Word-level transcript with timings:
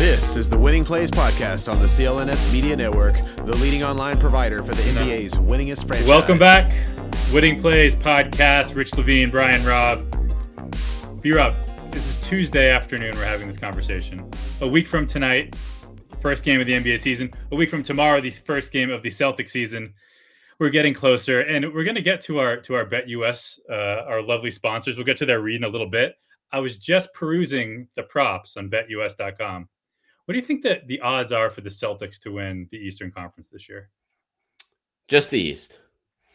This 0.00 0.34
is 0.34 0.48
the 0.48 0.56
Winning 0.56 0.82
Plays 0.82 1.10
podcast 1.10 1.70
on 1.70 1.78
the 1.78 1.84
CLNS 1.84 2.54
Media 2.54 2.74
Network, 2.74 3.22
the 3.36 3.54
leading 3.56 3.84
online 3.84 4.18
provider 4.18 4.62
for 4.62 4.74
the 4.74 4.80
NBA's 4.80 5.34
winningest 5.34 5.86
franchise. 5.86 6.08
Welcome 6.08 6.38
back, 6.38 6.72
Winning 7.34 7.60
Plays 7.60 7.94
podcast. 7.94 8.74
Rich 8.74 8.94
Levine, 8.94 9.30
Brian 9.30 9.62
Robb. 9.62 10.10
Be 11.20 11.36
up. 11.36 11.54
This 11.92 12.06
is 12.06 12.18
Tuesday 12.26 12.70
afternoon. 12.70 13.14
We're 13.14 13.26
having 13.26 13.46
this 13.46 13.58
conversation. 13.58 14.26
A 14.62 14.66
week 14.66 14.88
from 14.88 15.04
tonight, 15.04 15.54
first 16.22 16.44
game 16.44 16.62
of 16.62 16.66
the 16.66 16.72
NBA 16.72 16.98
season. 16.98 17.30
A 17.52 17.54
week 17.54 17.68
from 17.68 17.82
tomorrow, 17.82 18.22
the 18.22 18.30
first 18.30 18.72
game 18.72 18.88
of 18.88 19.02
the 19.02 19.10
Celtic 19.10 19.50
season. 19.50 19.92
We're 20.58 20.70
getting 20.70 20.94
closer, 20.94 21.40
and 21.42 21.74
we're 21.74 21.84
going 21.84 21.96
to 21.96 22.00
get 22.00 22.22
to 22.22 22.38
our 22.38 22.56
to 22.56 22.74
our 22.74 22.86
BetUS, 22.86 23.58
uh, 23.68 24.06
our 24.08 24.22
lovely 24.22 24.50
sponsors. 24.50 24.96
We'll 24.96 25.04
get 25.04 25.18
to 25.18 25.26
their 25.26 25.42
read 25.42 25.56
in 25.56 25.64
a 25.64 25.68
little 25.68 25.90
bit. 25.90 26.14
I 26.52 26.58
was 26.58 26.78
just 26.78 27.12
perusing 27.12 27.86
the 27.96 28.04
props 28.04 28.56
on 28.56 28.70
BetUS.com. 28.70 29.68
What 30.30 30.34
do 30.34 30.38
you 30.38 30.46
think 30.46 30.62
that 30.62 30.86
the 30.86 31.00
odds 31.00 31.32
are 31.32 31.50
for 31.50 31.60
the 31.60 31.68
Celtics 31.68 32.20
to 32.20 32.30
win 32.30 32.68
the 32.70 32.76
Eastern 32.76 33.10
Conference 33.10 33.50
this 33.50 33.68
year? 33.68 33.90
Just 35.08 35.28
the 35.30 35.40
East. 35.40 35.80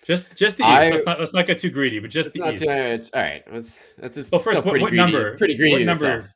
Just 0.05 0.35
just 0.35 0.57
the 0.57 0.63
East. 0.63 0.69
I, 0.69 0.89
let's 0.89 1.05
not 1.05 1.17
let's 1.17 1.33
not 1.33 1.47
get 1.47 1.59
too 1.59 1.69
greedy, 1.69 1.99
but 1.99 2.09
just 2.09 2.33
the 2.33 2.45
East. 2.51 2.63
Too, 2.63 2.69
all 2.69 3.21
right. 3.21 3.41
That's 3.49 3.93
that's 3.97 4.29
well. 4.33 4.41
First, 4.41 4.65
what, 4.65 4.65
what 4.65 4.81
greedy, 4.81 4.97
number? 4.97 5.37
Pretty 5.37 5.55
greedy. 5.55 5.85
What 5.85 5.85
number? 5.85 6.17
Itself. 6.17 6.33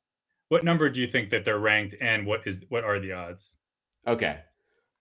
What 0.47 0.63
number 0.63 0.89
do 0.89 1.01
you 1.01 1.07
think 1.07 1.29
that 1.31 1.43
they're 1.43 1.59
ranked, 1.59 1.95
and 1.99 2.25
what 2.25 2.47
is 2.47 2.61
what 2.69 2.85
are 2.85 2.97
the 2.97 3.11
odds? 3.11 3.57
Okay, 4.07 4.39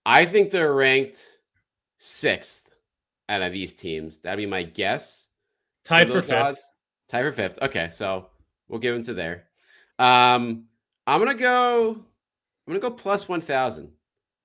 I 0.05 0.25
think 0.25 0.51
they're 0.51 0.73
ranked 0.73 1.25
sixth 1.97 2.67
out 3.29 3.41
of 3.41 3.53
these 3.53 3.73
teams. 3.73 4.17
That'd 4.17 4.37
be 4.37 4.45
my 4.45 4.63
guess. 4.63 5.23
Tied 5.85 6.07
for, 6.07 6.15
for 6.15 6.23
fifth. 6.23 6.33
Odds. 6.33 6.59
Tied 7.07 7.23
for 7.23 7.31
fifth. 7.31 7.59
Okay, 7.61 7.89
so 7.89 8.27
we'll 8.67 8.81
give 8.81 8.95
them 8.95 9.03
to 9.05 9.13
there. 9.13 9.45
Um, 9.97 10.65
I'm 11.07 11.19
gonna 11.19 11.35
go. 11.35 12.03
I'm 12.69 12.75
gonna 12.75 12.87
go 12.87 12.95
plus 12.95 13.27
one 13.27 13.41
thousand. 13.41 13.89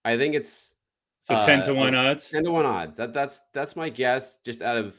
I 0.02 0.16
think 0.16 0.34
it's 0.34 0.74
so 1.20 1.34
uh, 1.34 1.44
ten 1.44 1.60
to 1.64 1.74
one 1.74 1.94
odds. 1.94 2.30
Ten 2.30 2.42
to 2.44 2.50
one 2.50 2.64
odds. 2.64 2.96
That 2.96 3.12
that's 3.12 3.42
that's 3.52 3.76
my 3.76 3.90
guess. 3.90 4.38
Just 4.46 4.62
out 4.62 4.78
of 4.78 4.94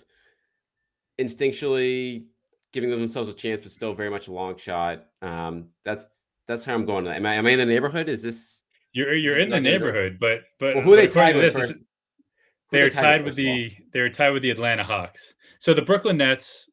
instinctually 1.20 2.26
giving 2.72 2.92
themselves 2.92 3.28
a 3.28 3.34
chance, 3.34 3.64
but 3.64 3.72
still 3.72 3.96
very 3.96 4.12
much 4.12 4.28
a 4.28 4.32
long 4.32 4.58
shot. 4.58 5.06
Um, 5.24 5.70
that's 5.84 6.28
that's 6.48 6.66
how 6.66 6.76
I'm 6.76 6.86
going. 6.86 7.08
Am 7.08 7.26
I 7.26 7.34
am 7.34 7.48
I 7.48 7.50
in 7.50 7.58
the 7.58 7.66
neighborhood? 7.66 8.10
Is 8.10 8.22
this? 8.22 8.62
You're 8.92 9.16
you're 9.16 9.40
in 9.40 9.50
the 9.50 9.60
neighborhood, 9.60 10.18
but 10.20 10.42
but 10.60 10.76
well, 10.76 10.84
who 10.84 10.94
are 10.94 10.98
they 10.98 11.08
tied 11.08 11.36
with? 11.36 11.56
This, 11.56 11.74
they're 12.72 12.92
tied 12.92 13.26
with 13.26 13.36
the 13.36 13.72
they're 13.92 14.10
tied 14.10 14.34
with 14.34 14.44
the 14.44 14.52
Atlanta 14.52 14.84
Hawks. 14.84 15.34
So 15.58 15.74
the 15.74 15.82
Brooklyn 15.82 16.18
Nets 16.18 16.70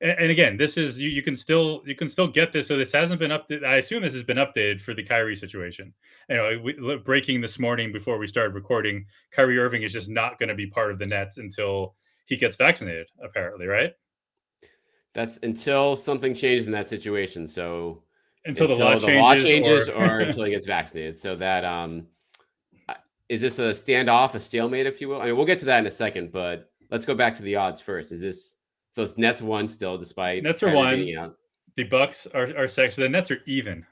and, 0.00 0.30
again, 0.30 0.56
this 0.56 0.76
is 0.76 0.98
you, 0.98 1.08
you 1.08 1.22
can 1.22 1.34
still 1.34 1.82
you 1.84 1.94
can 1.94 2.08
still 2.08 2.28
get 2.28 2.52
this. 2.52 2.68
So 2.68 2.76
this 2.76 2.92
hasn't 2.92 3.18
been 3.18 3.32
updated. 3.32 3.64
I 3.64 3.76
assume 3.76 4.02
this 4.02 4.12
has 4.14 4.22
been 4.22 4.36
updated 4.36 4.80
for 4.80 4.94
the 4.94 5.02
Kyrie 5.02 5.34
situation. 5.34 5.92
You 6.28 6.36
know, 6.36 6.60
we, 6.62 6.96
breaking 6.98 7.40
this 7.40 7.58
morning 7.58 7.92
before 7.92 8.18
we 8.18 8.28
started 8.28 8.54
recording, 8.54 9.06
Kyrie 9.32 9.58
Irving 9.58 9.82
is 9.82 9.92
just 9.92 10.08
not 10.08 10.38
going 10.38 10.50
to 10.50 10.54
be 10.54 10.66
part 10.66 10.92
of 10.92 10.98
the 10.98 11.06
Nets 11.06 11.38
until 11.38 11.96
he 12.26 12.36
gets 12.36 12.54
vaccinated. 12.54 13.08
Apparently, 13.22 13.66
right? 13.66 13.92
That's 15.14 15.38
until 15.42 15.96
something 15.96 16.34
changes 16.34 16.66
in 16.66 16.72
that 16.72 16.88
situation. 16.88 17.48
So 17.48 18.04
until, 18.44 18.70
until 18.70 18.78
the, 18.78 18.84
law, 18.84 18.98
the 18.98 19.06
changes, 19.06 19.22
law 19.22 19.34
changes, 19.34 19.88
or, 19.88 19.94
or 19.94 20.20
until 20.20 20.44
he 20.44 20.52
gets 20.52 20.66
vaccinated. 20.66 21.18
So 21.18 21.34
that 21.36 21.64
um, 21.64 22.06
is 23.28 23.40
this 23.40 23.58
a 23.58 23.70
standoff, 23.70 24.34
a 24.34 24.40
stalemate, 24.40 24.86
if 24.86 25.00
you 25.00 25.08
will? 25.08 25.20
I 25.20 25.26
mean, 25.26 25.36
we'll 25.36 25.46
get 25.46 25.58
to 25.60 25.66
that 25.66 25.80
in 25.80 25.86
a 25.86 25.90
second, 25.90 26.30
but 26.30 26.70
let's 26.90 27.04
go 27.04 27.14
back 27.14 27.34
to 27.36 27.42
the 27.42 27.56
odds 27.56 27.80
first. 27.80 28.12
Is 28.12 28.20
this 28.20 28.56
so 28.94 29.02
it's 29.02 29.18
Nets 29.18 29.42
one 29.42 29.68
still, 29.68 29.98
despite 29.98 30.42
Nets 30.42 30.62
are 30.62 30.74
one. 30.74 31.34
The 31.76 31.84
Bucks 31.84 32.26
are 32.34 32.48
are 32.56 32.68
six. 32.68 32.96
So 32.96 33.02
the 33.02 33.08
Nets 33.08 33.30
are 33.30 33.40
even. 33.46 33.86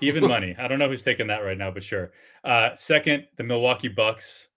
Even 0.00 0.26
money. 0.26 0.54
I 0.58 0.68
don't 0.68 0.78
know 0.78 0.88
who's 0.88 1.02
taking 1.02 1.26
that 1.28 1.44
right 1.44 1.58
now, 1.58 1.70
but 1.70 1.82
sure. 1.82 2.12
Uh, 2.44 2.70
second, 2.74 3.26
the 3.36 3.42
Milwaukee 3.42 3.88
Bucks, 3.88 4.48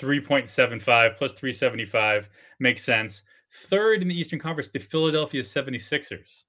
3.75 0.00 1.16
plus 1.16 1.32
375 1.32 2.28
makes 2.58 2.84
sense. 2.84 3.22
Third 3.68 4.02
in 4.02 4.08
the 4.08 4.18
Eastern 4.18 4.38
Conference, 4.38 4.70
the 4.70 4.80
Philadelphia 4.80 5.42
76ers. 5.42 6.44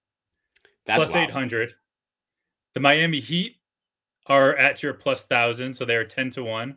That's 0.85 0.97
plus 0.97 1.15
800. 1.15 1.73
The 2.73 2.79
Miami 2.79 3.19
Heat 3.19 3.57
are 4.27 4.55
at 4.55 4.81
your 4.81 4.93
plus 4.93 5.23
1000, 5.27 5.73
so 5.73 5.85
they 5.85 5.95
are 5.95 6.05
10 6.05 6.31
to 6.31 6.43
1. 6.43 6.75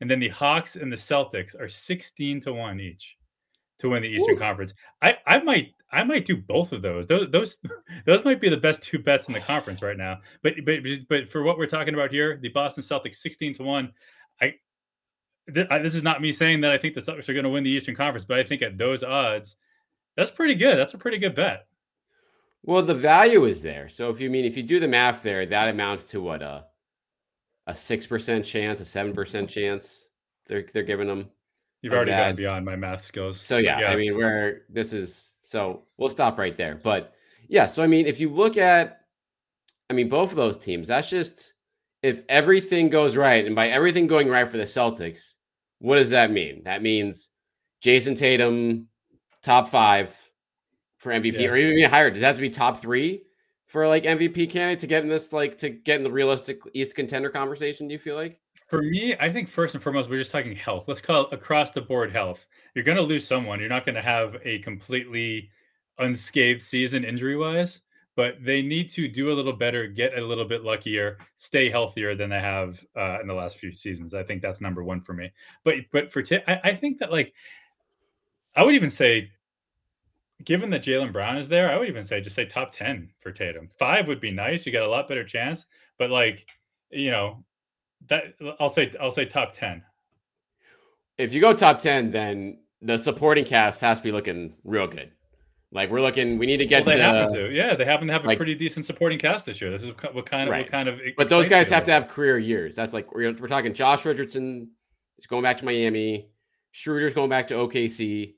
And 0.00 0.10
then 0.10 0.20
the 0.20 0.28
Hawks 0.28 0.76
and 0.76 0.90
the 0.90 0.96
Celtics 0.96 1.58
are 1.60 1.68
16 1.68 2.40
to 2.40 2.52
1 2.52 2.80
each 2.80 3.16
to 3.82 3.90
win 3.90 4.02
the 4.02 4.08
Eastern 4.08 4.36
Ooh. 4.36 4.38
Conference. 4.38 4.72
I, 5.02 5.18
I 5.26 5.38
might 5.38 5.74
I 5.90 6.02
might 6.04 6.24
do 6.24 6.36
both 6.36 6.72
of 6.72 6.80
those. 6.80 7.06
Those 7.06 7.30
those 7.30 7.58
those 8.06 8.24
might 8.24 8.40
be 8.40 8.48
the 8.48 8.56
best 8.56 8.82
two 8.82 8.98
bets 8.98 9.28
in 9.28 9.34
the 9.34 9.40
conference 9.40 9.82
right 9.82 9.96
now. 9.96 10.18
But 10.42 10.54
but 10.64 10.80
but 11.08 11.28
for 11.28 11.42
what 11.42 11.58
we're 11.58 11.66
talking 11.66 11.94
about 11.94 12.10
here, 12.10 12.38
the 12.40 12.48
Boston 12.48 12.82
Celtics 12.82 13.16
16 13.16 13.54
to 13.54 13.62
1. 13.62 13.92
I, 14.40 14.54
th- 15.52 15.66
I 15.70 15.78
this 15.78 15.94
is 15.94 16.02
not 16.02 16.22
me 16.22 16.32
saying 16.32 16.62
that 16.62 16.72
I 16.72 16.78
think 16.78 16.94
the 16.94 17.00
Celtics 17.00 17.28
are 17.28 17.34
going 17.34 17.44
to 17.44 17.50
win 17.50 17.64
the 17.64 17.70
Eastern 17.70 17.94
Conference, 17.94 18.24
but 18.24 18.38
I 18.38 18.42
think 18.42 18.62
at 18.62 18.78
those 18.78 19.04
odds, 19.04 19.56
that's 20.16 20.30
pretty 20.30 20.54
good. 20.54 20.78
That's 20.78 20.94
a 20.94 20.98
pretty 20.98 21.18
good 21.18 21.34
bet. 21.34 21.66
Well, 22.64 22.82
the 22.82 22.94
value 22.94 23.44
is 23.44 23.60
there. 23.60 23.88
So 23.88 24.08
if 24.08 24.20
you 24.20 24.30
mean 24.30 24.44
if 24.44 24.56
you 24.56 24.62
do 24.62 24.80
the 24.80 24.88
math 24.88 25.22
there, 25.22 25.44
that 25.44 25.68
amounts 25.68 26.06
to 26.06 26.20
what 26.20 26.42
a 26.42 26.64
a 27.66 27.74
six 27.74 28.06
percent 28.06 28.44
chance, 28.44 28.80
a 28.80 28.84
seven 28.84 29.12
percent 29.12 29.50
chance. 29.50 30.08
They're 30.46 30.66
they're 30.72 30.82
giving 30.82 31.08
them 31.08 31.28
You've 31.82 31.92
already 31.92 32.12
that. 32.12 32.28
gone 32.28 32.36
beyond 32.36 32.64
my 32.64 32.76
math 32.76 33.04
skills. 33.04 33.40
So 33.40 33.58
yeah, 33.58 33.80
yeah, 33.80 33.88
I 33.88 33.96
mean, 33.96 34.16
where 34.16 34.62
this 34.68 34.92
is 34.92 35.30
so 35.42 35.82
we'll 35.98 36.08
stop 36.08 36.38
right 36.38 36.56
there. 36.56 36.80
But 36.82 37.12
yeah, 37.48 37.66
so 37.66 37.82
I 37.82 37.88
mean, 37.88 38.06
if 38.06 38.20
you 38.20 38.28
look 38.28 38.56
at, 38.56 39.00
I 39.90 39.94
mean, 39.94 40.08
both 40.08 40.30
of 40.30 40.36
those 40.36 40.56
teams, 40.56 40.88
that's 40.88 41.10
just 41.10 41.54
if 42.02 42.22
everything 42.28 42.88
goes 42.88 43.16
right, 43.16 43.44
and 43.44 43.54
by 43.54 43.68
everything 43.68 44.06
going 44.06 44.28
right 44.28 44.48
for 44.48 44.56
the 44.56 44.64
Celtics, 44.64 45.34
what 45.80 45.96
does 45.96 46.10
that 46.10 46.30
mean? 46.30 46.62
That 46.64 46.82
means 46.82 47.30
Jayson 47.82 48.16
Tatum, 48.16 48.88
top 49.42 49.68
five 49.68 50.16
for 50.98 51.12
MVP, 51.12 51.40
yeah. 51.40 51.48
or 51.48 51.56
even 51.56 51.90
higher. 51.90 52.10
Does 52.10 52.20
that 52.20 52.28
have 52.28 52.36
to 52.36 52.42
be 52.42 52.50
top 52.50 52.80
three 52.80 53.24
for 53.66 53.88
like 53.88 54.04
MVP 54.04 54.50
candidate 54.50 54.80
to 54.80 54.86
get 54.86 55.02
in 55.02 55.08
this, 55.08 55.32
like 55.32 55.58
to 55.58 55.68
get 55.68 55.96
in 55.96 56.04
the 56.04 56.12
realistic 56.12 56.60
East 56.74 56.94
contender 56.94 57.28
conversation? 57.28 57.88
Do 57.88 57.92
you 57.92 57.98
feel 57.98 58.14
like? 58.14 58.38
For 58.72 58.80
me, 58.80 59.14
I 59.20 59.30
think 59.30 59.50
first 59.50 59.74
and 59.74 59.82
foremost, 59.82 60.08
we're 60.08 60.16
just 60.16 60.30
talking 60.30 60.56
health. 60.56 60.84
Let's 60.88 61.02
call 61.02 61.26
it 61.26 61.32
across 61.34 61.72
the 61.72 61.82
board 61.82 62.10
health. 62.10 62.46
You're 62.74 62.86
going 62.86 62.96
to 62.96 63.02
lose 63.02 63.26
someone. 63.26 63.60
You're 63.60 63.68
not 63.68 63.84
going 63.84 63.96
to 63.96 64.00
have 64.00 64.38
a 64.44 64.60
completely 64.60 65.50
unscathed 65.98 66.64
season 66.64 67.04
injury 67.04 67.36
wise, 67.36 67.82
but 68.16 68.42
they 68.42 68.62
need 68.62 68.88
to 68.92 69.08
do 69.08 69.30
a 69.30 69.34
little 69.34 69.52
better, 69.52 69.86
get 69.88 70.16
a 70.16 70.24
little 70.24 70.46
bit 70.46 70.64
luckier, 70.64 71.18
stay 71.36 71.68
healthier 71.68 72.14
than 72.14 72.30
they 72.30 72.40
have 72.40 72.82
uh, 72.96 73.18
in 73.20 73.26
the 73.26 73.34
last 73.34 73.58
few 73.58 73.72
seasons. 73.72 74.14
I 74.14 74.22
think 74.22 74.40
that's 74.40 74.62
number 74.62 74.82
one 74.82 75.02
for 75.02 75.12
me. 75.12 75.30
But 75.64 75.74
but 75.92 76.10
for 76.10 76.22
t- 76.22 76.40
I, 76.48 76.58
I 76.64 76.74
think 76.74 76.96
that 77.00 77.12
like 77.12 77.34
I 78.56 78.62
would 78.62 78.74
even 78.74 78.88
say, 78.88 79.30
given 80.44 80.70
that 80.70 80.82
Jaylen 80.82 81.12
Brown 81.12 81.36
is 81.36 81.46
there, 81.46 81.70
I 81.70 81.76
would 81.76 81.90
even 81.90 82.04
say 82.04 82.22
just 82.22 82.36
say 82.36 82.46
top 82.46 82.72
ten 82.72 83.10
for 83.18 83.32
Tatum. 83.32 83.68
Five 83.78 84.08
would 84.08 84.18
be 84.18 84.30
nice. 84.30 84.64
You 84.64 84.72
got 84.72 84.84
a 84.84 84.88
lot 84.88 85.08
better 85.08 85.24
chance. 85.24 85.66
But 85.98 86.08
like 86.08 86.46
you 86.90 87.10
know, 87.10 87.44
that 88.08 88.34
I'll 88.60 88.68
say 88.68 88.92
I'll 89.00 89.10
say 89.10 89.24
top 89.24 89.52
ten. 89.52 89.82
If 91.18 91.32
you 91.32 91.40
go 91.40 91.52
top 91.54 91.80
ten, 91.80 92.10
then 92.10 92.58
the 92.80 92.96
supporting 92.98 93.44
cast 93.44 93.80
has 93.80 93.98
to 93.98 94.04
be 94.04 94.12
looking 94.12 94.54
real 94.64 94.86
good. 94.86 95.12
Like 95.74 95.90
we're 95.90 96.00
looking, 96.02 96.36
we 96.36 96.44
need 96.44 96.58
to 96.58 96.66
get 96.66 96.84
well, 96.84 96.94
they 96.96 97.00
to, 97.00 97.04
happen 97.04 97.34
to, 97.34 97.50
yeah, 97.50 97.74
they 97.74 97.86
happen 97.86 98.06
to 98.06 98.12
have 98.12 98.24
a 98.24 98.28
like- 98.28 98.36
pretty 98.36 98.54
decent 98.54 98.84
supporting 98.84 99.18
cast 99.18 99.46
this 99.46 99.60
year. 99.60 99.70
This 99.70 99.82
is 99.82 99.88
what 99.90 100.26
kind 100.26 100.48
of 100.48 100.52
Right. 100.52 100.64
what 100.64 100.70
kind 100.70 100.88
of. 100.88 101.00
but 101.16 101.28
those 101.28 101.48
guys 101.48 101.70
have 101.70 101.84
to 101.86 101.92
have 101.92 102.08
career 102.08 102.38
years. 102.38 102.76
That's 102.76 102.92
like 102.92 103.14
we're, 103.14 103.32
we're 103.32 103.48
talking 103.48 103.72
Josh 103.72 104.04
Richardson 104.04 104.70
is 105.18 105.26
going 105.26 105.42
back 105.42 105.58
to 105.58 105.64
Miami. 105.64 106.28
Schroeder's 106.72 107.14
going 107.14 107.30
back 107.30 107.48
to 107.48 107.54
OKC. 107.54 108.34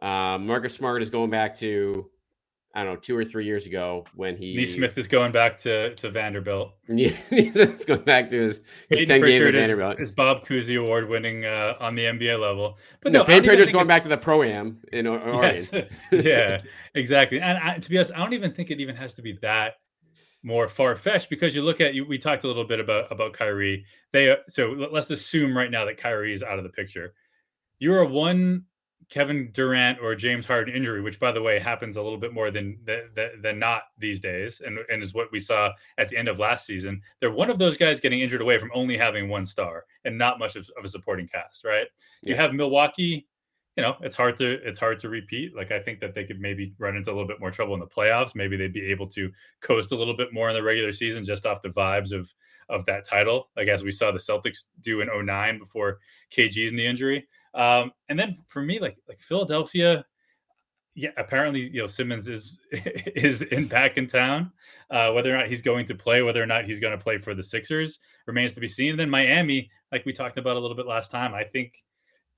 Um, 0.00 0.46
Marcus 0.46 0.74
Smart 0.74 1.02
is 1.02 1.10
going 1.10 1.30
back 1.30 1.56
to 1.58 2.10
I 2.78 2.84
don't 2.84 2.94
know 2.94 3.00
two 3.00 3.16
or 3.16 3.24
three 3.24 3.44
years 3.44 3.66
ago 3.66 4.04
when 4.14 4.36
he 4.36 4.52
it. 4.52 4.56
Nesmith 4.60 4.96
is 4.96 5.08
going 5.08 5.32
back 5.32 5.58
to 5.60 5.96
to 5.96 6.10
Vanderbilt. 6.10 6.74
Yeah, 6.88 7.10
he's 7.28 7.84
going 7.84 8.02
back 8.02 8.28
to 8.30 8.40
his, 8.40 8.60
his 8.88 9.00
Peyton 9.00 9.06
ten 9.08 9.20
games 9.20 9.40
at 9.40 9.52
Pritchard 9.52 10.00
is, 10.00 10.08
is 10.08 10.12
Bob 10.12 10.46
Cousy 10.46 10.78
award 10.80 11.08
winning 11.08 11.44
uh, 11.44 11.74
on 11.80 11.96
the 11.96 12.04
NBA 12.04 12.38
level. 12.40 12.78
But 13.00 13.10
no, 13.10 13.18
no, 13.18 13.24
Peyton 13.24 13.42
Pritchard's 13.42 13.72
going 13.72 13.86
it's- 13.86 13.96
back 13.96 14.04
to 14.04 14.08
the 14.08 14.16
pro 14.16 14.44
am 14.44 14.78
in 14.92 15.08
Oregon. 15.08 15.40
Yes. 15.42 15.72
yeah, 16.12 16.60
exactly. 16.94 17.40
And 17.40 17.58
I, 17.58 17.78
to 17.78 17.90
be 17.90 17.96
honest, 17.98 18.12
I 18.14 18.18
don't 18.18 18.32
even 18.32 18.52
think 18.54 18.70
it 18.70 18.78
even 18.80 18.94
has 18.94 19.14
to 19.14 19.22
be 19.22 19.36
that 19.42 19.74
more 20.44 20.68
far 20.68 20.94
fetched 20.94 21.30
because 21.30 21.56
you 21.56 21.62
look 21.62 21.80
at 21.80 21.94
you. 21.94 22.06
We 22.06 22.16
talked 22.16 22.44
a 22.44 22.46
little 22.46 22.64
bit 22.64 22.78
about 22.78 23.10
about 23.10 23.32
Kyrie. 23.32 23.84
They 24.12 24.30
uh, 24.30 24.36
so 24.48 24.68
let- 24.68 24.92
let's 24.92 25.10
assume 25.10 25.56
right 25.56 25.70
now 25.70 25.84
that 25.84 25.96
Kyrie 25.96 26.32
is 26.32 26.44
out 26.44 26.58
of 26.58 26.62
the 26.62 26.70
picture. 26.70 27.12
You're 27.80 28.00
a 28.02 28.06
one 28.06 28.64
Kevin 29.08 29.50
Durant 29.52 29.98
or 30.00 30.14
James 30.14 30.44
Harden 30.44 30.74
injury, 30.74 31.00
which 31.00 31.18
by 31.18 31.32
the 31.32 31.40
way 31.40 31.58
happens 31.58 31.96
a 31.96 32.02
little 32.02 32.18
bit 32.18 32.32
more 32.32 32.50
than 32.50 32.78
than, 32.84 33.30
than 33.40 33.58
not 33.58 33.84
these 33.98 34.20
days, 34.20 34.60
and 34.64 34.78
and 34.90 35.02
is 35.02 35.14
what 35.14 35.32
we 35.32 35.40
saw 35.40 35.72
at 35.96 36.08
the 36.08 36.16
end 36.16 36.28
of 36.28 36.38
last 36.38 36.66
season. 36.66 37.00
They're 37.20 37.30
one 37.30 37.50
of 37.50 37.58
those 37.58 37.76
guys 37.76 38.00
getting 38.00 38.20
injured 38.20 38.42
away 38.42 38.58
from 38.58 38.70
only 38.74 38.96
having 38.96 39.28
one 39.28 39.46
star 39.46 39.84
and 40.04 40.18
not 40.18 40.38
much 40.38 40.56
of, 40.56 40.68
of 40.78 40.84
a 40.84 40.88
supporting 40.88 41.26
cast, 41.26 41.64
right? 41.64 41.86
You 42.22 42.34
have 42.34 42.52
Milwaukee 42.52 43.26
you 43.78 43.82
know 43.82 43.94
it's 44.00 44.16
hard 44.16 44.36
to 44.36 44.58
it's 44.68 44.78
hard 44.78 44.98
to 44.98 45.08
repeat 45.08 45.54
like 45.54 45.70
i 45.70 45.78
think 45.78 46.00
that 46.00 46.12
they 46.12 46.24
could 46.24 46.40
maybe 46.40 46.74
run 46.78 46.96
into 46.96 47.10
a 47.10 47.14
little 47.14 47.28
bit 47.28 47.38
more 47.38 47.52
trouble 47.52 47.74
in 47.74 47.80
the 47.80 47.86
playoffs 47.86 48.34
maybe 48.34 48.56
they'd 48.56 48.72
be 48.72 48.84
able 48.84 49.06
to 49.06 49.30
coast 49.60 49.92
a 49.92 49.96
little 49.96 50.16
bit 50.16 50.34
more 50.34 50.48
in 50.50 50.54
the 50.56 50.62
regular 50.62 50.92
season 50.92 51.24
just 51.24 51.46
off 51.46 51.62
the 51.62 51.68
vibes 51.68 52.10
of 52.10 52.28
of 52.68 52.84
that 52.86 53.04
title 53.04 53.50
like 53.56 53.68
as 53.68 53.84
we 53.84 53.92
saw 53.92 54.10
the 54.10 54.18
celtics 54.18 54.64
do 54.80 55.00
in 55.00 55.08
09 55.24 55.60
before 55.60 55.98
kg's 56.32 56.72
knee 56.72 56.88
injury 56.88 57.28
um 57.54 57.92
and 58.08 58.18
then 58.18 58.36
for 58.48 58.62
me 58.62 58.78
like 58.78 58.96
like 59.08 59.20
philadelphia 59.20 60.04
yeah 60.94 61.10
apparently 61.16 61.68
you 61.68 61.80
know 61.80 61.86
simmons 61.86 62.28
is 62.28 62.58
is 62.72 63.42
in 63.42 63.66
back 63.66 63.96
in 63.96 64.06
town 64.06 64.50
uh 64.90 65.10
whether 65.12 65.34
or 65.34 65.38
not 65.38 65.48
he's 65.48 65.62
going 65.62 65.86
to 65.86 65.94
play 65.94 66.22
whether 66.22 66.42
or 66.42 66.46
not 66.46 66.64
he's 66.64 66.80
going 66.80 66.96
to 66.96 67.02
play 67.02 67.18
for 67.18 67.34
the 67.34 67.42
sixers 67.42 68.00
remains 68.26 68.54
to 68.54 68.60
be 68.60 68.68
seen 68.68 68.90
and 68.90 69.00
then 69.00 69.10
miami 69.10 69.70
like 69.92 70.04
we 70.04 70.12
talked 70.12 70.36
about 70.36 70.56
a 70.56 70.60
little 70.60 70.76
bit 70.76 70.86
last 70.86 71.10
time 71.10 71.34
i 71.34 71.44
think 71.44 71.84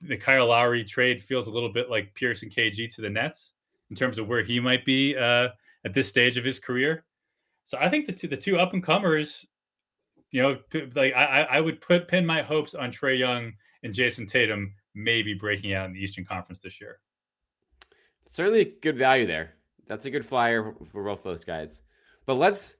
the 0.02 0.16
Kyle 0.16 0.46
Lowry 0.46 0.84
trade 0.84 1.22
feels 1.22 1.46
a 1.46 1.50
little 1.50 1.68
bit 1.68 1.90
like 1.90 2.14
Pierce 2.14 2.42
and 2.42 2.50
KG 2.50 2.92
to 2.94 3.02
the 3.02 3.10
Nets 3.10 3.52
in 3.90 3.96
terms 3.96 4.18
of 4.18 4.28
where 4.28 4.42
he 4.42 4.60
might 4.60 4.84
be 4.84 5.16
uh, 5.16 5.48
at 5.84 5.94
this 5.94 6.08
stage 6.08 6.36
of 6.36 6.44
his 6.44 6.58
career. 6.58 7.04
So 7.64 7.76
I 7.78 7.88
think 7.88 8.06
the 8.06 8.12
two, 8.12 8.28
the 8.28 8.36
two 8.36 8.58
up 8.58 8.72
and 8.72 8.82
comers, 8.82 9.46
you 10.30 10.42
know, 10.42 10.58
like 10.94 11.12
I, 11.14 11.24
I 11.24 11.40
I 11.42 11.60
would 11.60 11.80
put 11.80 12.08
pin 12.08 12.24
my 12.24 12.40
hopes 12.40 12.74
on 12.74 12.92
Trae 12.92 13.18
Young 13.18 13.52
and 13.82 13.92
Jayson 13.92 14.26
Tatum 14.26 14.72
maybe 14.94 15.34
breaking 15.34 15.74
out 15.74 15.86
in 15.86 15.92
the 15.92 16.00
Eastern 16.00 16.24
Conference 16.24 16.60
this 16.60 16.80
year. 16.80 16.98
Certainly 18.28 18.74
good 18.82 18.96
value 18.96 19.26
there. 19.26 19.54
That's 19.86 20.06
a 20.06 20.10
good 20.10 20.24
flyer 20.24 20.74
for 20.92 21.02
both 21.02 21.22
those 21.22 21.44
guys. 21.44 21.82
But 22.26 22.34
let's 22.34 22.76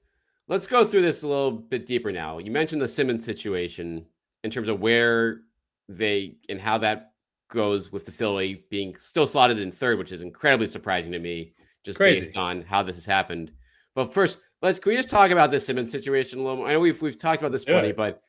let's 0.47 0.67
go 0.67 0.85
through 0.85 1.01
this 1.01 1.23
a 1.23 1.27
little 1.27 1.51
bit 1.51 1.85
deeper 1.85 2.11
now. 2.11 2.37
You 2.37 2.51
mentioned 2.51 2.81
the 2.81 2.87
Simmons 2.87 3.25
situation 3.25 4.05
in 4.43 4.51
terms 4.51 4.69
of 4.69 4.79
where 4.79 5.41
they 5.89 6.37
and 6.49 6.59
how 6.59 6.77
that 6.79 7.11
goes 7.49 7.91
with 7.91 8.05
the 8.05 8.11
Philly 8.11 8.65
being 8.69 8.95
still 8.97 9.27
slotted 9.27 9.59
in 9.59 9.71
third, 9.71 9.99
which 9.99 10.11
is 10.11 10.21
incredibly 10.21 10.67
surprising 10.67 11.11
to 11.11 11.19
me, 11.19 11.53
just 11.83 11.97
Crazy. 11.97 12.25
based 12.25 12.37
on 12.37 12.61
how 12.61 12.81
this 12.81 12.95
has 12.95 13.05
happened. 13.05 13.51
But 13.93 14.13
first, 14.13 14.39
let's 14.61 14.79
can 14.79 14.91
we 14.91 14.95
just 14.95 15.09
talk 15.09 15.31
about 15.31 15.51
this 15.51 15.65
Simmons 15.65 15.91
situation 15.91 16.39
a 16.39 16.43
little 16.43 16.57
more? 16.57 16.67
I 16.67 16.73
know 16.73 16.79
we've 16.79 17.01
we've 17.01 17.17
talked 17.17 17.41
about 17.41 17.51
this 17.51 17.65
plenty, 17.65 17.91
but 17.91 18.21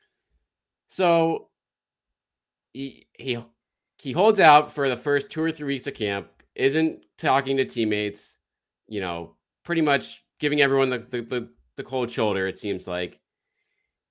so 0.88 1.49
he 2.73 3.06
he 3.12 3.38
he 4.02 4.10
holds 4.10 4.40
out 4.40 4.72
for 4.72 4.88
the 4.88 4.96
first 4.96 5.31
two 5.31 5.40
or 5.40 5.52
three 5.52 5.75
weeks 5.75 5.87
of 5.87 5.94
camp, 5.94 6.26
isn't 6.56 7.04
talking 7.19 7.56
to 7.58 7.64
teammates, 7.64 8.37
you 8.88 9.00
know, 9.00 9.37
pretty 9.62 9.81
much 9.81 10.25
giving 10.40 10.60
everyone 10.60 10.90
the 10.90 10.99
the, 10.99 11.20
the, 11.22 11.49
the 11.76 11.84
cold 11.84 12.10
shoulder, 12.10 12.49
it 12.49 12.58
seems 12.58 12.88
like. 12.88 13.20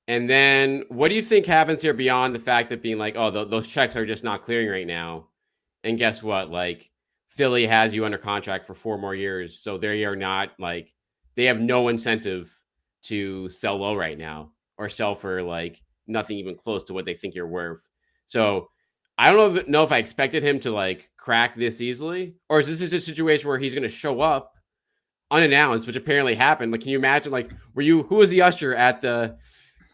And 0.07 0.29
then 0.29 0.85
what 0.87 1.09
do 1.09 1.15
you 1.15 1.21
think 1.21 1.45
happens 1.45 1.81
here 1.81 1.93
beyond 1.93 2.33
the 2.33 2.39
fact 2.39 2.69
that 2.69 2.81
being 2.81 2.97
like, 2.97 3.17
oh, 3.17 3.31
th- 3.31 3.49
those 3.49 3.67
checks 3.67 3.97
are 3.97 4.05
just 4.05 4.23
not 4.23 4.43
clearing 4.43 4.69
right 4.69 4.87
now? 4.87 5.27
And 5.83 5.97
guess 5.97 6.23
what? 6.23 6.49
Like, 6.49 6.89
Philly 7.27 7.67
has 7.67 7.93
you 7.93 8.05
under 8.05 8.17
contract 8.17 8.67
for 8.67 8.73
four 8.73 8.97
more 8.97 9.13
years. 9.13 9.59
So 9.59 9.77
they 9.77 10.05
are 10.05 10.15
not 10.15 10.51
like, 10.57 10.93
they 11.35 11.45
have 11.45 11.59
no 11.59 11.89
incentive 11.89 12.49
to 13.03 13.49
sell 13.49 13.75
low 13.75 13.93
right 13.93 14.17
now 14.17 14.51
or 14.77 14.87
sell 14.87 15.15
for 15.15 15.43
like 15.43 15.81
nothing 16.07 16.37
even 16.37 16.55
close 16.55 16.85
to 16.85 16.93
what 16.93 17.03
they 17.03 17.13
think 17.13 17.35
you're 17.35 17.45
worth. 17.45 17.85
So 18.25 18.69
I 19.21 19.29
don't 19.29 19.37
know 19.53 19.59
if, 19.59 19.67
know 19.67 19.83
if 19.83 19.91
I 19.91 19.97
expected 19.99 20.43
him 20.43 20.59
to 20.61 20.71
like 20.71 21.09
crack 21.17 21.55
this 21.55 21.79
easily, 21.79 22.35
or 22.49 22.59
is 22.59 22.67
this 22.67 22.79
just 22.79 22.93
a 22.93 23.01
situation 23.01 23.47
where 23.47 23.59
he's 23.59 23.73
going 23.73 23.83
to 23.83 23.89
show 23.89 24.19
up 24.21 24.53
unannounced, 25.29 25.85
which 25.87 25.95
apparently 25.95 26.35
happened? 26.35 26.71
Like, 26.71 26.81
can 26.81 26.89
you 26.89 26.97
imagine? 26.97 27.31
Like, 27.31 27.51
were 27.75 27.83
you 27.83 28.03
who 28.03 28.15
was 28.15 28.29
the 28.31 28.41
usher 28.41 28.73
at 28.75 29.01
the 29.01 29.37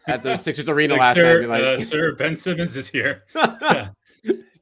at 0.06 0.22
the 0.22 0.36
Sixers 0.36 0.68
arena 0.74 0.94
Like, 0.94 1.00
last 1.02 1.16
sir, 1.16 1.46
night? 1.46 1.62
uh, 1.62 1.76
Like, 1.76 1.86
sir, 1.86 2.12
Ben 2.14 2.34
Simmons 2.34 2.74
is 2.76 2.88
here. 2.88 3.24
yeah, 3.34 3.90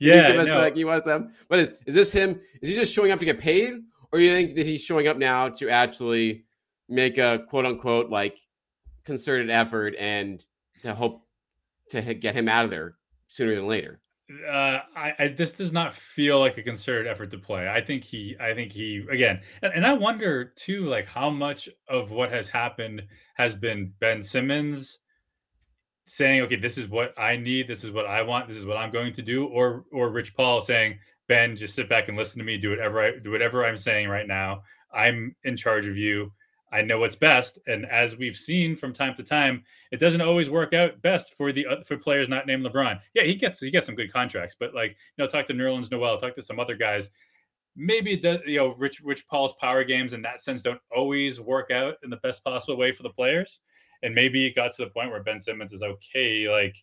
Yeah, 0.00 0.28
us, 0.40 0.46
no. 0.48 0.58
like, 0.58 0.74
he 0.74 0.84
wants 0.84 1.06
them. 1.06 1.32
But 1.48 1.58
is, 1.60 1.72
is 1.86 1.94
this 1.94 2.12
him? 2.12 2.40
Is 2.60 2.68
he 2.68 2.74
just 2.74 2.92
showing 2.92 3.12
up 3.12 3.20
to 3.20 3.24
get 3.24 3.38
paid, 3.38 3.74
or 4.12 4.18
do 4.18 4.24
you 4.24 4.32
think 4.32 4.56
that 4.56 4.66
he's 4.66 4.82
showing 4.82 5.06
up 5.06 5.16
now 5.16 5.48
to 5.50 5.70
actually 5.70 6.44
make 6.88 7.18
a 7.18 7.44
quote 7.48 7.66
unquote 7.66 8.10
like 8.10 8.36
concerted 9.04 9.48
effort 9.50 9.94
and 9.98 10.44
to 10.82 10.92
hope 10.94 11.22
to 11.90 12.14
get 12.14 12.34
him 12.34 12.48
out 12.48 12.64
of 12.64 12.70
there 12.72 12.96
sooner 13.28 13.54
than 13.54 13.68
later? 13.68 14.00
Uh, 14.48 14.80
I, 14.96 15.14
I 15.18 15.28
this 15.28 15.52
does 15.52 15.72
not 15.72 15.94
feel 15.94 16.40
like 16.40 16.58
a 16.58 16.62
concerted 16.62 17.06
effort 17.06 17.30
to 17.30 17.38
play. 17.38 17.68
I 17.68 17.80
think 17.80 18.02
he, 18.02 18.36
I 18.40 18.54
think 18.54 18.72
he 18.72 19.06
again, 19.10 19.40
and, 19.62 19.72
and 19.72 19.86
I 19.86 19.92
wonder 19.92 20.44
too, 20.44 20.86
like 20.86 21.06
how 21.06 21.30
much 21.30 21.68
of 21.88 22.10
what 22.10 22.32
has 22.32 22.48
happened 22.48 23.04
has 23.36 23.54
been 23.54 23.92
Ben 24.00 24.20
Simmons 24.20 24.98
saying, 26.06 26.42
"Okay, 26.42 26.56
this 26.56 26.76
is 26.76 26.88
what 26.88 27.14
I 27.16 27.36
need, 27.36 27.68
this 27.68 27.84
is 27.84 27.92
what 27.92 28.06
I 28.06 28.22
want, 28.22 28.48
this 28.48 28.56
is 28.56 28.66
what 28.66 28.76
I'm 28.76 28.90
going 28.90 29.12
to 29.12 29.22
do," 29.22 29.46
or 29.46 29.84
or 29.92 30.10
Rich 30.10 30.34
Paul 30.34 30.60
saying, 30.60 30.98
"Ben, 31.28 31.56
just 31.56 31.76
sit 31.76 31.88
back 31.88 32.08
and 32.08 32.16
listen 32.16 32.40
to 32.40 32.44
me, 32.44 32.58
do 32.58 32.70
whatever 32.70 33.00
I 33.00 33.18
do 33.18 33.30
whatever 33.30 33.64
I'm 33.64 33.78
saying 33.78 34.08
right 34.08 34.26
now. 34.26 34.62
I'm 34.92 35.36
in 35.44 35.56
charge 35.56 35.86
of 35.86 35.96
you." 35.96 36.32
I 36.76 36.82
know 36.82 36.98
what's 36.98 37.16
best, 37.16 37.58
and 37.66 37.86
as 37.86 38.18
we've 38.18 38.36
seen 38.36 38.76
from 38.76 38.92
time 38.92 39.14
to 39.14 39.22
time, 39.22 39.64
it 39.92 39.98
doesn't 39.98 40.20
always 40.20 40.50
work 40.50 40.74
out 40.74 41.00
best 41.00 41.34
for 41.34 41.50
the 41.50 41.66
oth- 41.66 41.86
for 41.86 41.96
players 41.96 42.28
not 42.28 42.46
named 42.46 42.66
LeBron. 42.66 43.00
Yeah, 43.14 43.22
he 43.22 43.34
gets 43.34 43.60
he 43.60 43.70
gets 43.70 43.86
some 43.86 43.94
good 43.94 44.12
contracts, 44.12 44.54
but 44.58 44.74
like 44.74 44.90
you 44.90 45.24
know, 45.24 45.26
talk 45.26 45.46
to 45.46 45.54
Nerlens 45.54 45.90
Noel, 45.90 46.18
talk 46.18 46.34
to 46.34 46.42
some 46.42 46.60
other 46.60 46.76
guys. 46.76 47.10
Maybe 47.76 48.12
it 48.12 48.20
does, 48.20 48.40
you 48.46 48.58
know, 48.58 48.74
Rich 48.74 49.00
Rich 49.00 49.26
Paul's 49.26 49.54
power 49.54 49.84
games 49.84 50.12
in 50.12 50.20
that 50.22 50.42
sense 50.42 50.62
don't 50.62 50.80
always 50.94 51.40
work 51.40 51.70
out 51.70 51.94
in 52.04 52.10
the 52.10 52.18
best 52.18 52.44
possible 52.44 52.76
way 52.76 52.92
for 52.92 53.02
the 53.02 53.10
players. 53.10 53.60
And 54.02 54.14
maybe 54.14 54.44
it 54.44 54.54
got 54.54 54.72
to 54.72 54.84
the 54.84 54.90
point 54.90 55.10
where 55.10 55.22
Ben 55.22 55.40
Simmons 55.40 55.72
is 55.72 55.82
okay, 55.82 56.46
like 56.50 56.76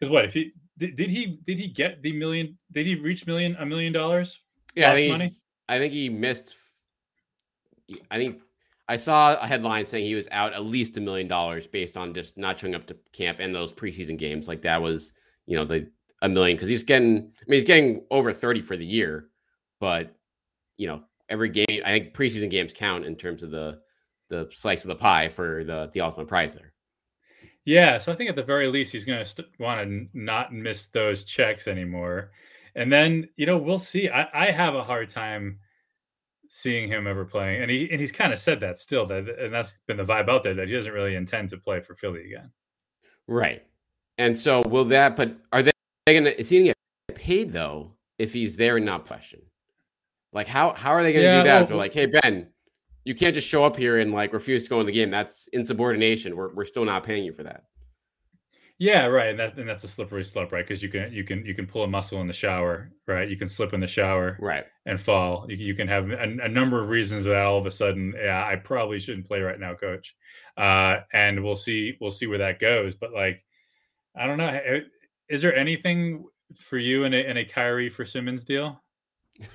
because 0.00 0.10
what 0.10 0.24
if 0.24 0.32
he 0.32 0.52
did, 0.78 0.96
did 0.96 1.10
he 1.10 1.38
did 1.44 1.58
he 1.58 1.68
get 1.68 2.00
the 2.00 2.12
million? 2.12 2.56
Did 2.72 2.86
he 2.86 2.94
reach 2.94 3.26
million 3.26 3.56
a 3.58 3.66
million 3.66 3.92
dollars? 3.92 4.40
Yeah, 4.74 4.92
I 4.92 4.96
think, 4.96 5.12
money? 5.12 5.28
He, 5.28 5.36
I 5.68 5.78
think 5.78 5.92
he 5.92 6.08
missed. 6.08 6.54
I 8.10 8.16
think 8.16 8.40
I 8.88 8.96
saw 8.96 9.34
a 9.40 9.46
headline 9.46 9.86
saying 9.86 10.04
he 10.04 10.14
was 10.14 10.28
out 10.30 10.52
at 10.52 10.64
least 10.64 10.96
a 10.96 11.00
million 11.00 11.26
dollars 11.26 11.66
based 11.66 11.96
on 11.96 12.14
just 12.14 12.36
not 12.36 12.58
showing 12.58 12.74
up 12.74 12.86
to 12.86 12.96
camp 13.12 13.38
and 13.40 13.54
those 13.54 13.72
preseason 13.72 14.18
games. 14.18 14.46
Like 14.46 14.62
that 14.62 14.82
was, 14.82 15.12
you 15.46 15.56
know, 15.56 15.64
the 15.64 15.90
a 16.22 16.28
million 16.28 16.56
because 16.56 16.68
he's 16.68 16.82
getting. 16.82 17.16
I 17.16 17.44
mean, 17.46 17.58
he's 17.60 17.64
getting 17.64 18.02
over 18.10 18.32
thirty 18.32 18.62
for 18.62 18.76
the 18.76 18.86
year, 18.86 19.28
but 19.80 20.14
you 20.76 20.86
know, 20.86 21.02
every 21.28 21.48
game. 21.48 21.82
I 21.84 21.90
think 21.90 22.14
preseason 22.14 22.50
games 22.50 22.72
count 22.74 23.04
in 23.04 23.16
terms 23.16 23.42
of 23.42 23.50
the 23.50 23.80
the 24.30 24.48
slice 24.52 24.84
of 24.84 24.88
the 24.88 24.96
pie 24.96 25.28
for 25.28 25.64
the 25.64 25.90
the 25.92 26.00
ultimate 26.00 26.28
prize 26.28 26.54
there. 26.54 26.72
Yeah, 27.64 27.96
so 27.98 28.12
I 28.12 28.14
think 28.14 28.28
at 28.28 28.36
the 28.36 28.42
very 28.42 28.68
least 28.68 28.92
he's 28.92 29.06
going 29.06 29.20
to 29.20 29.24
st- 29.24 29.48
want 29.58 29.80
to 29.80 29.86
n- 29.86 30.10
not 30.12 30.52
miss 30.52 30.88
those 30.88 31.24
checks 31.24 31.66
anymore, 31.66 32.32
and 32.74 32.92
then 32.92 33.28
you 33.36 33.46
know 33.46 33.56
we'll 33.56 33.78
see. 33.78 34.08
I, 34.08 34.28
I 34.48 34.50
have 34.50 34.74
a 34.74 34.82
hard 34.82 35.08
time 35.08 35.60
seeing 36.48 36.88
him 36.88 37.06
ever 37.06 37.24
playing, 37.24 37.62
and 37.62 37.70
he 37.70 37.88
and 37.90 38.00
he's 38.00 38.12
kind 38.12 38.32
of 38.32 38.38
said 38.38 38.60
that 38.60 38.78
still 38.78 39.06
that, 39.06 39.28
and 39.28 39.52
that's 39.52 39.78
been 39.86 39.96
the 39.96 40.04
vibe 40.04 40.28
out 40.28 40.42
there 40.42 40.54
that 40.54 40.68
he 40.68 40.74
doesn't 40.74 40.92
really 40.92 41.14
intend 41.14 41.48
to 41.50 41.58
play 41.58 41.80
for 41.80 41.94
Philly 41.94 42.24
again. 42.26 42.50
Right. 43.26 43.64
And 44.18 44.36
so 44.36 44.62
will 44.62 44.84
that? 44.86 45.16
But 45.16 45.36
are 45.52 45.62
they, 45.62 45.72
they 46.06 46.14
gonna? 46.14 46.30
Is 46.30 46.48
he 46.48 46.58
gonna 46.58 46.74
get 47.08 47.16
paid 47.18 47.52
though 47.52 47.92
if 48.18 48.32
he's 48.32 48.56
there 48.56 48.76
and 48.76 48.86
not 48.86 49.06
question? 49.06 49.40
Like 50.32 50.48
how 50.48 50.72
how 50.74 50.90
are 50.90 51.02
they 51.02 51.12
gonna 51.12 51.24
Yeah, 51.24 51.38
do 51.38 51.44
that? 51.44 51.54
well, 51.54 51.62
if 51.62 51.68
they're 51.68 51.76
like, 51.76 51.94
hey 51.94 52.06
Ben, 52.06 52.48
you 53.04 53.14
can't 53.14 53.34
just 53.34 53.48
show 53.48 53.64
up 53.64 53.76
here 53.76 53.98
and 53.98 54.12
like 54.12 54.32
refuse 54.32 54.64
to 54.64 54.70
go 54.70 54.80
in 54.80 54.86
the 54.86 54.92
game. 54.92 55.10
That's 55.10 55.48
insubordination. 55.52 56.36
We're 56.36 56.54
we're 56.54 56.64
still 56.64 56.84
not 56.84 57.04
paying 57.04 57.24
you 57.24 57.32
for 57.32 57.42
that. 57.44 57.64
Yeah, 58.78 59.06
right. 59.06 59.28
And 59.28 59.38
that 59.38 59.56
and 59.56 59.68
that's 59.68 59.84
a 59.84 59.88
slippery 59.88 60.24
slope, 60.24 60.50
right? 60.50 60.66
Because 60.66 60.82
you 60.82 60.88
can 60.88 61.12
you 61.12 61.22
can 61.22 61.46
you 61.46 61.54
can 61.54 61.66
pull 61.66 61.84
a 61.84 61.86
muscle 61.86 62.20
in 62.20 62.26
the 62.26 62.32
shower, 62.32 62.90
right? 63.06 63.28
You 63.28 63.36
can 63.36 63.48
slip 63.48 63.72
in 63.72 63.80
the 63.80 63.86
shower, 63.86 64.36
right, 64.40 64.64
and 64.84 65.00
fall. 65.00 65.46
You, 65.48 65.56
you 65.56 65.74
can 65.74 65.86
have 65.86 66.10
a, 66.10 66.22
a, 66.42 66.48
number 66.48 66.82
of 66.82 66.88
reasons 66.88 67.24
that 67.24 67.36
all 67.36 67.58
of 67.58 67.66
a 67.66 67.70
sudden, 67.70 68.14
yeah, 68.16 68.44
I 68.44 68.56
probably 68.56 68.98
shouldn't 68.98 69.28
play 69.28 69.40
right 69.40 69.60
now, 69.60 69.74
coach. 69.74 70.16
Uh, 70.56 70.98
and 71.12 71.44
we'll 71.44 71.54
see 71.54 71.96
we'll 72.00 72.10
see 72.10 72.26
where 72.26 72.38
that 72.38 72.58
goes. 72.58 72.96
But 72.96 73.12
like, 73.12 73.44
I 74.16 74.26
don't 74.26 74.38
know. 74.38 74.80
Is 75.28 75.40
there 75.40 75.54
anything 75.54 76.24
for 76.56 76.76
you 76.76 77.04
in 77.04 77.14
a 77.14 77.18
in 77.18 77.36
a 77.36 77.44
Kyrie 77.44 77.90
for 77.90 78.04
Simmons 78.04 78.44
deal? 78.44 78.82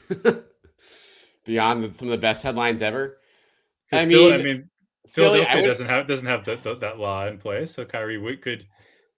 Beyond 1.45 1.83
the, 1.83 1.91
some 1.97 2.07
of 2.07 2.11
the 2.11 2.17
best 2.17 2.41
headlines 2.41 2.81
ever. 2.81 3.17
I 3.91 4.05
mean, 4.05 4.33
I 4.33 4.37
mean, 4.37 4.69
Philadelphia 5.09 5.45
Philly, 5.45 5.61
would, 5.61 5.67
doesn't 5.67 5.87
have 5.87 6.07
doesn't 6.07 6.27
have 6.27 6.45
the, 6.45 6.55
the, 6.55 6.75
that 6.75 6.99
law 6.99 7.27
in 7.27 7.37
place, 7.37 7.73
so 7.73 7.83
Kyrie 7.83 8.17
would, 8.17 8.41
could 8.41 8.65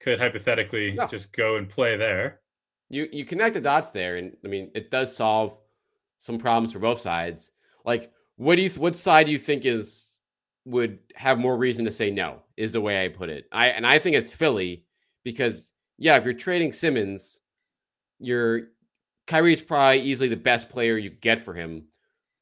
could 0.03 0.19
hypothetically 0.19 0.97
just 1.09 1.33
go 1.33 1.57
and 1.57 1.69
play 1.69 1.97
there. 1.97 2.41
You 2.89 3.07
you 3.11 3.25
connect 3.25 3.53
the 3.53 3.61
dots 3.61 3.91
there, 3.91 4.17
and 4.17 4.35
I 4.43 4.47
mean 4.47 4.71
it 4.73 4.91
does 4.91 5.15
solve 5.15 5.57
some 6.19 6.37
problems 6.37 6.73
for 6.73 6.79
both 6.79 7.01
sides. 7.01 7.51
Like, 7.85 8.11
what 8.35 8.55
do 8.55 8.63
you 8.63 8.69
what 8.71 8.95
side 8.95 9.25
do 9.25 9.31
you 9.31 9.39
think 9.39 9.65
is 9.65 10.07
would 10.65 10.99
have 11.15 11.39
more 11.39 11.57
reason 11.57 11.85
to 11.85 11.91
say 11.91 12.11
no? 12.11 12.41
Is 12.57 12.73
the 12.73 12.81
way 12.81 13.03
I 13.03 13.09
put 13.09 13.29
it. 13.29 13.45
I 13.51 13.67
and 13.67 13.85
I 13.85 13.99
think 13.99 14.15
it's 14.15 14.31
Philly 14.31 14.85
because 15.23 15.71
yeah, 15.97 16.17
if 16.17 16.25
you're 16.25 16.33
trading 16.33 16.73
Simmons, 16.73 17.39
you're 18.19 18.69
Kyrie's 19.27 19.61
probably 19.61 20.01
easily 20.01 20.29
the 20.29 20.35
best 20.35 20.69
player 20.69 20.97
you 20.97 21.09
get 21.09 21.45
for 21.45 21.53
him. 21.53 21.85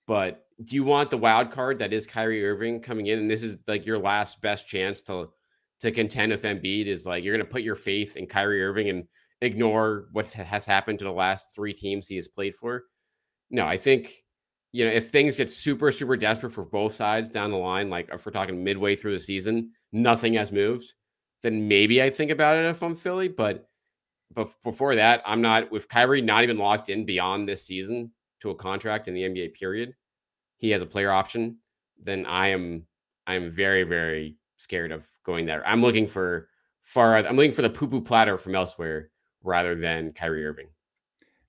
But 0.07 0.45
do 0.63 0.75
you 0.75 0.83
want 0.83 1.09
the 1.09 1.17
wild 1.17 1.51
card 1.51 1.79
that 1.79 1.93
is 1.93 2.07
Kyrie 2.07 2.45
Irving 2.45 2.81
coming 2.81 3.07
in, 3.07 3.19
and 3.19 3.29
this 3.29 3.43
is 3.43 3.57
like 3.67 3.85
your 3.85 3.99
last 3.99 4.41
best 4.41 4.67
chance 4.67 5.01
to 5.03 5.29
to 5.81 5.91
contend 5.91 6.31
with 6.31 6.43
Embiid 6.43 6.87
is 6.87 7.05
like 7.05 7.23
you're 7.23 7.35
going 7.35 7.45
to 7.45 7.51
put 7.51 7.61
your 7.61 7.75
faith 7.75 8.17
in 8.17 8.27
Kyrie 8.27 8.63
Irving 8.63 8.89
and 8.89 9.05
ignore 9.41 10.07
what 10.11 10.27
has 10.33 10.65
happened 10.65 10.99
to 10.99 11.05
the 11.05 11.11
last 11.11 11.55
three 11.55 11.73
teams 11.73 12.07
he 12.07 12.17
has 12.17 12.27
played 12.27 12.55
for. 12.55 12.83
No, 13.49 13.65
I 13.65 13.77
think 13.77 14.23
you 14.71 14.85
know 14.85 14.91
if 14.91 15.09
things 15.09 15.37
get 15.37 15.49
super 15.49 15.91
super 15.91 16.17
desperate 16.17 16.53
for 16.53 16.65
both 16.65 16.95
sides 16.95 17.29
down 17.29 17.51
the 17.51 17.57
line, 17.57 17.89
like 17.89 18.09
if 18.11 18.25
we're 18.25 18.31
talking 18.31 18.63
midway 18.63 18.95
through 18.95 19.13
the 19.13 19.23
season, 19.23 19.71
nothing 19.91 20.33
has 20.33 20.51
moved, 20.51 20.93
then 21.41 21.67
maybe 21.67 22.01
I 22.01 22.09
think 22.09 22.31
about 22.31 22.57
it 22.57 22.69
if 22.69 22.83
I'm 22.83 22.95
Philly. 22.95 23.27
But 23.27 23.65
but 24.33 24.49
before 24.63 24.95
that, 24.95 25.23
I'm 25.25 25.41
not 25.41 25.71
with 25.71 25.89
Kyrie 25.89 26.21
not 26.21 26.43
even 26.43 26.57
locked 26.57 26.89
in 26.89 27.05
beyond 27.05 27.47
this 27.47 27.65
season 27.65 28.11
to 28.41 28.51
a 28.51 28.55
contract 28.55 29.07
in 29.07 29.13
the 29.13 29.23
NBA 29.23 29.53
period. 29.53 29.95
He 30.57 30.69
has 30.71 30.81
a 30.81 30.85
player 30.85 31.11
option. 31.11 31.57
Then 32.01 32.25
I 32.25 32.49
am 32.49 32.85
I 33.25 33.35
am 33.35 33.49
very 33.49 33.83
very 33.83 34.35
scared 34.59 34.91
of 34.91 35.07
going 35.25 35.45
there. 35.45 35.65
I'm 35.67 35.81
looking 35.81 36.07
for 36.07 36.49
far. 36.83 37.15
I'm 37.15 37.35
looking 37.35 37.53
for 37.53 37.63
the 37.63 37.69
poo 37.69 37.87
poo 37.87 38.01
platter 38.01 38.37
from 38.37 38.53
elsewhere 38.53 39.09
rather 39.43 39.73
than 39.73 40.11
Kyrie 40.13 40.45
Irving. 40.45 40.67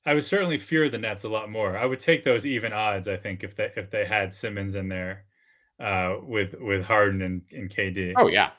I 0.07 0.14
would 0.14 0.25
certainly 0.25 0.57
fear 0.57 0.88
the 0.88 0.97
Nets 0.97 1.25
a 1.25 1.29
lot 1.29 1.50
more. 1.50 1.76
I 1.76 1.85
would 1.85 2.00
take 2.00 2.25
those 2.25 2.47
even 2.47 2.73
odds. 2.73 3.07
I 3.07 3.17
think 3.17 3.45
if 3.45 3.55
they 3.55 3.71
if 3.76 3.90
they 3.90 4.07
had 4.07 4.33
Simmons 4.33 4.75
in 4.75 4.88
there 4.88 5.25
uh, 5.79 6.17
with 6.23 6.55
with 6.59 6.85
Harden 6.85 7.21
and, 7.21 7.43
and 7.52 7.69
KD. 7.69 8.14
Oh 8.17 8.29
yeah, 8.29 8.50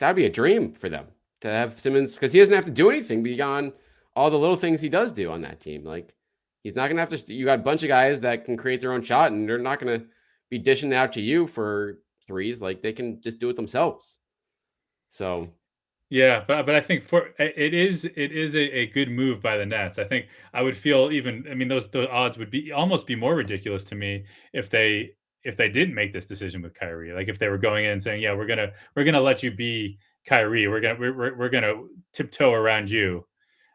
that'd 0.00 0.16
be 0.16 0.24
a 0.24 0.30
dream 0.30 0.74
for 0.74 0.88
them 0.88 1.06
to 1.42 1.48
have 1.48 1.78
Simmons 1.78 2.14
because 2.14 2.32
he 2.32 2.40
doesn't 2.40 2.54
have 2.54 2.64
to 2.64 2.70
do 2.70 2.90
anything 2.90 3.22
beyond 3.22 3.72
all 4.16 4.30
the 4.30 4.38
little 4.38 4.56
things 4.56 4.80
he 4.80 4.88
does 4.88 5.12
do 5.12 5.30
on 5.30 5.42
that 5.42 5.60
team. 5.60 5.84
Like 5.84 6.14
he's 6.64 6.74
not 6.74 6.88
gonna 6.88 7.00
have 7.00 7.10
to. 7.10 7.32
You 7.32 7.44
got 7.44 7.60
a 7.60 7.62
bunch 7.62 7.82
of 7.82 7.88
guys 7.88 8.22
that 8.22 8.44
can 8.44 8.56
create 8.56 8.80
their 8.80 8.92
own 8.92 9.02
shot, 9.02 9.30
and 9.30 9.48
they're 9.48 9.58
not 9.58 9.78
gonna 9.78 10.04
be 10.50 10.58
dishing 10.58 10.92
out 10.92 11.12
to 11.12 11.20
you 11.20 11.46
for 11.46 11.98
threes. 12.28 12.62
Like 12.62 12.80
they 12.80 12.92
can 12.92 13.20
just 13.20 13.40
do 13.40 13.50
it 13.50 13.56
themselves. 13.56 14.20
So 15.08 15.48
yeah, 16.10 16.44
but 16.46 16.64
but 16.64 16.76
I 16.76 16.80
think 16.80 17.02
for 17.02 17.30
it 17.38 17.74
is 17.74 18.04
it 18.04 18.32
is 18.32 18.54
a, 18.54 18.60
a 18.60 18.86
good 18.86 19.10
move 19.10 19.42
by 19.42 19.56
the 19.56 19.66
Nets. 19.66 19.98
I 19.98 20.04
think 20.04 20.26
I 20.54 20.62
would 20.62 20.76
feel 20.76 21.10
even 21.10 21.44
I 21.50 21.54
mean 21.54 21.68
those 21.68 21.90
the 21.90 22.08
odds 22.08 22.38
would 22.38 22.50
be 22.50 22.70
almost 22.70 23.06
be 23.06 23.16
more 23.16 23.34
ridiculous 23.34 23.82
to 23.84 23.96
me 23.96 24.24
if 24.52 24.70
they 24.70 25.10
if 25.42 25.56
they 25.56 25.68
didn't 25.68 25.94
make 25.94 26.12
this 26.12 26.26
decision 26.26 26.62
with 26.62 26.74
Kyrie. 26.74 27.12
Like 27.12 27.28
if 27.28 27.38
they 27.38 27.48
were 27.48 27.58
going 27.58 27.84
in 27.84 27.92
and 27.92 28.02
saying, 28.02 28.22
"Yeah, 28.22 28.34
we're 28.34 28.46
going 28.46 28.58
to 28.58 28.72
we're 28.94 29.04
going 29.04 29.14
to 29.14 29.20
let 29.20 29.42
you 29.42 29.50
be 29.50 29.98
Kyrie. 30.26 30.68
We're 30.68 30.80
going 30.80 30.96
to 30.96 31.00
we're, 31.00 31.36
we're 31.36 31.48
going 31.48 31.64
to 31.64 31.88
tiptoe 32.12 32.52
around 32.52 32.90
you." 32.90 33.24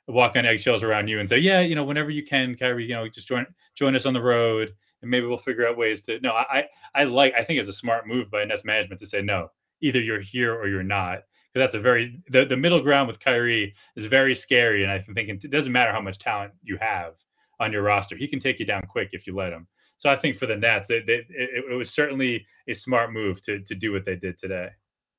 walk 0.05 0.35
on 0.35 0.45
eggshells 0.45 0.83
around 0.83 1.07
you 1.07 1.21
and 1.21 1.29
say, 1.29 1.37
"Yeah, 1.37 1.61
you 1.61 1.75
know, 1.75 1.85
whenever 1.85 2.09
you 2.11 2.23
can, 2.23 2.55
Kyrie, 2.55 2.85
you 2.85 2.93
know, 2.93 3.07
just 3.07 3.25
join 3.25 3.45
join 3.73 3.95
us 3.95 4.05
on 4.05 4.13
the 4.13 4.21
road 4.21 4.73
and 5.03 5.11
maybe 5.11 5.27
we'll 5.27 5.37
figure 5.37 5.67
out 5.67 5.77
ways 5.77 6.01
to." 6.03 6.19
No, 6.21 6.31
I 6.33 6.65
I 6.95 7.03
like 7.03 7.33
I 7.35 7.43
think 7.43 7.59
it's 7.59 7.69
a 7.69 7.73
smart 7.73 8.07
move 8.07 8.31
by 8.31 8.43
Nets 8.45 8.65
management 8.65 8.99
to 9.01 9.07
say 9.07 9.21
no. 9.21 9.49
Either 9.81 10.01
you're 10.01 10.21
here 10.21 10.53
or 10.55 10.67
you're 10.67 10.83
not 10.83 11.19
because 11.53 11.63
that's 11.63 11.75
a 11.75 11.79
very 11.79 12.19
the, 12.29 12.45
the 12.45 12.57
middle 12.57 12.81
ground 12.81 13.07
with 13.07 13.19
Kyrie 13.19 13.75
is 13.95 14.05
very 14.05 14.33
scary, 14.33 14.83
and 14.83 14.91
I 14.91 14.99
think 14.99 15.29
it 15.29 15.51
doesn't 15.51 15.71
matter 15.71 15.91
how 15.91 16.01
much 16.01 16.17
talent 16.17 16.53
you 16.63 16.77
have 16.77 17.13
on 17.59 17.71
your 17.71 17.83
roster, 17.83 18.15
he 18.15 18.27
can 18.27 18.39
take 18.39 18.59
you 18.59 18.65
down 18.65 18.81
quick 18.87 19.09
if 19.11 19.27
you 19.27 19.35
let 19.35 19.53
him. 19.53 19.67
So 19.97 20.09
I 20.09 20.15
think 20.15 20.35
for 20.35 20.47
the 20.47 20.57
Nets, 20.57 20.89
it, 20.89 21.07
it, 21.07 21.27
it 21.29 21.75
was 21.75 21.89
certainly 21.89 22.45
a 22.67 22.73
smart 22.73 23.13
move 23.13 23.41
to 23.43 23.59
to 23.59 23.75
do 23.75 23.91
what 23.91 24.03
they 24.03 24.15
did 24.15 24.37
today. 24.37 24.69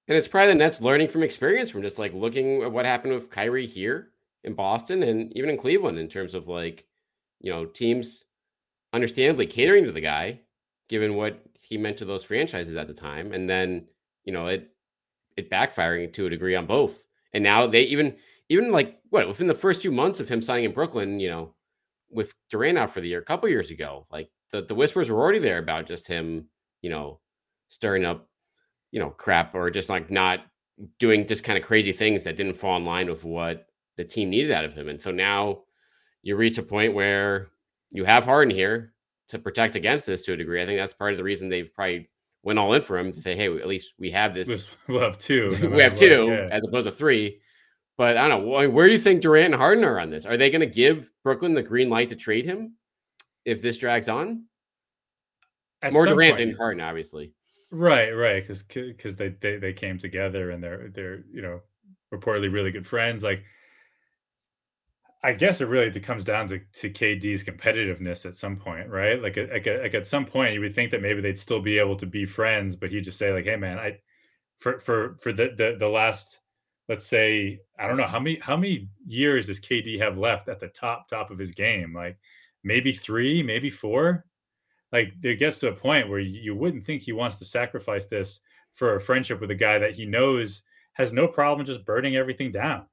And 0.08 0.18
it's 0.18 0.28
probably 0.28 0.48
the 0.48 0.56
Nets 0.56 0.80
learning 0.80 1.08
from 1.08 1.22
experience 1.22 1.70
from 1.70 1.82
just 1.82 1.98
like 1.98 2.12
looking 2.12 2.62
at 2.62 2.72
what 2.72 2.84
happened 2.84 3.14
with 3.14 3.30
Kyrie 3.30 3.66
here 3.66 4.10
in 4.42 4.54
Boston 4.54 5.02
and 5.02 5.34
even 5.34 5.48
in 5.48 5.56
Cleveland 5.56 5.98
in 5.98 6.08
terms 6.08 6.34
of 6.34 6.46
like, 6.46 6.84
you 7.40 7.50
know, 7.50 7.64
teams 7.64 8.24
understandably 8.94 9.46
catering 9.46 9.84
to 9.84 9.92
the 9.92 10.00
guy, 10.00 10.40
given 10.88 11.16
what 11.16 11.42
he 11.60 11.76
meant 11.76 11.98
to 11.98 12.04
those 12.04 12.24
franchises 12.24 12.76
at 12.76 12.86
the 12.86 12.94
time. 12.94 13.32
And 13.32 13.50
then, 13.50 13.86
you 14.24 14.32
know, 14.32 14.46
it 14.46 14.70
it 15.36 15.50
backfiring 15.50 16.12
to 16.14 16.26
a 16.26 16.30
degree 16.30 16.54
on 16.54 16.66
both. 16.66 17.06
And 17.32 17.42
now 17.42 17.66
they 17.66 17.82
even 17.82 18.16
even 18.48 18.70
like 18.70 19.00
what 19.10 19.26
within 19.26 19.48
the 19.48 19.54
first 19.54 19.82
few 19.82 19.90
months 19.90 20.20
of 20.20 20.28
him 20.28 20.40
signing 20.40 20.64
in 20.64 20.72
Brooklyn, 20.72 21.18
you 21.18 21.28
know, 21.28 21.54
with 22.10 22.32
Durant 22.50 22.78
out 22.78 22.92
for 22.92 23.00
the 23.00 23.08
year 23.08 23.18
a 23.18 23.24
couple 23.24 23.48
years 23.48 23.70
ago, 23.70 24.06
like 24.12 24.30
the, 24.52 24.62
the 24.62 24.74
whispers 24.74 25.10
were 25.10 25.20
already 25.20 25.40
there 25.40 25.58
about 25.58 25.88
just 25.88 26.06
him, 26.06 26.46
you 26.80 26.90
know, 26.90 27.20
stirring 27.68 28.04
up, 28.04 28.28
you 28.92 29.00
know, 29.00 29.10
crap 29.10 29.54
or 29.54 29.70
just 29.70 29.88
like 29.88 30.10
not 30.10 30.40
doing 30.98 31.26
just 31.26 31.42
kind 31.42 31.58
of 31.58 31.64
crazy 31.64 31.92
things 31.92 32.22
that 32.22 32.36
didn't 32.36 32.56
fall 32.56 32.76
in 32.76 32.84
line 32.84 33.08
with 33.08 33.24
what 33.24 33.66
the 33.96 34.04
team 34.04 34.30
needed 34.30 34.52
out 34.52 34.64
of 34.64 34.74
him. 34.74 34.88
And 34.88 35.02
so 35.02 35.10
now 35.10 35.62
you 36.22 36.36
reach 36.36 36.58
a 36.58 36.62
point 36.62 36.94
where 36.94 37.48
you 37.94 38.04
have 38.04 38.24
Harden 38.24 38.54
here 38.54 38.92
to 39.28 39.38
protect 39.38 39.76
against 39.76 40.04
this 40.04 40.22
to 40.24 40.32
a 40.34 40.36
degree. 40.36 40.60
I 40.60 40.66
think 40.66 40.78
that's 40.78 40.92
part 40.92 41.12
of 41.12 41.16
the 41.16 41.24
reason 41.24 41.48
they've 41.48 41.72
probably 41.74 42.10
went 42.42 42.58
all 42.58 42.74
in 42.74 42.82
for 42.82 42.98
him 42.98 43.12
to 43.12 43.22
say, 43.22 43.36
hey, 43.36 43.46
at 43.56 43.68
least 43.68 43.94
we 43.98 44.10
have 44.10 44.34
this. 44.34 44.68
We'll 44.88 45.00
have 45.00 45.16
two. 45.16 45.56
We 45.72 45.82
have 45.82 45.94
two 45.94 46.26
yeah. 46.28 46.48
as 46.50 46.64
opposed 46.66 46.86
to 46.86 46.92
three. 46.92 47.40
But 47.96 48.16
I 48.16 48.26
don't 48.26 48.44
know. 48.44 48.68
Where 48.68 48.88
do 48.88 48.92
you 48.92 48.98
think 48.98 49.22
Durant 49.22 49.46
and 49.46 49.54
Harden 49.54 49.84
are 49.84 50.00
on 50.00 50.10
this? 50.10 50.26
Are 50.26 50.36
they 50.36 50.50
going 50.50 50.60
to 50.60 50.66
give 50.66 51.12
Brooklyn 51.22 51.54
the 51.54 51.62
green 51.62 51.88
light 51.88 52.08
to 52.08 52.16
trade 52.16 52.44
him 52.44 52.74
if 53.44 53.62
this 53.62 53.78
drags 53.78 54.08
on? 54.08 54.46
At 55.80 55.92
More 55.92 56.04
Durant 56.04 56.36
point, 56.36 56.48
than 56.48 56.56
Harden, 56.56 56.80
obviously. 56.80 57.32
Right, 57.70 58.10
right, 58.10 58.42
because 58.42 58.64
because 58.64 59.16
they, 59.16 59.28
they 59.40 59.58
they 59.58 59.72
came 59.72 59.98
together 59.98 60.50
and 60.50 60.62
they're 60.62 60.88
they're 60.88 61.24
you 61.30 61.42
know 61.42 61.60
reportedly 62.12 62.52
really 62.52 62.72
good 62.72 62.86
friends. 62.86 63.22
Like 63.22 63.44
I 65.24 65.32
guess 65.32 65.62
it 65.62 65.68
really 65.68 65.90
comes 66.00 66.22
down 66.22 66.48
to, 66.48 66.58
to 66.58 66.90
KD's 66.90 67.44
competitiveness 67.44 68.26
at 68.26 68.36
some 68.36 68.56
point, 68.56 68.90
right? 68.90 69.22
Like, 69.22 69.38
like, 69.38 69.66
like 69.66 69.94
at 69.94 70.04
some 70.04 70.26
point, 70.26 70.52
you 70.52 70.60
would 70.60 70.74
think 70.74 70.90
that 70.90 71.00
maybe 71.00 71.22
they'd 71.22 71.38
still 71.38 71.60
be 71.60 71.78
able 71.78 71.96
to 71.96 72.06
be 72.06 72.26
friends, 72.26 72.76
but 72.76 72.90
he'd 72.90 73.04
just 73.04 73.18
say, 73.18 73.32
like, 73.32 73.46
"Hey, 73.46 73.56
man, 73.56 73.78
I 73.78 74.00
for 74.60 74.78
for 74.80 75.16
for 75.22 75.32
the 75.32 75.54
the, 75.56 75.76
the 75.78 75.88
last, 75.88 76.40
let's 76.90 77.06
say, 77.06 77.60
I 77.78 77.86
don't 77.88 77.96
know 77.96 78.04
how 78.04 78.20
many 78.20 78.38
how 78.38 78.54
many 78.54 78.90
years 79.06 79.46
does 79.46 79.60
KD 79.60 79.98
have 79.98 80.18
left 80.18 80.50
at 80.50 80.60
the 80.60 80.68
top 80.68 81.08
top 81.08 81.30
of 81.30 81.38
his 81.38 81.52
game? 81.52 81.94
Like, 81.94 82.18
maybe 82.62 82.92
three, 82.92 83.42
maybe 83.42 83.70
four. 83.70 84.26
Like, 84.92 85.14
it 85.22 85.36
gets 85.36 85.58
to 85.60 85.68
a 85.68 85.72
point 85.72 86.10
where 86.10 86.20
you 86.20 86.54
wouldn't 86.54 86.84
think 86.84 87.02
he 87.02 87.12
wants 87.12 87.38
to 87.38 87.46
sacrifice 87.46 88.08
this 88.08 88.40
for 88.74 88.96
a 88.96 89.00
friendship 89.00 89.40
with 89.40 89.50
a 89.50 89.54
guy 89.54 89.78
that 89.78 89.94
he 89.94 90.04
knows 90.04 90.62
has 90.92 91.14
no 91.14 91.26
problem 91.26 91.64
just 91.66 91.86
burning 91.86 92.16
everything 92.16 92.52
down 92.52 92.86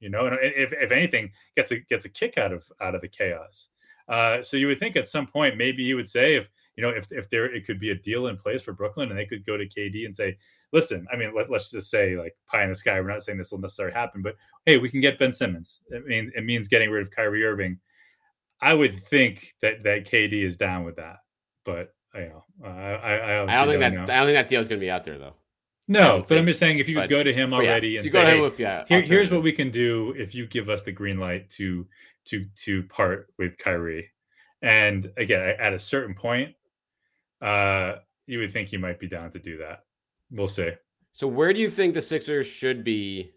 you 0.00 0.08
know, 0.08 0.26
and 0.26 0.38
if, 0.40 0.72
if 0.72 0.92
anything, 0.92 1.30
gets 1.56 1.72
a 1.72 1.78
gets 1.78 2.04
a 2.04 2.08
kick 2.08 2.38
out 2.38 2.52
of 2.52 2.64
out 2.80 2.94
of 2.94 3.00
the 3.00 3.08
chaos. 3.08 3.68
Uh, 4.08 4.42
so 4.42 4.56
you 4.56 4.66
would 4.66 4.78
think 4.78 4.96
at 4.96 5.06
some 5.06 5.26
point 5.26 5.58
maybe 5.58 5.82
you 5.82 5.96
would 5.96 6.08
say 6.08 6.34
if 6.34 6.50
you 6.76 6.82
know 6.82 6.88
if 6.88 7.10
if 7.12 7.28
there 7.28 7.52
it 7.52 7.66
could 7.66 7.78
be 7.78 7.90
a 7.90 7.94
deal 7.94 8.28
in 8.28 8.36
place 8.36 8.62
for 8.62 8.72
Brooklyn 8.72 9.10
and 9.10 9.18
they 9.18 9.26
could 9.26 9.44
go 9.44 9.56
to 9.56 9.66
KD 9.66 10.06
and 10.06 10.14
say, 10.14 10.36
listen, 10.72 11.06
I 11.12 11.16
mean 11.16 11.32
let, 11.34 11.50
us 11.50 11.70
just 11.70 11.90
say 11.90 12.16
like 12.16 12.36
pie 12.46 12.62
in 12.62 12.70
the 12.70 12.74
sky. 12.74 13.00
We're 13.00 13.08
not 13.08 13.22
saying 13.22 13.38
this 13.38 13.52
will 13.52 13.58
necessarily 13.58 13.94
happen, 13.94 14.22
but 14.22 14.36
hey, 14.64 14.78
we 14.78 14.88
can 14.88 15.00
get 15.00 15.18
Ben 15.18 15.32
Simmons. 15.32 15.82
It 15.90 16.06
means 16.06 16.30
it 16.34 16.44
means 16.44 16.68
getting 16.68 16.90
rid 16.90 17.02
of 17.02 17.10
Kyrie 17.10 17.44
Irving. 17.44 17.78
I 18.60 18.74
would 18.74 19.02
think 19.04 19.54
that 19.62 19.82
that 19.84 20.04
KD 20.04 20.44
is 20.44 20.56
down 20.56 20.84
with 20.84 20.96
that, 20.96 21.18
but 21.64 21.94
you 22.14 22.28
know, 22.28 22.44
I 22.64 22.70
I, 22.70 23.42
I, 23.42 23.64
don't 23.64 23.68
think 23.68 23.80
that 23.80 23.92
know. 23.92 24.02
I 24.02 24.06
don't 24.06 24.26
think 24.26 24.36
that 24.36 24.48
deal 24.48 24.60
is 24.60 24.68
going 24.68 24.80
to 24.80 24.84
be 24.84 24.90
out 24.90 25.04
there 25.04 25.18
though. 25.18 25.34
No, 25.88 26.24
but 26.28 26.36
I'm 26.36 26.46
just 26.46 26.60
saying 26.60 26.78
if 26.78 26.88
you 26.88 26.96
could 26.96 27.08
go 27.08 27.22
to 27.22 27.32
him 27.32 27.54
already 27.54 27.88
yeah, 27.90 28.00
and 28.00 28.10
say, 28.10 28.24
hey, 28.24 28.40
with, 28.40 28.60
yeah, 28.60 28.84
Here, 28.86 29.00
here's 29.00 29.30
what 29.30 29.42
we 29.42 29.52
can 29.52 29.70
do 29.70 30.14
if 30.18 30.34
you 30.34 30.46
give 30.46 30.68
us 30.68 30.82
the 30.82 30.92
green 30.92 31.18
light 31.18 31.48
to 31.50 31.86
to 32.26 32.44
to 32.56 32.82
part 32.84 33.32
with 33.38 33.56
Kyrie. 33.56 34.10
And 34.60 35.10
again, 35.16 35.56
at 35.58 35.72
a 35.72 35.78
certain 35.78 36.14
point, 36.14 36.54
uh, 37.40 37.96
you 38.26 38.38
would 38.40 38.52
think 38.52 38.68
he 38.68 38.76
might 38.76 39.00
be 39.00 39.08
down 39.08 39.30
to 39.30 39.38
do 39.38 39.56
that. 39.58 39.84
We'll 40.30 40.48
see. 40.48 40.72
So 41.14 41.26
where 41.26 41.52
do 41.52 41.60
you 41.60 41.70
think 41.70 41.94
the 41.94 42.02
Sixers 42.02 42.46
should 42.46 42.84
be 42.84 43.32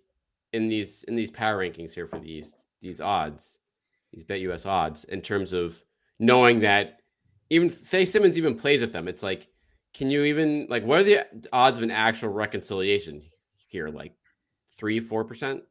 in 0.53 0.67
these 0.67 1.03
in 1.07 1.15
these 1.15 1.31
power 1.31 1.57
rankings 1.57 1.91
here 1.91 2.07
for 2.07 2.19
these 2.19 2.53
these 2.81 2.99
odds, 2.99 3.57
these 4.11 4.25
BetUS 4.25 4.65
odds, 4.65 5.05
in 5.05 5.21
terms 5.21 5.53
of 5.53 5.81
knowing 6.19 6.59
that 6.59 6.99
even 7.49 7.69
Faye 7.69 8.05
Simmons 8.05 8.37
even 8.37 8.55
plays 8.55 8.81
with 8.81 8.93
them. 8.93 9.07
It's 9.07 9.23
like, 9.23 9.47
can 9.93 10.09
you 10.09 10.23
even 10.23 10.67
like 10.69 10.83
what 10.83 10.99
are 10.99 11.03
the 11.03 11.25
odds 11.51 11.77
of 11.77 11.83
an 11.83 11.91
actual 11.91 12.29
reconciliation 12.29 13.21
here? 13.67 13.89
Like 13.89 14.13
three, 14.77 14.99
four 14.99 15.23
percent? 15.23 15.63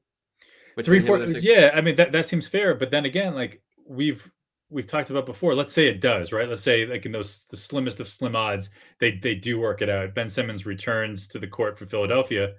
Three, 0.83 1.01
four, 1.01 1.23
yeah. 1.23 1.73
I 1.75 1.83
mean 1.83 1.97
that 1.97 2.13
that 2.13 2.27
seems 2.27 2.49
fair, 2.49 2.75
but 2.75 2.91
then 2.91 3.05
again, 3.05 3.35
like 3.35 3.63
we've 3.87 4.31
we've 4.71 4.87
talked 4.87 5.11
about 5.11 5.27
before. 5.27 5.55
Let's 5.55 5.73
say 5.73 5.89
it 5.89 6.01
does, 6.01 6.33
right? 6.33 6.49
Let's 6.49 6.63
say 6.63 6.87
like 6.87 7.05
in 7.05 7.13
those 7.13 7.45
the 7.51 7.57
slimmest 7.57 8.01
of 8.01 8.09
slim 8.09 8.35
odds, 8.35 8.71
they 8.99 9.13
they 9.13 9.35
do 9.35 9.59
work 9.59 9.83
it 9.83 9.91
out. 9.91 10.15
Ben 10.15 10.31
Simmons 10.31 10.65
returns 10.65 11.27
to 11.29 11.39
the 11.39 11.47
court 11.47 11.79
for 11.79 11.87
Philadelphia, 11.87 12.55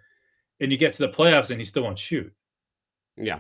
and 0.60 0.72
you 0.72 0.78
get 0.78 0.94
to 0.94 1.08
the 1.08 1.10
playoffs 1.10 1.50
and 1.50 1.60
he 1.60 1.66
still 1.66 1.84
won't 1.84 1.98
shoot. 1.98 2.32
Yeah. 3.18 3.40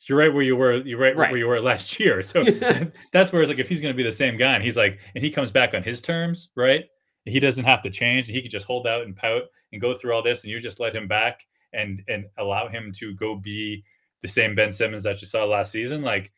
You're 0.00 0.18
right 0.18 0.32
where 0.32 0.42
you 0.42 0.56
were. 0.56 0.76
You're 0.78 0.98
right, 0.98 1.16
right. 1.16 1.30
where 1.30 1.38
you 1.38 1.46
were 1.46 1.60
last 1.60 2.00
year. 2.00 2.22
So 2.22 2.42
that's 3.12 3.32
where 3.32 3.42
it's 3.42 3.48
like 3.48 3.58
if 3.58 3.68
he's 3.68 3.80
going 3.80 3.92
to 3.92 3.96
be 3.96 4.02
the 4.02 4.10
same 4.10 4.36
guy 4.36 4.54
and 4.54 4.64
he's 4.64 4.76
like, 4.76 5.00
and 5.14 5.22
he 5.22 5.30
comes 5.30 5.52
back 5.52 5.74
on 5.74 5.82
his 5.82 6.00
terms, 6.00 6.48
right? 6.56 6.86
He 7.24 7.40
doesn't 7.40 7.64
have 7.64 7.82
to 7.82 7.90
change. 7.90 8.26
He 8.26 8.42
could 8.42 8.50
just 8.50 8.66
hold 8.66 8.86
out 8.86 9.02
and 9.02 9.16
pout 9.16 9.42
and 9.72 9.80
go 9.80 9.94
through 9.94 10.14
all 10.14 10.22
this, 10.22 10.42
and 10.42 10.50
you 10.50 10.60
just 10.60 10.80
let 10.80 10.94
him 10.94 11.06
back 11.06 11.46
and 11.72 12.02
and 12.08 12.26
allow 12.38 12.68
him 12.68 12.92
to 12.98 13.14
go 13.14 13.36
be 13.36 13.84
the 14.22 14.28
same 14.28 14.54
Ben 14.54 14.72
Simmons 14.72 15.02
that 15.02 15.20
you 15.20 15.26
saw 15.26 15.44
last 15.44 15.72
season. 15.72 16.02
Like 16.02 16.32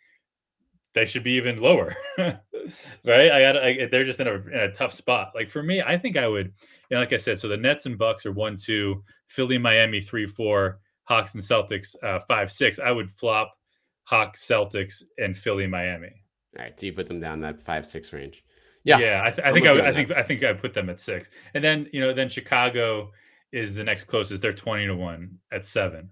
they 0.95 1.05
should 1.05 1.25
be 1.25 1.33
even 1.33 1.57
lower, 1.57 1.95
right? 2.19 2.41
I 3.33 3.41
got 3.41 3.57
I, 3.57 3.87
they're 3.91 4.05
just 4.05 4.21
in 4.21 4.29
a 4.29 4.35
in 4.35 4.61
a 4.61 4.73
tough 4.73 4.93
spot. 4.93 5.33
Like 5.35 5.49
for 5.49 5.63
me, 5.63 5.83
I 5.83 5.99
think 5.99 6.17
I 6.17 6.29
would, 6.29 6.47
you 6.91 6.95
know, 6.95 7.01
like 7.01 7.13
I 7.13 7.19
said, 7.19 7.39
so 7.39 7.49
the 7.49 7.57
Nets 7.57 7.87
and 7.87 7.99
Bucks 7.99 8.25
are 8.27 8.33
one 8.33 8.57
two, 8.57 9.03
Philly, 9.27 9.59
Miami 9.59 10.01
three 10.01 10.27
four, 10.27 10.81
Hawks 11.05 11.35
and 11.35 11.43
Celtics 11.43 11.95
uh, 12.03 12.21
five 12.21 12.51
six. 12.51 12.79
I 12.79 12.91
would 12.91 13.11
flop 13.11 13.55
Hawks, 14.05 14.47
Celtics, 14.47 15.03
and 15.19 15.37
Philly, 15.37 15.67
Miami. 15.67 16.13
All 16.57 16.65
right, 16.65 16.79
so 16.79 16.87
you 16.87 16.93
put 16.93 17.09
them 17.09 17.21
down 17.21 17.41
that 17.41 17.61
five 17.61 17.87
six 17.87 18.13
range. 18.13 18.45
Yeah, 18.85 18.99
yeah. 18.99 19.23
I, 19.25 19.31
th- 19.31 19.47
I 19.47 19.53
think 19.53 19.67
I, 19.67 19.89
I 19.89 19.93
think 19.93 20.11
I 20.13 20.23
think 20.23 20.45
I 20.45 20.53
put 20.53 20.75
them 20.75 20.91
at 20.91 21.01
six, 21.01 21.31
and 21.55 21.65
then 21.65 21.89
you 21.93 22.01
know 22.01 22.13
then 22.13 22.29
Chicago 22.29 23.11
is 23.51 23.75
the 23.75 23.85
next 23.85 24.05
closest. 24.05 24.43
They're 24.43 24.53
twenty 24.53 24.87
to 24.87 24.95
one 24.95 25.39
at 25.51 25.65
seven. 25.65 26.11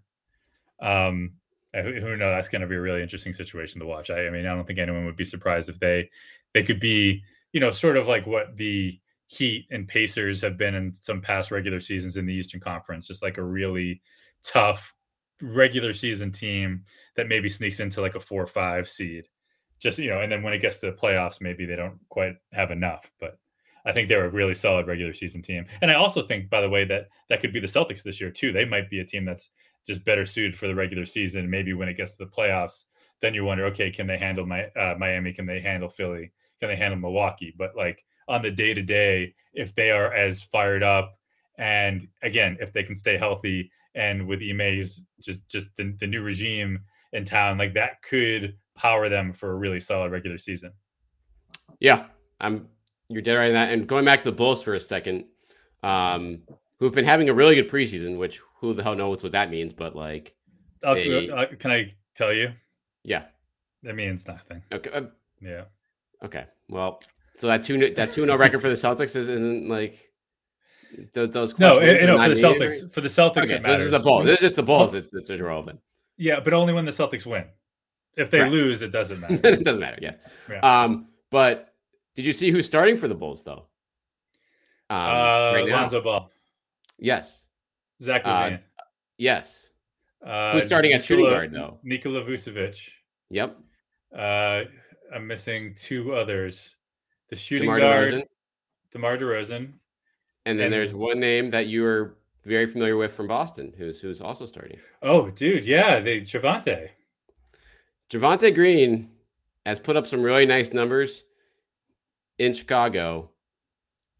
Um, 0.81 1.33
who 1.75 2.17
knows? 2.17 2.35
That's 2.35 2.49
going 2.49 2.63
to 2.63 2.69
be 2.69 2.77
a 2.77 2.81
really 2.81 3.03
interesting 3.03 3.33
situation 3.33 3.81
to 3.81 3.87
watch. 3.87 4.11
I, 4.11 4.27
I, 4.27 4.31
mean, 4.31 4.47
I 4.47 4.55
don't 4.55 4.67
think 4.67 4.79
anyone 4.79 5.07
would 5.07 5.17
be 5.17 5.25
surprised 5.25 5.69
if 5.69 5.79
they 5.79 6.11
they 6.53 6.63
could 6.63 6.81
be, 6.81 7.23
you 7.53 7.61
know, 7.61 7.71
sort 7.71 7.97
of 7.97 8.09
like 8.09 8.27
what 8.27 8.57
the 8.57 8.99
Heat 9.27 9.67
and 9.71 9.89
Pacers 9.89 10.43
have 10.43 10.59
been 10.59 10.75
in 10.75 10.93
some 10.93 11.23
past 11.23 11.51
regular 11.51 11.81
seasons 11.81 12.19
in 12.19 12.27
the 12.27 12.35
Eastern 12.35 12.61
Conference, 12.61 13.07
just 13.07 13.23
like 13.23 13.39
a 13.39 13.45
really 13.45 14.03
tough 14.45 14.95
regular 15.41 15.95
season 15.95 16.31
team 16.31 16.85
that 17.17 17.29
maybe 17.29 17.49
sneaks 17.49 17.81
into 17.81 18.03
like 18.03 18.15
a 18.15 18.21
four 18.21 18.43
or 18.43 18.47
five 18.47 18.89
seed. 18.89 19.27
Just 19.83 19.99
you 19.99 20.11
know, 20.11 20.21
and 20.21 20.31
then 20.31 20.43
when 20.43 20.53
it 20.53 20.61
gets 20.61 20.79
to 20.79 20.87
the 20.87 20.97
playoffs, 20.97 21.41
maybe 21.41 21.67
they 21.67 21.77
don't 21.77 21.99
quite 22.09 22.37
have 22.53 22.71
enough. 22.71 23.11
But 23.19 23.39
I 23.85 23.93
think 23.93 24.09
they're 24.09 24.25
a 24.27 24.31
really 24.31 24.55
solid 24.55 24.87
regular 24.87 25.13
season 25.13 25.43
team. 25.43 25.67
And 25.81 25.91
I 25.91 25.95
also 25.95 26.23
think, 26.23 26.49
by 26.49 26.61
the 26.61 26.69
way, 26.69 26.85
that 26.85 27.09
that 27.29 27.41
could 27.41 27.53
be 27.53 27.61
the 27.61 27.67
Celtics 27.67 28.03
this 28.03 28.21
year 28.21 28.31
too. 28.31 28.53
They 28.53 28.65
might 28.65 28.89
be 28.89 29.01
a 29.01 29.05
team 29.05 29.25
that's 29.25 29.51
just 29.85 30.05
better 30.05 30.25
suited 30.25 30.57
for 30.57 30.69
the 30.69 30.75
regular 30.75 31.05
season. 31.05 31.51
Maybe 31.51 31.73
when 31.75 31.89
it 31.89 31.97
gets 31.97 32.15
to 32.15 32.25
the 32.25 32.31
playoffs, 32.31 32.85
then 33.21 33.35
you 33.35 33.45
wonder, 33.45 33.65
okay, 33.67 33.91
can 33.91 34.07
they 34.07 34.19
handle 34.19 34.47
my 34.47 34.67
uh, 34.69 34.95
Miami? 34.99 35.33
Can 35.33 35.47
they 35.47 35.61
handle 35.61 35.89
Philly? 35.89 36.33
Can 36.61 36.69
they 36.69 36.77
handle 36.77 37.01
Milwaukee? 37.01 37.53
But 37.59 37.77
like 37.77 38.05
on 38.29 38.43
the 38.43 38.51
day 38.53 38.75
to 38.75 38.83
day, 38.83 39.35
if 39.53 39.75
they 39.75 39.91
are 39.91 40.13
as 40.15 40.43
fired 40.43 40.85
up, 40.85 41.19
and 41.59 42.07
again, 42.23 42.57
if 42.61 42.73
they 42.73 42.85
can 42.85 42.95
stay 42.95 43.19
healthy, 43.19 43.71
and 43.95 44.27
with 44.27 44.43
Ime's 44.43 45.03
just 45.21 45.49
just 45.49 45.67
the, 45.77 45.95
the 45.99 46.07
new 46.07 46.23
regime 46.23 46.81
in 47.13 47.25
town, 47.25 47.59
like 47.59 47.75
that 47.75 48.01
could 48.03 48.57
power 48.75 49.09
them 49.09 49.33
for 49.33 49.53
a 49.53 49.55
really 49.55 49.81
solid 49.81 50.13
regular 50.13 50.39
season. 50.39 50.73
Yeah, 51.81 52.07
I'm. 52.41 52.69
You're 53.09 53.23
dead 53.23 53.35
right 53.35 53.49
on 53.49 53.55
that. 53.55 53.73
And 53.73 53.87
going 53.87 54.05
back 54.05 54.21
to 54.21 54.25
the 54.25 54.33
Bulls 54.33 54.63
for 54.63 54.75
a 54.75 54.81
second, 54.81 55.25
um, 55.83 56.43
who've 56.79 56.95
been 56.95 57.05
having 57.05 57.29
a 57.29 57.35
really 57.35 57.55
good 57.55 57.71
preseason, 57.71 58.17
which 58.17 58.41
who 58.59 58.73
the 58.73 58.83
hell 58.83 58.95
knows 58.95 59.23
what 59.23 59.33
that 59.33 59.51
means, 59.51 59.73
but 59.73 59.95
like, 59.95 60.35
uh, 60.83 60.95
they, 60.95 61.29
uh, 61.29 61.47
can 61.59 61.71
I 61.71 61.95
tell 62.15 62.33
you? 62.33 62.53
Yeah, 63.05 63.25
that 63.83 63.95
means 63.95 64.27
nothing. 64.27 64.63
Okay. 64.73 64.91
Uh, 64.91 65.03
yeah. 65.41 65.65
Okay. 66.25 66.47
Well, 66.69 67.03
so 67.39 67.49
that 67.49 67.65
two 67.65 67.95
that 67.95 68.13
two 68.13 68.25
no 68.25 68.37
record 68.37 68.63
for 68.63 68.69
the 68.69 68.75
Celtics 68.75 69.15
isn't 69.17 69.69
like 69.69 70.11
those. 71.13 71.59
No, 71.59 71.79
it, 71.79 72.05
no, 72.07 72.17
for 72.17 72.29
the 72.29 72.35
Celtics. 72.35 72.93
For 72.93 73.01
the 73.01 73.09
Celtics, 73.09 73.53
okay, 73.53 73.61
so 73.61 73.77
this 73.77 73.83
is 73.83 73.91
the 73.91 73.99
Bulls. 73.99 74.25
This 74.25 74.35
is 74.37 74.41
just 74.41 74.57
the 74.57 74.63
Bulls. 74.63 74.95
It's 74.95 75.13
it's 75.13 75.29
irrelevant. 75.29 75.81
Yeah, 76.17 76.41
but 76.41 76.55
only 76.55 76.73
when 76.73 76.85
the 76.85 76.93
Celtics 76.93 77.27
win. 77.27 77.45
If 78.17 78.31
they 78.31 78.41
right. 78.41 78.53
lose, 78.53 78.83
it 78.83 78.93
doesn't 78.93 79.21
matter. 79.21 79.35
it 79.43 79.65
doesn't 79.65 79.81
matter. 79.81 79.99
Yes. 80.01 80.17
Yeah. 80.51 80.61
Um, 80.61 81.09
but 81.31 81.75
did 82.15 82.25
you 82.25 82.33
see 82.33 82.51
who's 82.51 82.67
starting 82.67 82.97
for 82.97 83.09
the 83.09 83.15
Bulls 83.15 83.43
though? 83.43 83.67
Um, 84.91 84.99
uh, 84.99 85.53
right 85.55 85.69
Lonzo 85.69 86.03
Ball. 86.03 86.31
Yes. 86.99 87.47
Zach 88.01 88.25
LaVine. 88.25 88.55
Uh, 88.55 88.83
yes. 89.17 89.71
Uh, 90.25 90.53
Who's 90.53 90.67
starting 90.67 90.91
Nikola, 90.91 91.01
at 91.01 91.07
shooting 91.07 91.27
guard 91.27 91.53
though? 91.53 91.79
Nikola 91.83 92.23
Vucevic. 92.23 92.89
Yep. 93.31 93.59
Uh, 94.17 94.63
I'm 95.15 95.27
missing 95.27 95.75
two 95.75 96.15
others. 96.15 96.77
The 97.31 97.37
shooting 97.37 97.67
DeMar 97.67 97.81
guard, 97.81 98.13
DeRozan. 98.13 98.23
DeMar 98.93 99.17
DeRozan. 99.17 99.73
And 100.45 100.59
then 100.59 100.67
and, 100.67 100.73
there's 100.73 100.93
one 100.93 101.19
name 101.19 101.51
that 101.51 101.67
you 101.67 101.85
are 101.85 102.19
very 102.45 102.67
familiar 102.67 102.97
with 102.97 103.15
from 103.15 103.27
Boston, 103.27 103.73
who's 103.77 104.01
who's 104.01 104.21
also 104.21 104.47
starting. 104.47 104.79
Oh, 105.01 105.31
dude, 105.31 105.65
yeah, 105.65 106.01
they 106.01 106.21
Javonte. 106.21 106.91
Javonte 108.13 108.55
Green 108.55 109.11
has 109.65 109.81
put 109.81 109.97
up 109.97 110.07
some 110.07 110.23
really 110.23 110.47
nice 110.47 110.73
numbers 110.73 111.25
in 112.39 112.53
Chicago. 112.55 113.31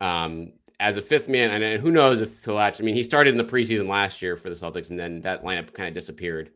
Um, 0.01 0.55
as 0.83 0.97
a 0.97 1.03
fifth 1.03 1.29
man, 1.29 1.63
and 1.63 1.81
who 1.81 1.93
knows 1.93 2.21
if 2.21 2.45
he'll 2.45 2.59
actually. 2.59 2.85
I 2.85 2.87
mean, 2.87 2.97
he 2.97 3.05
started 3.05 3.31
in 3.31 3.39
the 3.39 3.45
preseason 3.45 3.87
last 3.87 4.21
year 4.21 4.37
for 4.37 4.51
the 4.51 4.57
Celtics, 4.57 4.91
and 4.91 4.99
then 4.99 5.21
that 5.21 5.45
lineup 5.45 5.73
kind 5.73 5.89
of 5.89 5.95
disappeared 5.95 6.51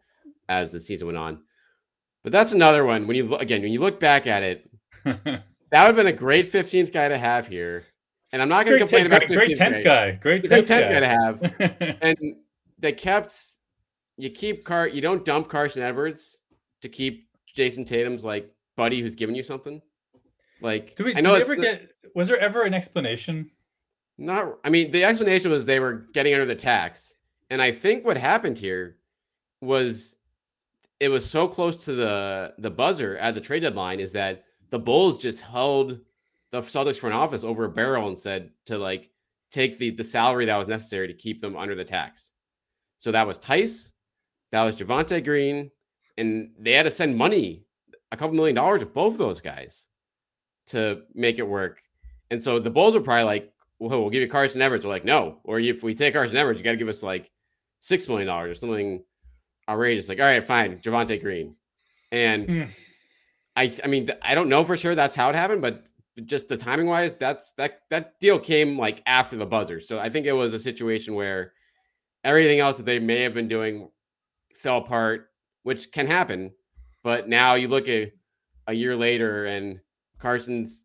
as 0.48 0.72
the 0.72 0.80
season 0.80 1.06
went 1.06 1.16
on. 1.16 1.38
But 2.24 2.32
that's 2.32 2.50
another 2.50 2.84
one. 2.84 3.06
When 3.06 3.16
you 3.16 3.28
look 3.28 3.40
again, 3.40 3.62
when 3.62 3.70
you 3.70 3.80
look 3.80 4.00
back 4.00 4.26
at 4.26 4.42
it, 4.42 4.68
that 5.04 5.14
would 5.24 5.42
have 5.72 5.96
been 5.96 6.08
a 6.08 6.12
great 6.12 6.52
15th 6.52 6.92
guy 6.92 7.08
to 7.08 7.16
have 7.16 7.46
here. 7.46 7.84
And 8.32 8.42
I'm 8.42 8.48
not 8.48 8.66
going 8.66 8.78
to 8.78 8.84
complain 8.84 9.08
ten, 9.08 9.12
about 9.12 9.28
great, 9.28 9.56
great 9.56 9.58
10th 9.58 9.84
guy. 9.84 10.10
Great 10.10 10.42
10th, 10.42 10.48
great 10.48 10.66
10th 10.66 10.68
guy. 10.68 10.92
guy 10.92 11.00
to 11.00 11.08
have. 11.08 11.96
and 12.02 12.36
they 12.80 12.92
kept 12.92 13.40
you 14.16 14.30
keep 14.30 14.64
Car 14.64 14.88
you 14.88 15.00
don't 15.00 15.24
dump 15.24 15.48
Carson 15.48 15.82
Edwards 15.82 16.36
to 16.82 16.88
keep 16.88 17.25
Jayson 17.56 17.86
Tatum's 17.86 18.24
like 18.24 18.52
buddy 18.76 19.00
who's 19.00 19.14
giving 19.14 19.34
you 19.34 19.42
something. 19.42 19.80
Like 20.60 20.94
do 20.94 21.04
we, 21.04 21.16
I 21.16 21.20
know 21.20 21.34
ever 21.34 21.56
the, 21.56 21.62
get 21.62 21.90
was 22.14 22.28
there 22.28 22.38
ever 22.38 22.62
an 22.62 22.74
explanation 22.74 23.50
not, 24.18 24.58
I 24.64 24.70
mean, 24.70 24.90
the 24.90 25.04
explanation 25.04 25.50
was 25.50 25.64
they 25.64 25.80
were 25.80 26.06
getting 26.12 26.32
under 26.32 26.46
the 26.46 26.54
tax. 26.54 27.14
And 27.50 27.60
I 27.60 27.70
think 27.70 28.04
what 28.04 28.16
happened 28.16 28.58
here 28.58 28.96
was 29.60 30.16
it 31.00 31.08
was 31.08 31.28
so 31.28 31.46
close 31.46 31.76
to 31.84 31.94
the 31.94 32.54
the 32.58 32.70
buzzer 32.70 33.16
at 33.18 33.34
the 33.34 33.40
trade 33.40 33.60
deadline 33.60 34.00
is 34.00 34.12
that 34.12 34.44
the 34.70 34.78
Bulls 34.78 35.18
just 35.18 35.40
held 35.42 36.00
the 36.50 36.62
Celtics 36.62 36.98
front 36.98 37.14
office 37.14 37.44
over 37.44 37.64
a 37.64 37.70
barrel 37.70 38.08
and 38.08 38.18
said 38.18 38.50
to 38.66 38.78
like 38.78 39.10
take 39.50 39.78
the 39.78 39.90
the 39.90 40.04
salary 40.04 40.46
that 40.46 40.56
was 40.56 40.68
necessary 40.68 41.06
to 41.06 41.14
keep 41.14 41.40
them 41.40 41.56
under 41.56 41.74
the 41.74 41.84
tax. 41.84 42.32
So 42.98 43.12
that 43.12 43.26
was 43.26 43.38
Theis, 43.38 43.92
that 44.52 44.62
was 44.62 44.76
Javonte 44.76 45.22
Green, 45.22 45.70
and 46.16 46.50
they 46.58 46.72
had 46.72 46.84
to 46.84 46.90
send 46.90 47.16
money, 47.16 47.64
a 48.12 48.16
couple 48.16 48.34
million 48.34 48.54
dollars 48.54 48.82
of 48.82 48.94
both 48.94 49.14
of 49.14 49.18
those 49.18 49.40
guys 49.40 49.88
to 50.68 51.02
make 51.14 51.38
it 51.38 51.46
work. 51.48 51.80
And 52.30 52.42
so 52.42 52.58
the 52.58 52.70
Bulls 52.70 52.94
were 52.94 53.00
probably 53.00 53.24
like, 53.24 53.52
well, 53.78 54.00
we'll 54.00 54.10
give 54.10 54.22
you 54.22 54.28
Carson 54.28 54.62
Edwards. 54.62 54.84
We're 54.84 54.90
like, 54.90 55.04
no. 55.04 55.38
Or 55.44 55.60
if 55.60 55.82
we 55.82 55.94
take 55.94 56.14
Carson 56.14 56.36
Edwards, 56.36 56.58
you 56.58 56.64
got 56.64 56.72
to 56.72 56.76
give 56.76 56.88
us 56.88 57.02
like 57.02 57.30
six 57.78 58.08
million 58.08 58.26
dollars 58.26 58.56
or 58.56 58.60
something 58.60 59.04
outrageous. 59.68 60.08
Like, 60.08 60.18
all 60.18 60.26
right, 60.26 60.44
fine, 60.44 60.78
Javonte 60.78 61.20
Green. 61.20 61.54
And 62.10 62.48
mm. 62.48 62.68
I, 63.54 63.72
I 63.84 63.86
mean, 63.86 64.10
I 64.22 64.34
don't 64.34 64.48
know 64.48 64.64
for 64.64 64.76
sure 64.76 64.94
that's 64.94 65.16
how 65.16 65.28
it 65.28 65.34
happened, 65.34 65.62
but 65.62 65.84
just 66.24 66.48
the 66.48 66.56
timing 66.56 66.86
wise, 66.86 67.16
that's 67.16 67.52
that 67.52 67.82
that 67.90 68.18
deal 68.20 68.38
came 68.38 68.78
like 68.78 69.02
after 69.06 69.36
the 69.36 69.46
buzzer. 69.46 69.80
So 69.80 69.98
I 69.98 70.08
think 70.08 70.26
it 70.26 70.32
was 70.32 70.54
a 70.54 70.58
situation 70.58 71.14
where 71.14 71.52
everything 72.24 72.60
else 72.60 72.78
that 72.78 72.86
they 72.86 72.98
may 72.98 73.22
have 73.22 73.34
been 73.34 73.48
doing 73.48 73.90
fell 74.54 74.78
apart, 74.78 75.28
which 75.66 75.90
can 75.90 76.06
happen. 76.06 76.52
But 77.02 77.28
now 77.28 77.54
you 77.54 77.66
look 77.66 77.88
at 77.88 78.12
a 78.68 78.72
year 78.72 78.94
later 78.94 79.46
and 79.46 79.80
Carson's, 80.20 80.84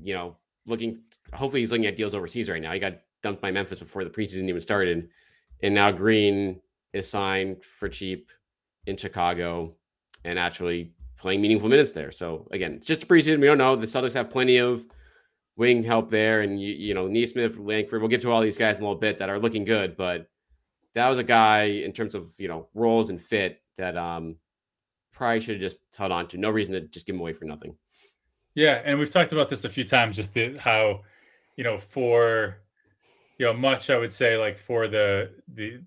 you 0.00 0.14
know, 0.14 0.38
looking 0.66 1.00
hopefully 1.34 1.60
he's 1.60 1.70
looking 1.70 1.84
at 1.84 1.96
deals 1.96 2.14
overseas 2.14 2.48
right 2.48 2.62
now. 2.62 2.72
He 2.72 2.78
got 2.78 3.02
dumped 3.22 3.42
by 3.42 3.50
Memphis 3.50 3.78
before 3.78 4.04
the 4.04 4.10
preseason 4.10 4.48
even 4.48 4.62
started, 4.62 5.10
and 5.62 5.74
now 5.74 5.90
Green 5.90 6.62
is 6.94 7.10
signed 7.10 7.62
for 7.62 7.90
cheap 7.90 8.30
in 8.86 8.96
Chicago 8.96 9.74
and 10.24 10.38
actually 10.38 10.94
playing 11.18 11.42
meaningful 11.42 11.68
minutes 11.68 11.92
there. 11.92 12.10
So 12.10 12.48
again, 12.52 12.80
just 12.82 13.02
a 13.02 13.06
preseason. 13.06 13.38
We 13.38 13.46
don't 13.46 13.58
know. 13.58 13.76
The 13.76 13.86
Celtics 13.86 14.14
have 14.14 14.30
plenty 14.30 14.56
of 14.56 14.86
wing 15.56 15.84
help 15.84 16.10
there, 16.10 16.40
and 16.40 16.58
you, 16.58 16.72
you 16.72 16.94
know 16.94 17.06
Nesmith, 17.06 17.58
Langford. 17.58 18.00
We'll 18.00 18.08
get 18.08 18.22
to 18.22 18.32
all 18.32 18.40
these 18.40 18.56
guys 18.56 18.78
in 18.78 18.82
a 18.82 18.86
little 18.86 18.98
bit 18.98 19.18
that 19.18 19.28
are 19.28 19.38
looking 19.38 19.66
good, 19.66 19.94
but 19.94 20.30
that 20.94 21.06
was 21.10 21.18
a 21.18 21.24
guy 21.24 21.64
in 21.64 21.92
terms 21.92 22.14
of 22.14 22.32
you 22.38 22.48
know 22.48 22.68
roles 22.72 23.10
and 23.10 23.20
fit 23.20 23.60
that 23.78 23.96
um 23.96 24.36
probably 25.12 25.40
should 25.40 25.60
have 25.60 25.70
just 25.70 25.80
held 25.96 26.12
on 26.12 26.28
to. 26.28 26.38
No 26.38 26.50
reason 26.50 26.74
to 26.74 26.80
just 26.82 27.06
give 27.06 27.14
him 27.14 27.20
away 27.20 27.32
for 27.32 27.44
nothing. 27.46 27.76
Yeah, 28.54 28.80
and 28.84 28.98
we've 28.98 29.10
talked 29.10 29.32
about 29.32 29.48
this 29.48 29.64
a 29.64 29.68
few 29.68 29.84
times. 29.84 30.16
Just 30.16 30.34
the, 30.34 30.56
how, 30.58 31.02
you 31.56 31.64
know, 31.64 31.78
for 31.78 32.58
you 33.38 33.46
know 33.46 33.52
much, 33.52 33.90
I 33.90 33.98
would 33.98 34.12
say 34.12 34.36
like 34.36 34.58
for 34.58 34.88
the 34.88 35.30
the 35.52 35.80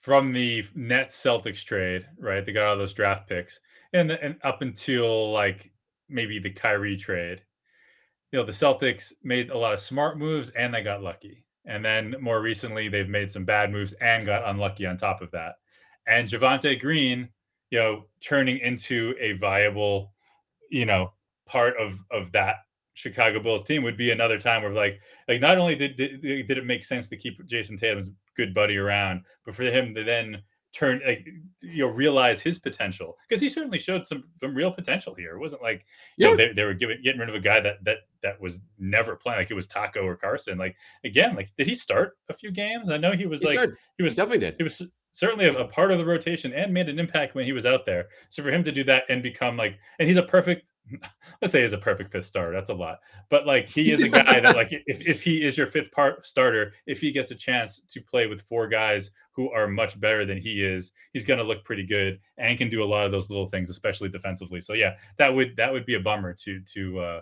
from 0.00 0.32
the 0.32 0.64
net 0.74 1.10
Celtics 1.10 1.64
trade, 1.64 2.06
right? 2.18 2.44
They 2.44 2.52
got 2.52 2.66
all 2.66 2.76
those 2.76 2.94
draft 2.94 3.28
picks, 3.28 3.60
and 3.92 4.10
and 4.10 4.36
up 4.42 4.62
until 4.62 5.32
like 5.32 5.70
maybe 6.08 6.38
the 6.38 6.50
Kyrie 6.50 6.96
trade, 6.96 7.42
you 8.32 8.38
know, 8.38 8.44
the 8.44 8.52
Celtics 8.52 9.12
made 9.22 9.50
a 9.50 9.56
lot 9.56 9.72
of 9.72 9.80
smart 9.80 10.18
moves 10.18 10.50
and 10.50 10.74
they 10.74 10.82
got 10.82 11.02
lucky. 11.02 11.44
And 11.66 11.84
then 11.84 12.16
more 12.20 12.42
recently, 12.42 12.88
they've 12.88 13.08
made 13.08 13.30
some 13.30 13.44
bad 13.44 13.70
moves 13.70 13.92
and 13.94 14.26
got 14.26 14.48
unlucky 14.48 14.86
on 14.86 14.96
top 14.96 15.22
of 15.22 15.30
that. 15.30 15.54
And 16.06 16.28
Javonte 16.28 16.80
Green, 16.80 17.28
you 17.70 17.78
know, 17.78 18.04
turning 18.20 18.58
into 18.58 19.14
a 19.20 19.32
viable, 19.32 20.12
you 20.70 20.86
know, 20.86 21.12
part 21.46 21.76
of 21.78 21.98
of 22.10 22.32
that 22.32 22.56
Chicago 22.94 23.40
Bulls 23.40 23.64
team 23.64 23.82
would 23.82 23.96
be 23.96 24.10
another 24.10 24.38
time 24.38 24.62
where 24.62 24.72
like 24.72 25.00
like 25.28 25.40
not 25.40 25.58
only 25.58 25.74
did, 25.74 25.96
did 25.96 26.22
did 26.22 26.58
it 26.58 26.64
make 26.64 26.84
sense 26.84 27.08
to 27.08 27.16
keep 27.16 27.44
Jayson 27.46 27.76
Tatum's 27.76 28.10
good 28.36 28.54
buddy 28.54 28.76
around, 28.76 29.22
but 29.44 29.54
for 29.54 29.64
him 29.64 29.94
to 29.94 30.04
then 30.04 30.42
turn 30.74 31.00
like 31.06 31.24
you 31.62 31.86
know 31.86 31.92
realize 31.92 32.42
his 32.42 32.58
potential 32.58 33.16
because 33.28 33.40
he 33.40 33.48
certainly 33.48 33.78
showed 33.78 34.06
some 34.06 34.24
some 34.40 34.54
real 34.54 34.70
potential 34.70 35.14
here. 35.14 35.34
It 35.36 35.40
wasn't 35.40 35.62
like 35.62 35.86
you 36.16 36.26
yeah. 36.26 36.30
know 36.30 36.36
they, 36.36 36.52
they 36.52 36.64
were 36.64 36.74
giving 36.74 37.00
getting 37.02 37.20
rid 37.20 37.28
of 37.28 37.34
a 37.34 37.40
guy 37.40 37.60
that 37.60 37.82
that 37.84 37.98
that 38.22 38.40
was 38.40 38.60
never 38.78 39.16
playing 39.16 39.38
like 39.38 39.50
it 39.50 39.54
was 39.54 39.68
Tacko 39.68 40.04
or 40.04 40.16
Carson. 40.16 40.58
Like 40.58 40.76
again, 41.04 41.34
like 41.34 41.50
did 41.56 41.66
he 41.66 41.74
start 41.74 42.16
a 42.28 42.34
few 42.34 42.50
games? 42.50 42.90
I 42.90 42.96
know 42.96 43.12
he 43.12 43.26
was 43.26 43.40
he 43.40 43.46
like 43.46 43.54
started. 43.54 43.76
he 43.96 44.02
was 44.02 44.16
definitely 44.16 44.40
did. 44.40 44.54
He 44.56 44.62
was 44.62 44.82
certainly 45.14 45.46
a, 45.46 45.56
a, 45.56 45.64
part 45.64 45.92
of 45.92 45.98
the 45.98 46.04
rotation 46.04 46.52
and 46.52 46.74
made 46.74 46.88
an 46.88 46.98
impact 46.98 47.36
when 47.36 47.44
he 47.44 47.52
was 47.52 47.64
out 47.64 47.86
there. 47.86 48.08
So 48.30 48.42
for 48.42 48.50
him 48.50 48.64
to 48.64 48.72
do 48.72 48.82
that 48.84 49.04
and 49.08 49.22
become 49.22 49.56
like, 49.56 49.78
and 50.00 50.08
he's 50.08 50.16
a 50.16 50.24
perfect, 50.24 50.72
let's 51.40 51.52
say 51.52 51.62
he's 51.62 51.72
a 51.72 51.78
perfect 51.78 52.10
fifth 52.10 52.26
starter. 52.26 52.52
That's 52.52 52.70
a 52.70 52.74
lot, 52.74 52.98
but 53.30 53.46
like 53.46 53.68
he 53.68 53.92
is 53.92 54.02
a 54.02 54.08
guy 54.08 54.40
that 54.40 54.56
like 54.56 54.72
if, 54.72 55.06
if 55.06 55.22
he 55.22 55.44
is 55.44 55.56
your 55.56 55.68
fifth 55.68 55.92
part 55.92 56.26
starter, 56.26 56.72
if 56.88 57.00
he 57.00 57.12
gets 57.12 57.30
a 57.30 57.36
chance 57.36 57.80
to 57.88 58.00
play 58.00 58.26
with 58.26 58.42
four 58.42 58.66
guys 58.66 59.12
who 59.30 59.52
are 59.52 59.68
much 59.68 60.00
better 60.00 60.26
than 60.26 60.38
he 60.38 60.64
is, 60.64 60.90
he's 61.12 61.24
going 61.24 61.38
to 61.38 61.44
look 61.44 61.64
pretty 61.64 61.86
good 61.86 62.18
and 62.36 62.58
can 62.58 62.68
do 62.68 62.82
a 62.82 62.84
lot 62.84 63.06
of 63.06 63.12
those 63.12 63.30
little 63.30 63.48
things, 63.48 63.70
especially 63.70 64.08
defensively. 64.08 64.60
So 64.60 64.72
yeah, 64.72 64.96
that 65.18 65.32
would 65.32 65.54
that 65.56 65.72
would 65.72 65.86
be 65.86 65.94
a 65.94 66.00
bummer 66.00 66.34
to 66.42 66.60
to 66.74 66.98
uh 66.98 67.20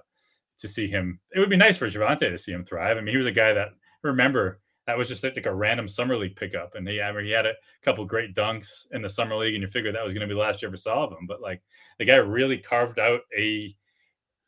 to 0.57 0.67
see 0.67 0.89
him. 0.89 1.21
It 1.35 1.41
would 1.41 1.51
be 1.51 1.57
nice 1.57 1.77
for 1.77 1.89
Javonte 1.89 2.21
to 2.21 2.39
see 2.39 2.53
him 2.53 2.65
thrive. 2.65 2.97
I 2.97 3.03
mean, 3.03 3.13
he 3.13 3.19
was 3.19 3.27
a 3.27 3.33
guy 3.33 3.53
that 3.53 3.69
remember 4.03 4.62
that 4.87 4.99
was 4.99 5.09
just 5.09 5.23
like 5.23 5.47
a 5.47 5.55
random 5.55 5.87
summer 5.87 6.17
league 6.17 6.37
pickup. 6.37 6.75
And 6.75 6.89
he, 6.89 7.01
I 7.01 7.13
mean, 7.13 7.25
he 7.25 7.31
had 7.31 7.47
a 7.47 7.55
couple 7.83 8.05
great 8.05 8.35
dunks 8.35 8.87
in 8.91 9.03
the 9.03 9.09
summer 9.09 9.37
league, 9.37 9.55
and 9.55 9.63
you 9.63 9.69
figured 9.69 9.95
that 9.95 10.05
was 10.05 10.13
going 10.13 10.23
to 10.23 10.27
be 10.27 10.35
the 10.35 10.41
last 10.41 10.61
you 10.61 10.69
ever 10.69 10.77
saw 10.77 11.05
of 11.05 11.13
him. 11.13 11.27
But 11.27 11.41
like 11.41 11.63
the 11.99 12.05
guy 12.05 12.17
really 12.17 12.59
carved 12.59 12.99
out 12.99 13.21
a 13.37 13.75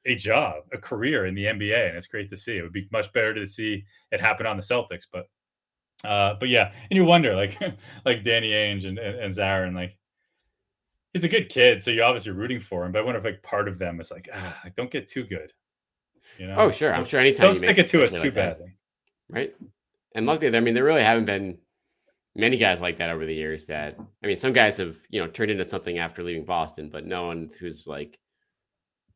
a 0.07 0.15
job, 0.17 0.65
a 0.73 0.79
career 0.79 1.27
in 1.27 1.35
the 1.35 1.45
NBA, 1.45 1.89
and 1.89 1.97
it's 1.97 2.07
great 2.07 2.29
to 2.31 2.37
see. 2.37 2.59
It 2.59 2.63
would 2.63 2.73
be 2.73 2.89
much 2.93 3.13
better 3.13 3.33
to 3.33 3.47
see 3.47 3.85
it 4.11 4.21
happen 4.21 4.47
on 4.47 4.57
the 4.57 4.63
Celtics, 4.63 5.07
but 5.11 5.29
uh, 6.05 6.35
but 6.39 6.49
yeah, 6.49 6.73
and 6.91 6.97
you 6.97 7.05
wonder 7.05 7.35
like 7.35 7.59
like 8.05 8.23
Danny 8.23 8.51
Ainge 8.51 8.87
and, 8.87 8.99
and, 8.99 9.19
and 9.19 9.33
Zarren, 9.33 9.75
like 9.75 9.97
he's 11.13 11.25
a 11.25 11.29
good 11.29 11.49
kid, 11.49 11.81
so 11.83 11.91
you're 11.91 12.05
obviously 12.05 12.33
rooting 12.33 12.61
for 12.61 12.85
him. 12.85 12.93
But 12.93 12.99
I 13.01 13.03
wonder 13.03 13.19
if 13.19 13.25
like 13.25 13.43
part 13.43 13.69
of 13.69 13.79
them 13.79 14.01
is 14.01 14.11
like, 14.11 14.29
ah, 14.35 14.61
like, 14.65 14.75
don't 14.75 14.91
get 14.91 15.09
too 15.09 15.25
good. 15.25 15.53
You 16.39 16.49
know? 16.49 16.57
Oh, 16.57 16.71
sure. 16.71 16.93
I'm 16.93 17.05
sure 17.05 17.21
anytime 17.21 17.47
don't 17.47 17.55
stick 17.55 17.79
it 17.79 17.87
to 17.89 18.03
us 18.03 18.13
too 18.13 18.19
like 18.19 18.35
badly. 18.35 18.75
That, 19.31 19.35
right. 19.35 19.55
And 20.15 20.27
luckily, 20.27 20.57
I 20.57 20.61
mean, 20.61 20.75
there 20.75 20.85
really 20.85 21.03
haven't 21.03 21.25
been 21.25 21.59
many 22.37 22.57
guys 22.57 22.81
like 22.81 22.99
that 22.99 23.11
over 23.11 23.27
the 23.27 23.35
years. 23.35 23.67
That 23.67 23.97
I 24.23 24.27
mean, 24.27 24.37
some 24.37 24.53
guys 24.53 24.77
have 24.79 24.97
you 25.11 25.21
know 25.21 25.29
turned 25.29 25.51
into 25.51 25.65
something 25.65 25.99
after 25.99 26.23
leaving 26.23 26.45
Boston, 26.45 26.91
but 26.91 27.07
no 27.07 27.27
one 27.27 27.51
who's 27.59 27.85
like 27.87 28.19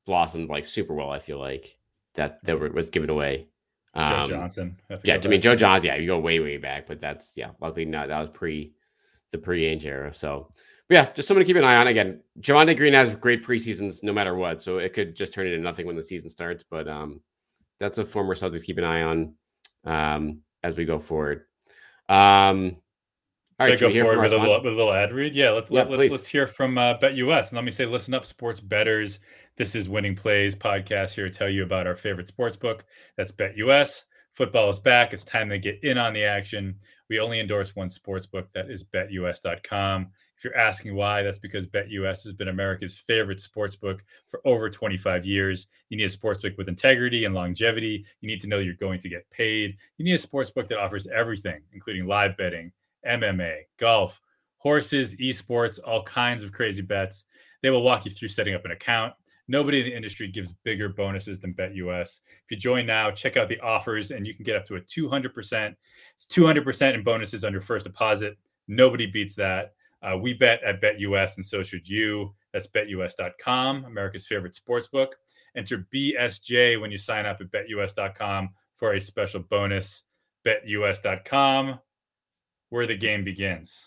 blossomed 0.07 0.49
like 0.49 0.67
super 0.67 0.95
well. 0.95 1.11
I 1.11 1.19
feel 1.19 1.39
like 1.39 1.79
that 2.15 2.45
that 2.45 2.59
was 2.75 2.91
given 2.91 3.11
away. 3.11 3.49
Um, 3.95 4.29
Joe 4.29 4.37
Johnson. 4.37 4.77
Yeah, 5.05 5.19
I 5.23 5.29
mean 5.29 5.41
Joe 5.41 5.57
Johnson. 5.57 5.87
Yeah, 5.87 5.97
you 5.97 6.07
go 6.09 6.19
way 6.19 6.41
way 6.41 6.57
back, 6.57 6.87
but 6.87 7.01
that's 7.01 7.33
yeah. 7.37 7.51
Luckily, 7.61 7.85
not 7.85 8.09
that 8.09 8.21
was 8.21 8.29
pre 8.31 8.73
the 9.33 9.39
pre 9.39 9.63
Ainge 9.63 9.85
era. 9.85 10.13
So 10.13 10.53
yeah, 10.91 11.13
just 11.13 11.29
someone 11.29 11.45
to 11.45 11.47
keep 11.47 11.57
an 11.57 11.65
eye 11.65 11.77
on. 11.77 11.87
Again, 11.87 12.21
Javonte 12.41 12.77
Green 12.77 12.95
has 12.95 13.15
great 13.17 13.45
preseasons 13.45 14.03
no 14.03 14.13
matter 14.13 14.35
what, 14.35 14.63
so 14.63 14.79
it 14.79 14.95
could 14.95 15.15
just 15.15 15.35
turn 15.35 15.47
into 15.47 15.63
nothing 15.63 15.87
when 15.87 15.97
the 15.97 16.03
season 16.03 16.31
starts. 16.31 16.65
But 16.69 16.89
um, 16.89 17.21
that's 17.79 17.99
a 17.99 18.07
former 18.07 18.35
subject 18.35 18.65
to 18.65 18.67
keep 18.67 18.79
an 18.79 18.85
eye 18.85 19.03
on. 19.03 19.35
Um, 19.85 20.41
as 20.63 20.77
we 20.77 20.85
go 20.85 20.99
forward. 20.99 21.45
Um, 22.09 22.77
all 23.61 23.67
right, 23.67 23.79
go 23.79 23.91
forward 23.91 24.21
with 24.21 24.33
a, 24.33 24.39
little, 24.39 24.63
with 24.63 24.73
a 24.73 24.77
little 24.77 24.93
ad 24.93 25.13
read? 25.13 25.35
Yeah, 25.35 25.51
let's 25.51 25.71
yeah, 25.71 25.83
let, 25.83 26.01
us 26.01 26.13
let, 26.13 26.27
hear 26.27 26.47
from 26.47 26.79
uh, 26.79 26.95
BetUS. 26.99 27.49
And 27.49 27.57
let 27.57 27.65
me 27.65 27.73
say, 27.73 27.87
listen 27.87 28.15
up, 28.15 28.25
sports 28.25 28.61
betters. 28.61 29.19
This 29.57 29.75
is 29.75 29.89
Winning 29.89 30.15
Plays 30.15 30.55
podcast 30.55 31.11
here 31.11 31.29
to 31.29 31.35
tell 31.35 31.49
you 31.49 31.65
about 31.65 31.89
our 31.89 31.97
favorite 31.97 32.29
sports 32.29 32.55
book. 32.55 32.85
That's 33.17 33.33
BetUS. 33.33 34.05
Football 34.33 34.71
is 34.71 34.79
back. 34.79 35.13
It's 35.13 35.25
time 35.25 35.49
to 35.51 35.59
get 35.59 35.83
in 35.83 35.99
on 35.99 36.13
the 36.13 36.23
action. 36.23 36.77
We 37.11 37.19
only 37.19 37.41
endorse 37.41 37.75
one 37.75 37.89
sports 37.89 38.27
book. 38.27 38.49
That 38.55 38.71
is 38.71 38.85
BetUS.com. 38.85 40.13
If 40.39 40.45
you're 40.45 40.57
asking 40.57 40.95
why, 40.95 41.25
that's 41.25 41.39
because 41.39 41.67
BetUS 41.67 42.23
has 42.23 42.33
been 42.33 42.47
America's 42.47 42.97
favorite 42.97 43.41
sports 43.41 43.75
book 43.75 44.05
for 44.29 44.41
over 44.45 44.71
25 44.71 45.27
years. 45.27 45.67
You 45.89 45.97
need 45.97 46.05
a 46.05 46.09
sports 46.09 46.43
book 46.43 46.53
with 46.57 46.69
integrity 46.69 47.25
and 47.25 47.35
longevity. 47.35 48.05
You 48.21 48.29
need 48.29 48.41
to 48.43 48.47
know 48.47 48.61
you're 48.61 48.75
going 48.75 49.01
to 49.01 49.09
get 49.09 49.29
paid. 49.31 49.77
You 49.97 50.05
need 50.05 50.15
a 50.15 50.19
sports 50.19 50.51
book 50.51 50.69
that 50.69 50.79
offers 50.79 51.09
everything, 51.09 51.63
including 51.73 52.07
live 52.07 52.37
betting, 52.37 52.71
MMA, 53.05 53.63
golf, 53.79 54.21
horses, 54.59 55.17
esports, 55.17 55.81
all 55.85 56.05
kinds 56.05 56.45
of 56.45 56.53
crazy 56.53 56.83
bets. 56.83 57.25
They 57.61 57.71
will 57.71 57.83
walk 57.83 58.05
you 58.05 58.13
through 58.13 58.29
setting 58.29 58.55
up 58.55 58.65
an 58.65 58.71
account. 58.71 59.15
Nobody 59.49 59.81
in 59.81 59.87
the 59.87 59.97
industry 59.97 60.29
gives 60.29 60.53
bigger 60.53 60.89
bonuses 60.89 61.41
than 61.41 61.53
BetUS. 61.53 62.21
If 62.45 62.51
you 62.51 62.57
join 62.57 62.87
now, 62.87 63.11
check 63.11 63.37
out 63.37 63.49
the 63.49 63.59
offers 63.59 64.13
and 64.13 64.25
you 64.25 64.35
can 64.35 64.45
get 64.45 64.55
up 64.55 64.67
to 64.67 64.77
a 64.77 64.81
200%. 64.81 65.75
It's 66.15 66.27
200% 66.27 66.95
in 66.95 67.03
bonuses 67.03 67.43
on 67.43 67.51
your 67.51 67.61
first 67.61 67.87
deposit. 67.87 68.39
Nobody 68.69 69.07
beats 69.07 69.35
that. 69.35 69.73
Uh, 70.03 70.17
we 70.17 70.33
bet 70.33 70.63
at 70.63 70.81
BetUS, 70.81 71.37
and 71.37 71.45
so 71.45 71.63
should 71.63 71.89
you. 71.89 72.35
That's 72.53 72.69
betus.com, 72.69 73.85
America's 73.85 74.27
favorite 74.27 74.55
sports 74.55 74.87
book. 74.87 75.17
Enter 75.57 75.87
BSJ 75.93 76.81
when 76.81 76.91
you 76.91 76.99
sign 76.99 77.27
up 77.27 77.41
at 77.41 77.51
betus.com 77.51 78.51
for 78.77 78.93
a 78.93 79.01
special 79.01 79.41
bonus. 79.41 80.05
BetUS.com, 80.47 81.81
where 82.71 82.87
the 82.87 82.97
game 82.97 83.25
begins. 83.25 83.87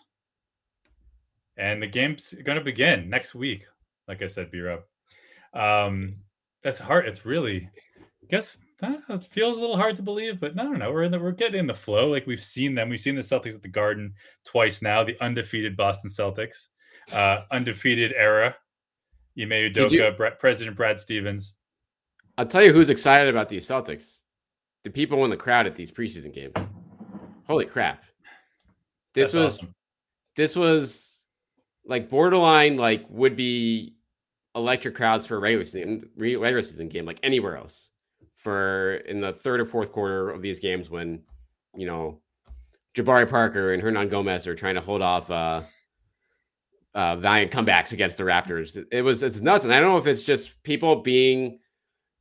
And 1.58 1.82
the 1.82 1.88
game's 1.88 2.34
going 2.44 2.58
to 2.58 2.64
begin 2.64 3.10
next 3.10 3.36
week. 3.36 3.66
Like 4.08 4.22
I 4.22 4.28
said, 4.28 4.52
B 4.52 4.60
Rob. 4.60 4.82
Um, 5.54 6.18
that's 6.64 6.80
hard. 6.80 7.08
It's 7.08 7.26
really, 7.26 7.70
guess, 8.30 8.58
it 8.82 9.24
feels 9.24 9.58
a 9.58 9.62
little 9.62 9.78
hard 9.78 9.96
to 9.96 10.02
believe, 10.02 10.40
but 10.40 10.56
no, 10.56 10.64
no, 10.64 10.78
no. 10.78 10.92
We're 10.92 11.04
in 11.04 11.12
the 11.12 11.20
we're 11.20 11.32
getting 11.32 11.60
in 11.60 11.68
the 11.68 11.74
flow. 11.74 12.10
Like 12.10 12.26
we've 12.26 12.42
seen 12.42 12.74
them. 12.76 12.90
We've 12.90 13.00
seen 13.00 13.16
the 13.16 13.22
Celtics 13.22 13.54
at 13.54 13.62
the 13.62 13.68
Garden 13.68 14.14
twice 14.46 14.82
now. 14.82 15.04
The 15.04 15.22
undefeated 15.22 15.78
Boston 15.78 16.10
Celtics, 16.10 16.70
uh, 17.14 17.42
undefeated 17.52 18.14
era. 18.16 18.56
Ime 19.40 19.50
Udoka, 19.50 19.92
you, 19.92 20.12
Brett, 20.12 20.40
President 20.40 20.76
Brad 20.76 21.00
Stevens. 21.00 21.54
I'll 22.38 22.46
tell 22.46 22.64
you 22.64 22.74
who's 22.74 22.90
excited 22.90 23.30
about 23.30 23.50
these 23.50 23.68
Celtics. 23.68 24.22
The 24.84 24.90
people 24.90 25.24
in 25.26 25.30
the 25.30 25.38
crowd 25.38 25.68
at 25.68 25.76
these 25.76 25.92
preseason 25.92 26.34
games. 26.34 26.54
Holy 27.46 27.66
crap! 27.66 28.04
This 29.14 29.32
That's 29.32 29.34
was 29.34 29.58
awesome. 29.58 29.76
this 30.36 30.56
was 30.56 31.24
like 31.86 32.10
borderline 32.10 32.78
like 32.78 33.06
would 33.10 33.36
be 33.36 33.96
electric 34.56 34.96
crowds 34.96 35.26
for 35.26 35.38
a 35.38 35.40
regular 35.40 35.66
season 35.66 36.10
regular 36.16 36.62
season 36.62 36.90
game 36.90 37.06
like 37.06 37.20
anywhere 37.24 37.58
else 37.58 37.91
for 38.42 38.96
in 39.06 39.22
the 39.22 39.34
third 39.34 39.60
or 39.60 39.66
fourth 39.66 39.92
quarter 39.92 40.32
of 40.32 40.42
these 40.42 40.60
games 40.60 40.90
when 40.90 41.22
you 41.76 41.86
know 41.86 42.20
Jabari 42.96 43.30
Parker 43.30 43.74
and 43.74 43.82
Hernangomez 43.82 44.48
are 44.48 44.56
trying 44.56 44.76
to 44.76 44.82
hold 44.82 45.02
off 45.02 45.30
uh, 45.30 45.62
uh, 46.94 47.16
valiant 47.18 47.52
comebacks 47.52 47.94
against 47.94 48.18
the 48.18 48.24
Raptors. 48.24 48.84
It 48.92 49.02
was 49.04 49.24
it's 49.24 49.42
nuts, 49.42 49.64
and 49.64 49.74
I 49.74 49.80
don't 49.80 49.92
know 49.92 49.98
if 49.98 50.08
it's 50.08 50.24
just 50.24 50.62
people 50.64 50.98
being 50.98 51.60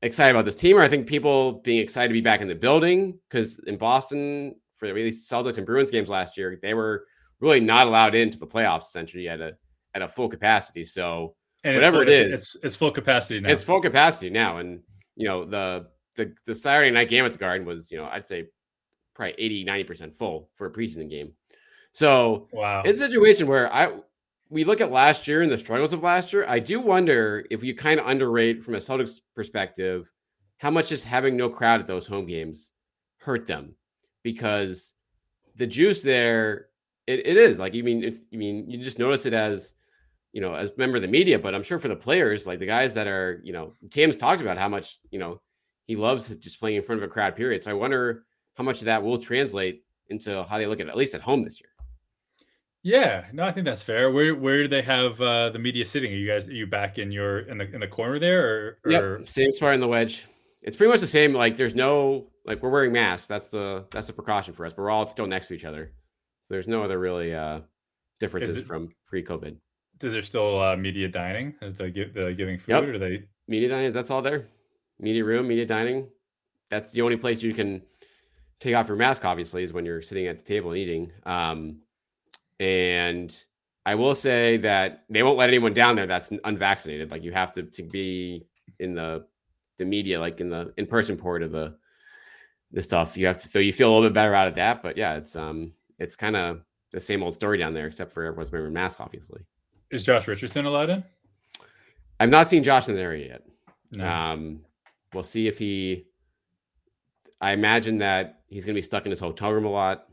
excited 0.02 0.30
about 0.30 0.44
this 0.44 0.54
team, 0.54 0.76
or 0.76 0.82
I 0.82 0.88
think 0.88 1.06
people 1.06 1.54
being 1.60 1.78
excited 1.78 2.08
to 2.08 2.14
be 2.14 2.20
back 2.20 2.40
in 2.40 2.48
the 2.48 2.54
building 2.54 3.18
because 3.28 3.58
in 3.60 3.76
Boston 3.78 4.54
for 4.76 4.92
these 4.92 5.28
Celtics 5.28 5.56
and 5.56 5.66
Bruins 5.66 5.90
games 5.90 6.08
last 6.08 6.36
year, 6.36 6.58
they 6.60 6.74
were 6.74 7.06
really 7.40 7.60
not 7.60 7.86
allowed 7.86 8.14
into 8.14 8.38
the 8.38 8.46
playoffs 8.46 8.88
essentially 8.88 9.28
at 9.28 9.40
a 9.40 9.56
at 9.94 10.02
a 10.02 10.08
full 10.08 10.28
capacity. 10.28 10.84
So 10.84 11.34
and 11.64 11.74
whatever 11.74 11.98
full, 11.98 12.02
it 12.02 12.08
is, 12.08 12.32
it's, 12.32 12.56
it's 12.62 12.76
full 12.76 12.90
capacity 12.90 13.40
now. 13.40 13.50
It's 13.50 13.64
full 13.64 13.80
capacity 13.80 14.28
now, 14.28 14.58
and 14.58 14.80
you 15.16 15.26
know 15.26 15.44
the 15.44 15.86
the 16.16 16.34
the 16.46 16.54
Saturday 16.54 16.90
night 16.90 17.08
game 17.08 17.24
at 17.24 17.32
the 17.32 17.38
Garden 17.38 17.66
was, 17.66 17.90
you 17.90 17.98
know, 17.98 18.06
I'd 18.06 18.26
say 18.26 18.48
probably 19.14 19.34
80, 19.38 19.64
90% 19.64 20.14
full 20.14 20.48
for 20.54 20.66
a 20.66 20.72
preseason 20.72 21.10
game. 21.10 21.32
So 21.92 22.48
wow. 22.52 22.82
it's 22.84 23.00
a 23.00 23.06
situation 23.06 23.46
where 23.46 23.72
I 23.72 23.98
we 24.48 24.64
look 24.64 24.80
at 24.80 24.90
last 24.90 25.28
year 25.28 25.42
and 25.42 25.50
the 25.50 25.58
struggles 25.58 25.92
of 25.92 26.02
last 26.02 26.32
year. 26.32 26.44
I 26.46 26.58
do 26.58 26.80
wonder 26.80 27.44
if 27.50 27.62
you 27.62 27.74
kind 27.74 28.00
of 28.00 28.06
underrate 28.06 28.64
from 28.64 28.74
a 28.74 28.78
Celtics 28.78 29.20
perspective 29.34 30.10
how 30.58 30.70
much 30.70 30.88
just 30.88 31.04
having 31.04 31.36
no 31.36 31.48
crowd 31.48 31.80
at 31.80 31.86
those 31.86 32.06
home 32.06 32.26
games 32.26 32.72
hurt 33.18 33.46
them 33.46 33.74
because 34.22 34.94
the 35.56 35.66
juice 35.66 36.02
there 36.02 36.68
it, 37.06 37.26
it 37.26 37.36
is 37.36 37.58
like 37.58 37.74
you 37.74 37.84
mean 37.84 38.04
if 38.04 38.18
you 38.30 38.38
mean 38.38 38.68
you 38.68 38.82
just 38.82 38.98
notice 38.98 39.26
it 39.26 39.32
as 39.32 39.74
you 40.32 40.40
know 40.40 40.54
as 40.54 40.70
member 40.76 40.96
of 40.96 41.02
the 41.02 41.08
media, 41.08 41.38
but 41.38 41.54
I'm 41.54 41.62
sure 41.62 41.78
for 41.78 41.88
the 41.88 41.96
players, 41.96 42.46
like 42.46 42.58
the 42.58 42.66
guys 42.66 42.94
that 42.94 43.06
are 43.06 43.40
you 43.42 43.52
know 43.52 43.74
Tim's 43.90 44.16
talked 44.16 44.40
about 44.40 44.58
how 44.58 44.68
much 44.68 44.98
you 45.10 45.18
know 45.18 45.40
he 45.90 45.96
loves 45.96 46.28
just 46.28 46.60
playing 46.60 46.76
in 46.76 46.84
front 46.84 47.02
of 47.02 47.10
a 47.10 47.12
crowd. 47.12 47.34
Period. 47.34 47.64
So 47.64 47.70
I 47.72 47.74
wonder 47.74 48.22
how 48.54 48.62
much 48.62 48.78
of 48.78 48.84
that 48.84 49.02
will 49.02 49.18
translate 49.18 49.82
into 50.08 50.44
how 50.44 50.56
they 50.56 50.66
look 50.66 50.78
at 50.78 50.86
it, 50.86 50.90
at 50.90 50.96
least 50.96 51.16
at 51.16 51.20
home 51.20 51.42
this 51.42 51.60
year. 51.60 51.70
Yeah, 52.84 53.24
no, 53.32 53.42
I 53.42 53.50
think 53.50 53.64
that's 53.64 53.82
fair. 53.82 54.08
Where 54.08 54.36
where 54.36 54.62
do 54.62 54.68
they 54.68 54.82
have 54.82 55.20
uh, 55.20 55.50
the 55.50 55.58
media 55.58 55.84
sitting? 55.84 56.12
Are 56.12 56.16
you 56.16 56.28
guys 56.28 56.46
are 56.46 56.52
you 56.52 56.68
back 56.68 56.98
in 56.98 57.10
your 57.10 57.40
in 57.40 57.58
the 57.58 57.64
in 57.74 57.80
the 57.80 57.88
corner 57.88 58.20
there 58.20 58.46
or, 58.48 58.78
or... 58.84 58.92
Yep, 58.92 59.28
same 59.28 59.52
spot 59.52 59.74
in 59.74 59.80
the 59.80 59.88
wedge. 59.88 60.26
It's 60.62 60.76
pretty 60.76 60.92
much 60.92 61.00
the 61.00 61.08
same. 61.08 61.34
Like 61.34 61.56
there's 61.56 61.74
no 61.74 62.28
like 62.46 62.62
we're 62.62 62.70
wearing 62.70 62.92
masks. 62.92 63.26
That's 63.26 63.48
the 63.48 63.86
that's 63.90 64.06
the 64.06 64.12
precaution 64.12 64.54
for 64.54 64.64
us. 64.64 64.72
But 64.72 64.82
we're 64.82 64.90
all 64.90 65.10
still 65.10 65.26
next 65.26 65.48
to 65.48 65.54
each 65.54 65.64
other. 65.64 65.92
So 66.46 66.54
there's 66.54 66.68
no 66.68 66.84
other 66.84 67.00
really 67.00 67.34
uh 67.34 67.62
differences 68.20 68.58
it, 68.58 68.66
from 68.66 68.94
pre-COVID. 69.08 69.56
Is 70.02 70.12
there 70.12 70.22
still 70.22 70.62
uh, 70.62 70.76
media 70.76 71.08
dining? 71.08 71.54
Is 71.60 71.76
they 71.76 71.90
give 71.90 72.14
the 72.14 72.32
giving 72.32 72.58
food 72.58 72.72
yep. 72.72 72.84
or 72.84 72.98
they 72.98 73.24
media 73.48 73.68
dining? 73.68 73.90
That's 73.92 74.12
all 74.12 74.22
there. 74.22 74.46
Media 75.00 75.24
room, 75.24 75.48
media 75.48 75.66
dining. 75.66 76.08
That's 76.70 76.90
the 76.90 77.02
only 77.02 77.16
place 77.16 77.42
you 77.42 77.54
can 77.54 77.82
take 78.60 78.74
off 78.74 78.88
your 78.88 78.96
mask. 78.96 79.24
Obviously, 79.24 79.62
is 79.62 79.72
when 79.72 79.84
you're 79.84 80.02
sitting 80.02 80.26
at 80.26 80.38
the 80.38 80.44
table 80.44 80.70
and 80.70 80.78
eating. 80.78 81.12
Um, 81.24 81.80
and 82.60 83.34
I 83.86 83.94
will 83.94 84.14
say 84.14 84.58
that 84.58 85.04
they 85.08 85.22
won't 85.22 85.38
let 85.38 85.48
anyone 85.48 85.72
down 85.72 85.96
there 85.96 86.06
that's 86.06 86.30
unvaccinated. 86.44 87.10
Like 87.10 87.24
you 87.24 87.32
have 87.32 87.52
to, 87.54 87.62
to 87.62 87.82
be 87.82 88.46
in 88.78 88.94
the 88.94 89.26
the 89.78 89.84
media, 89.84 90.20
like 90.20 90.40
in 90.40 90.50
the 90.50 90.72
in 90.76 90.86
person 90.86 91.16
port 91.16 91.42
of 91.42 91.52
the 91.52 91.74
the 92.70 92.82
stuff. 92.82 93.16
You 93.16 93.26
have 93.26 93.42
to, 93.42 93.48
so 93.48 93.58
you 93.58 93.72
feel 93.72 93.90
a 93.90 93.92
little 93.92 94.08
bit 94.08 94.14
better 94.14 94.34
out 94.34 94.48
of 94.48 94.54
that. 94.56 94.82
But 94.82 94.96
yeah, 94.96 95.14
it's 95.14 95.34
um 95.34 95.72
it's 95.98 96.14
kind 96.14 96.36
of 96.36 96.60
the 96.92 97.00
same 97.00 97.22
old 97.22 97.34
story 97.34 97.58
down 97.58 97.74
there, 97.74 97.86
except 97.86 98.12
for 98.12 98.24
everyone's 98.24 98.52
wearing 98.52 98.72
masks, 98.72 99.00
obviously. 99.00 99.40
Is 99.90 100.02
Josh 100.02 100.28
Richardson 100.28 100.66
allowed 100.66 100.90
in? 100.90 101.04
I've 102.20 102.30
not 102.30 102.50
seen 102.50 102.62
Josh 102.62 102.88
in 102.88 102.94
the 102.94 103.00
area 103.00 103.28
yet. 103.28 103.42
No. 103.92 104.06
Um, 104.06 104.60
we'll 105.14 105.22
see 105.22 105.46
if 105.46 105.58
he. 105.58 106.06
I 107.40 107.52
imagine 107.52 107.98
that 107.98 108.42
he's 108.48 108.64
going 108.64 108.74
to 108.74 108.78
be 108.78 108.84
stuck 108.84 109.06
in 109.06 109.10
his 109.10 109.20
hotel 109.20 109.50
room 109.50 109.64
a 109.64 109.70
lot 109.70 110.06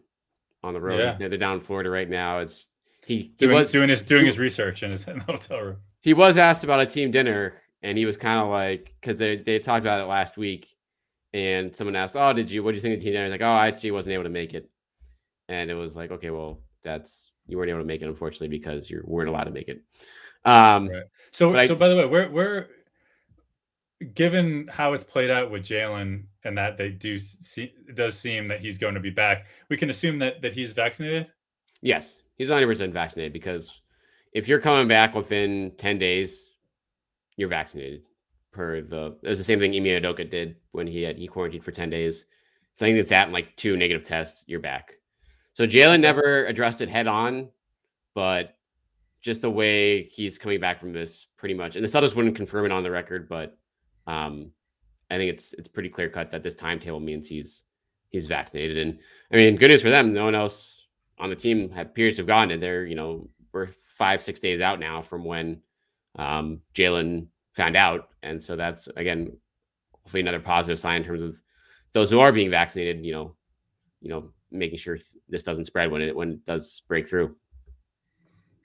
on 0.64 0.74
the 0.74 0.82
road. 0.82 1.00
Yeah. 1.00 1.16
They're 1.28 1.38
down 1.38 1.56
in 1.56 1.62
Florida 1.62 1.90
right 1.90 2.10
now. 2.10 2.40
It's 2.40 2.70
he, 3.06 3.18
he 3.18 3.24
doing, 3.38 3.56
was 3.56 3.72
doing 3.72 3.90
his 3.90 4.02
doing 4.02 4.26
his 4.26 4.38
research 4.40 4.84
in 4.84 4.92
his 4.92 5.08
in 5.08 5.20
hotel 5.20 5.60
room. 5.60 5.78
He 6.02 6.14
was 6.14 6.38
asked 6.38 6.64
about 6.64 6.80
a 6.80 6.86
team 6.86 7.12
dinner, 7.12 7.62
and 7.82 7.98
he 7.98 8.06
was 8.06 8.18
kind 8.18 8.40
of 8.40 8.50
like 8.50 8.96
because 9.00 9.20
they 9.20 9.38
they 9.38 9.60
talked 9.60 9.84
about 9.84 10.02
it 10.02 10.06
last 10.06 10.38
week, 10.38 10.68
and 11.34 11.76
someone 11.76 11.96
asked, 11.96 12.16
"Oh, 12.16 12.34
did 12.34 12.52
you? 12.52 12.64
What 12.64 12.72
do 12.72 12.76
you 12.76 12.82
think 12.82 12.96
of 12.96 13.00
the 13.00 13.06
team 13.06 13.14
dinner?" 13.14 13.26
He's 13.26 13.32
like, 13.32 13.42
"Oh, 13.42 13.54
I 13.54 13.68
actually 13.68 13.92
wasn't 13.92 14.14
able 14.14 14.24
to 14.24 14.30
make 14.30 14.54
it," 14.54 14.70
and 15.48 15.70
it 15.70 15.76
was 15.76 15.96
like, 15.96 16.12
"Okay, 16.12 16.30
well, 16.30 16.62
that's 16.84 17.32
you 17.48 17.58
weren't 17.58 17.70
able 17.70 17.80
to 17.80 17.86
make 17.86 18.02
it, 18.02 18.08
unfortunately, 18.08 18.50
because 18.50 18.90
you 18.90 19.02
weren't 19.06 19.30
allowed 19.30 19.46
to 19.46 19.52
make 19.52 19.70
it." 19.70 19.82
Um, 20.46 20.88
right. 20.88 21.04
So, 21.32 21.52
so 21.54 21.58
I, 21.58 21.78
by 21.78 21.90
the 21.90 21.96
way, 21.96 22.06
we're 22.06 22.30
we're 22.30 22.68
given 24.14 24.68
how 24.72 24.94
it's 24.94 25.04
played 25.04 25.30
out 25.30 25.52
with 25.52 25.64
Jaylen 25.64 26.24
and 26.44 26.58
that 26.58 26.78
they 26.78 26.90
do 26.90 27.20
see 27.20 27.74
it 27.88 27.96
does 27.96 28.18
seem 28.18 28.48
that 28.48 28.60
he's 28.60 28.78
going 28.78 28.94
to 28.94 29.00
be 29.00 29.10
back, 29.10 29.48
we 29.70 29.78
can 29.78 29.90
assume 29.90 30.20
that 30.20 30.42
that 30.42 30.54
he's 30.54 30.74
vaccinated. 30.74 31.32
Yes, 31.82 32.22
he's 32.36 32.50
100 32.50 32.68
percent 32.68 32.94
vaccinated 32.94 33.34
because 33.34 33.82
if 34.34 34.48
you're 34.48 34.60
coming 34.60 34.88
back 34.88 35.16
within 35.16 35.72
10 35.78 35.98
days, 35.98 36.52
you're 37.36 37.50
vaccinated. 37.50 38.04
Per 38.52 38.82
the 38.82 39.18
it's 39.24 39.40
the 39.40 39.44
same 39.44 39.60
thing 39.60 39.76
Ime 39.76 40.02
Udoka 40.02 40.30
did 40.30 40.56
when 40.72 40.88
he 40.88 41.04
had 41.04 41.18
he 41.18 41.28
quarantined 41.28 41.64
for 41.64 41.72
10 41.72 41.90
days. 41.90 42.26
Think 42.78 42.98
that 42.98 43.10
that 43.10 43.24
and 43.26 43.34
like 43.34 43.56
two 43.56 43.76
negative 43.76 44.04
tests, 44.04 44.44
you're 44.48 44.60
back. 44.60 44.94
So 45.54 45.66
Jaylen 45.66 46.02
never 46.02 46.46
addressed 46.46 46.82
it 46.82 46.90
head 46.90 47.08
on, 47.08 47.50
but 48.14 48.56
just 49.22 49.42
the 49.42 49.50
way 49.50 50.04
he's 50.04 50.38
coming 50.38 50.60
back 50.60 50.80
from 50.80 50.94
this, 50.94 51.26
pretty 51.38 51.56
much, 51.56 51.76
and 51.76 51.84
the 51.84 51.90
Celtics 51.90 52.16
wouldn't 52.16 52.36
confirm 52.36 52.66
it 52.66 52.72
on 52.72 52.84
the 52.84 52.92
record, 52.92 53.28
but 53.28 53.58
um, 54.08 54.52
I 55.12 55.17
think 55.17 55.34
it's 55.34 55.54
it's 55.54 55.67
pretty 55.67 55.89
clear 55.89 56.10
cut 56.10 56.32
that 56.32 56.43
this 56.43 56.56
timetable 56.56 57.00
means 57.00 57.28
he's 57.28 57.63
he's 58.10 58.28
vaccinated. 58.28 58.78
And 58.78 59.00
I 59.32 59.36
mean, 59.36 59.56
good 59.56 59.70
news 59.70 59.82
for 59.82 59.89
them. 59.89 60.13
No 60.13 60.26
one 60.26 60.36
else 60.36 60.86
on 61.20 61.30
the 61.30 61.36
team 61.36 61.74
appears 61.78 62.15
to 62.15 62.22
have 62.22 62.28
gotten 62.28 62.52
it. 62.52 62.62
They're 62.62 62.86
you 62.86 62.96
know 62.96 63.30
we're 63.54 63.70
five 63.98 64.22
six 64.22 64.39
days 64.39 64.62
out 64.62 64.80
now 64.80 65.02
from 65.02 65.24
when 65.24 65.62
um, 66.17 66.62
Jaylen 66.74 67.28
found 67.54 67.76
out, 67.76 68.10
and 68.24 68.41
so 68.41 68.56
that's 68.56 68.88
again 68.96 69.38
hopefully 69.91 70.22
another 70.22 70.39
positive 70.39 70.80
sign 70.80 71.02
in 71.02 71.08
terms 71.08 71.22
of 71.22 71.41
those 71.93 72.10
who 72.10 72.20
are 72.20 72.32
being 72.32 72.50
vaccinated. 72.50 73.06
You 73.06 73.13
know, 73.13 73.36
you 74.02 74.10
know, 74.10 74.32
making 74.52 74.80
sure 74.80 74.98
this 75.30 75.43
doesn't 75.43 75.65
spread 75.65 75.91
when 75.91 76.02
it 76.02 76.15
when 76.15 76.32
it 76.32 76.46
does 76.46 76.82
break 76.88 77.08
through. 77.08 77.36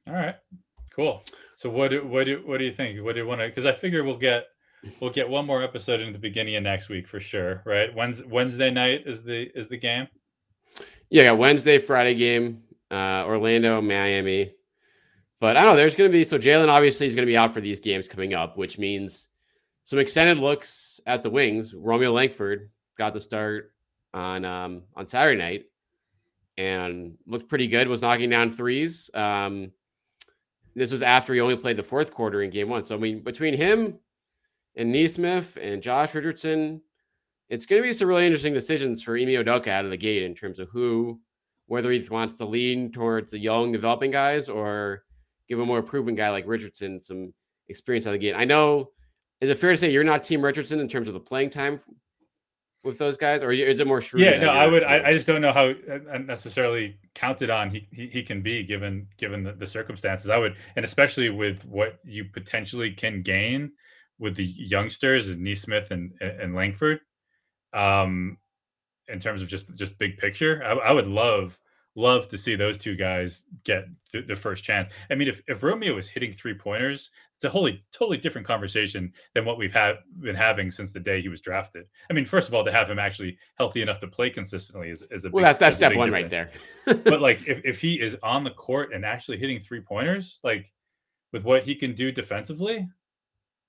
All 0.09 0.15
right, 0.15 0.37
cool. 0.95 1.23
So 1.55 1.71
what 1.71 1.93
do, 1.93 2.05
what 2.05 2.27
do 2.27 2.43
what 2.45 2.59
do 2.59 2.65
you 2.65 2.73
think? 2.73 3.03
What 3.05 3.15
do 3.15 3.21
you 3.21 3.27
want 3.27 3.41
to? 3.41 3.47
Because 3.47 3.67
I 3.67 3.73
figure 3.73 4.03
we'll 4.03 4.17
get 4.17 4.47
we'll 5.01 5.11
get 5.11 5.29
one 5.29 5.47
more 5.47 5.63
episode 5.63 6.01
in 6.01 6.13
the 6.13 6.19
beginning 6.19 6.57
of 6.57 6.63
next 6.63 6.89
week 6.89 7.07
for 7.07 7.21
sure, 7.21 7.63
right? 7.65 7.95
Wednesday, 7.95 8.27
Wednesday 8.27 8.71
night 8.71 9.03
is 9.07 9.23
the 9.23 9.51
is 9.57 9.69
the 9.69 9.77
game. 9.77 10.09
Yeah, 11.11 11.33
Wednesday, 11.33 11.79
Friday 11.79 12.15
game, 12.15 12.63
uh, 12.91 13.25
Orlando, 13.27 13.81
Miami. 13.81 14.55
But 15.41 15.57
I 15.57 15.63
don't 15.63 15.73
know. 15.73 15.77
There's 15.77 15.97
going 15.97 16.11
to 16.11 16.17
be 16.17 16.25
so 16.25 16.39
Jaylen 16.39 16.69
obviously 16.69 17.07
is 17.07 17.15
going 17.15 17.27
to 17.27 17.31
be 17.31 17.37
out 17.37 17.53
for 17.53 17.61
these 17.61 17.81
games 17.81 18.09
coming 18.09 18.35
up, 18.35 18.57
which 18.57 18.79
means 18.79 19.29
some 19.85 19.99
extended 19.99 20.39
looks 20.39 21.01
at 21.07 21.23
the 21.23 21.31
wings. 21.31 21.75
Romeo 21.75 22.13
Langford 22.13 22.71
got 22.97 23.13
the 23.15 23.21
start 23.21 23.73
on 24.15 24.45
um, 24.45 24.83
on 24.95 25.07
Saturday 25.07 25.39
night 25.39 25.65
and 26.57 27.19
looked 27.27 27.49
pretty 27.49 27.67
good. 27.67 27.89
Was 27.89 28.03
knocking 28.03 28.31
down 28.31 28.51
threes. 28.51 29.11
Um, 29.15 29.73
this 30.75 30.91
was 30.91 31.03
after 31.03 31.35
he 31.35 31.41
only 31.41 31.57
played 31.57 31.77
the 31.77 31.83
fourth 31.83 32.15
quarter 32.15 32.43
in 32.43 32.51
game 32.51 32.69
one. 32.69 32.85
So 32.85 32.95
I 32.95 32.99
mean, 32.99 33.21
between 33.21 33.55
him 33.55 33.99
and 34.77 34.93
Nesmith 34.93 35.57
and 35.61 35.83
Josh 35.83 36.15
Richardson, 36.15 36.81
it's 37.49 37.67
going 37.67 37.83
to 37.83 37.89
be 37.89 37.93
some 37.93 38.09
really 38.09 38.25
interesting 38.25 38.55
decisions 38.55 39.03
for 39.03 39.17
Ime 39.17 39.29
Udoka 39.29 39.69
out 39.69 39.85
of 39.85 39.91
the 39.91 39.97
gate 39.97 40.23
in 40.23 40.35
terms 40.35 40.59
of 40.59 40.69
who, 40.71 41.21
whether 41.67 41.91
he 41.91 42.07
wants 42.09 42.35
to 42.35 42.47
lean 42.47 42.91
towards 42.93 43.31
the 43.31 43.39
young 43.39 43.73
developing 43.73 44.11
guys 44.11 44.49
or 44.49 45.05
give 45.49 45.61
a 45.61 45.67
more 45.67 45.83
proven 45.83 46.15
guy 46.15 46.31
like 46.31 46.47
Richardson 46.47 47.01
some 47.01 47.35
experience 47.69 48.07
out 48.07 48.15
of 48.15 48.21
the 48.21 48.27
gate. 48.27 48.35
I 48.35 48.45
know, 48.45 48.91
is 49.41 49.51
it 49.51 49.59
fair 49.59 49.73
to 49.73 49.77
say 49.77 49.91
you're 49.91 50.05
not 50.05 50.25
Team 50.25 50.43
Richardson 50.43 50.81
in 50.81 50.89
terms 50.89 51.09
of 51.09 51.15
the 51.15 51.21
playing 51.21 51.51
time 51.51 51.81
with 52.85 52.99
those 52.99 53.17
guys, 53.17 53.43
or 53.43 53.53
is 53.53 53.81
it 53.81 53.87
more 53.87 54.01
Schroeder? 54.01 54.31
Yeah, 54.31 54.39
no, 54.39 54.49
I 54.49 54.67
would. 54.67 54.83
I, 54.83 55.09
I, 55.09 55.13
just 55.13 55.27
don't 55.27 55.41
know 55.41 55.53
how 55.53 55.67
uh, 55.69 56.19
necessarily 56.19 56.97
counted 57.15 57.49
on 57.49 57.71
he, 57.71 57.87
he, 57.93 58.09
he 58.09 58.23
can 58.23 58.43
be 58.43 58.65
given 58.65 59.07
given 59.19 59.45
the, 59.45 59.53
the, 59.53 59.67
circumstances. 59.67 60.31
I 60.31 60.39
would, 60.39 60.57
and 60.75 60.85
especially 60.85 61.31
with 61.31 61.65
what 61.65 61.99
you 62.05 62.25
potentially 62.25 62.91
can 62.91 63.23
gain 63.23 63.71
with 64.19 64.37
the 64.37 64.45
youngsters 64.45 65.29
and 65.29 65.43
Nesmith 65.43 65.91
and 65.91 66.13
and 66.21 66.55
Langford, 66.55 67.01
um, 67.73 68.39
in 69.09 69.19
terms 69.19 69.43
of 69.43 69.49
just 69.49 69.73
just 69.77 69.99
big 69.99 70.19
picture, 70.19 70.63
I, 70.65 70.73
I 70.73 70.93
would 70.93 71.07
love 71.07 71.59
love 71.95 72.27
to 72.27 72.39
see 72.39 72.55
those 72.55 72.79
two 72.79 72.97
guys 72.97 73.45
get 73.65 73.85
the, 74.13 74.23
the 74.23 74.37
first 74.37 74.65
chance. 74.65 74.89
I 75.11 75.15
mean, 75.15 75.29
if 75.29 75.43
if 75.47 75.63
Romeo 75.63 75.97
is 75.99 76.09
hitting 76.09 76.33
three 76.33 76.55
pointers, 76.55 77.11
it's 77.35 77.45
a 77.45 77.51
wholly 77.51 77.85
totally 77.93 78.17
different 78.17 78.47
conversation 78.47 79.13
than 79.35 79.45
what 79.45 79.59
we've 79.59 79.73
had 79.73 79.97
been 80.21 80.37
having 80.37 80.71
since 80.71 80.93
the 80.93 81.01
day 81.01 81.21
he 81.21 81.29
was 81.29 81.41
drafted. 81.41 81.87
I 82.11 82.13
mean, 82.13 82.25
first 82.25 82.49
of 82.49 82.55
all, 82.55 82.65
to 82.65 82.73
have 82.73 82.89
him 82.89 82.99
actually 82.99 83.39
healthy 83.57 83.83
enough 83.83 84.01
to 84.01 84.07
play 84.07 84.31
consistently 84.31 84.91
is, 84.91 85.05
is 85.11 85.25
a 85.25 85.31
well, 85.31 85.43
big, 85.43 85.49
that's 85.49 85.59
that's 85.59 85.77
step 85.77 85.95
one 85.95 86.11
difference. 86.11 86.33
right 86.33 86.53
there. 86.87 87.03
but 87.05 87.21
like, 87.21 87.41
if 87.47 87.65
if 87.65 87.81
he 87.81 88.01
is 88.01 88.17
on 88.23 88.45
the 88.45 88.51
court 88.51 88.93
and 88.95 89.05
actually 89.05 89.39
hitting 89.39 89.61
three 89.61 89.81
pointers, 89.81 90.41
like 90.43 90.73
with 91.33 91.45
what 91.45 91.65
he 91.65 91.75
can 91.75 91.95
do 91.95 92.13
defensively, 92.13 92.89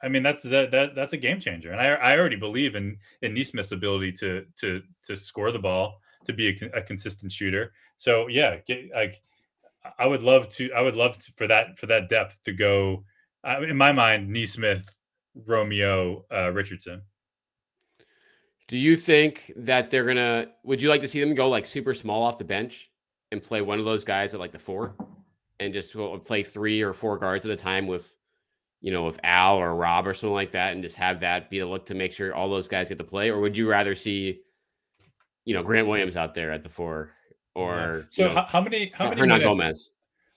I 0.03 0.09
mean, 0.09 0.21
that's 0.21 0.43
that 0.43 0.71
that 0.71 0.95
that's 0.95 1.13
a 1.13 1.17
game 1.17 1.39
changer, 1.39 1.71
and 1.71 1.79
I 1.79 1.93
I 1.93 2.17
already 2.17 2.35
believe 2.35 2.75
in 2.75 2.97
in 3.21 3.33
Nesmith's 3.33 3.71
ability 3.71 4.11
to 4.13 4.45
to 4.57 4.81
to 5.07 5.15
score 5.15 5.51
the 5.51 5.59
ball, 5.59 6.01
to 6.25 6.33
be 6.33 6.49
a, 6.49 6.77
a 6.77 6.81
consistent 6.81 7.31
shooter. 7.31 7.73
So 7.95 8.27
yeah, 8.27 8.57
get, 8.67 8.91
like 8.93 9.21
I 9.97 10.05
would 10.05 10.21
love 10.21 10.49
to 10.49 10.71
I 10.73 10.81
would 10.81 10.95
love 10.95 11.17
to, 11.19 11.31
for 11.33 11.47
that 11.47 11.77
for 11.77 11.87
that 11.87 12.09
depth 12.09 12.43
to 12.43 12.51
go. 12.51 13.03
Uh, 13.45 13.61
in 13.61 13.75
my 13.75 13.91
mind, 13.91 14.29
Nesmith, 14.29 14.89
Romeo, 15.47 16.25
uh, 16.31 16.51
Richardson. 16.51 17.01
Do 18.67 18.77
you 18.77 18.95
think 18.95 19.51
that 19.55 19.89
they're 19.89 20.05
gonna? 20.05 20.47
Would 20.63 20.81
you 20.81 20.89
like 20.89 21.01
to 21.01 21.07
see 21.07 21.19
them 21.19 21.35
go 21.35 21.49
like 21.49 21.65
super 21.65 21.93
small 21.93 22.23
off 22.23 22.37
the 22.37 22.45
bench 22.45 22.89
and 23.31 23.43
play 23.43 23.61
one 23.61 23.79
of 23.79 23.85
those 23.85 24.03
guys 24.03 24.33
at 24.33 24.39
like 24.39 24.51
the 24.51 24.59
four, 24.59 24.95
and 25.59 25.73
just 25.73 25.93
play 26.25 26.43
three 26.43 26.81
or 26.81 26.93
four 26.93 27.17
guards 27.17 27.45
at 27.45 27.51
a 27.51 27.57
time 27.57 27.87
with 27.87 28.17
you 28.83 28.91
know, 28.91 29.05
with 29.05 29.19
Al 29.23 29.55
or 29.55 29.73
Rob 29.75 30.05
or 30.05 30.13
something 30.13 30.35
like 30.35 30.51
that, 30.51 30.73
and 30.73 30.83
just 30.83 30.97
have 30.97 31.21
that 31.21 31.49
be 31.49 31.57
the 31.57 31.65
look 31.65 31.87
to 31.87 31.95
make 31.95 32.13
sure 32.13 32.35
all 32.35 32.49
those 32.49 32.67
guys 32.67 32.89
get 32.89 32.99
to 32.99 33.03
play? 33.03 33.29
Or 33.29 33.39
would 33.39 33.57
you 33.57 33.67
rather 33.67 33.95
see, 33.95 34.41
you 35.45 35.55
know, 35.55 35.63
Grant 35.63 35.87
Williams 35.87 36.17
out 36.17 36.35
there 36.35 36.51
at 36.51 36.61
the 36.61 36.69
four? 36.69 37.09
Or 37.55 38.05
so 38.09 38.23
you 38.23 38.27
know, 38.27 38.35
how, 38.35 38.43
how, 38.43 38.61
many 38.61 38.91
how 38.93 39.05
many 39.05 39.21
Hernan 39.21 39.39
minutes, 39.39 39.59
Gomez? 39.59 39.89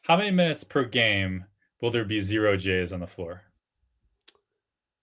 How 0.03 0.17
many 0.17 0.31
minutes 0.31 0.63
per 0.63 0.85
game 0.85 1.45
will 1.83 1.91
there 1.91 2.05
be 2.05 2.21
zero 2.21 2.57
J's 2.57 2.93
on 2.93 3.01
the 3.01 3.07
floor? 3.07 3.43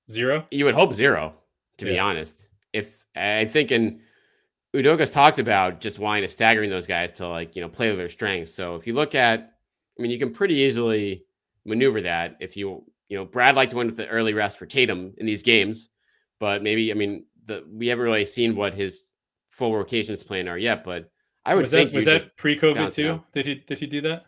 Zero? 0.10 0.46
You 0.50 0.66
would 0.66 0.76
hope 0.76 0.94
zero, 0.94 1.34
to 1.78 1.86
yeah. 1.86 1.92
be 1.92 2.00
honest. 2.00 2.48
If 2.72 3.04
I 3.16 3.46
think 3.46 3.72
in 3.72 4.00
Udoka's 4.74 5.12
talked 5.12 5.40
about 5.40 5.82
just 5.82 6.00
wanting 6.00 6.24
to 6.24 6.28
staggering 6.28 6.70
those 6.70 6.88
guys 6.88 7.12
to 7.14 7.28
like, 7.28 7.56
you 7.56 7.62
know, 7.62 7.70
play 7.70 7.90
with 7.90 7.98
their 7.98 8.10
strengths. 8.10 8.54
So 8.54 8.76
if 8.76 8.88
you 8.88 8.94
look 8.94 9.16
at, 9.16 9.54
I 10.00 10.02
mean, 10.02 10.12
you 10.12 10.18
can 10.18 10.34
pretty 10.34 10.56
easily 10.56 11.26
maneuver 11.66 12.02
that 12.02 12.38
if 12.40 12.58
you, 12.58 12.84
you 13.10 13.18
know, 13.18 13.26
Brad 13.26 13.56
liked 13.56 13.72
to 13.72 13.78
win 13.78 13.88
with 13.88 13.98
the 13.98 14.08
early 14.08 14.34
rest 14.34 14.58
for 14.58 14.66
Tatum 14.66 15.14
in 15.18 15.26
these 15.26 15.44
games, 15.44 15.90
but 16.40 16.64
maybe, 16.64 16.92
I 16.92 16.96
mean, 16.96 17.26
the 17.46 17.64
we 17.70 17.88
haven't 17.88 18.06
really 18.06 18.26
seen 18.26 18.56
what 18.56 18.74
his 18.74 19.06
full 19.50 19.76
rotations 19.76 20.24
plan 20.24 20.48
are 20.48 20.58
yet, 20.58 20.84
but 20.84 21.12
I 21.46 21.56
would 21.56 21.62
was 21.62 21.72
think 21.72 21.92
that 21.92 21.96
was 21.96 22.06
that 22.06 22.38
pre-COVID 22.38 22.94
too? 22.94 23.22
Did 23.34 23.46
he 23.46 23.56
did 23.56 23.80
he 23.80 23.86
do 23.86 24.02
that? 24.02 24.26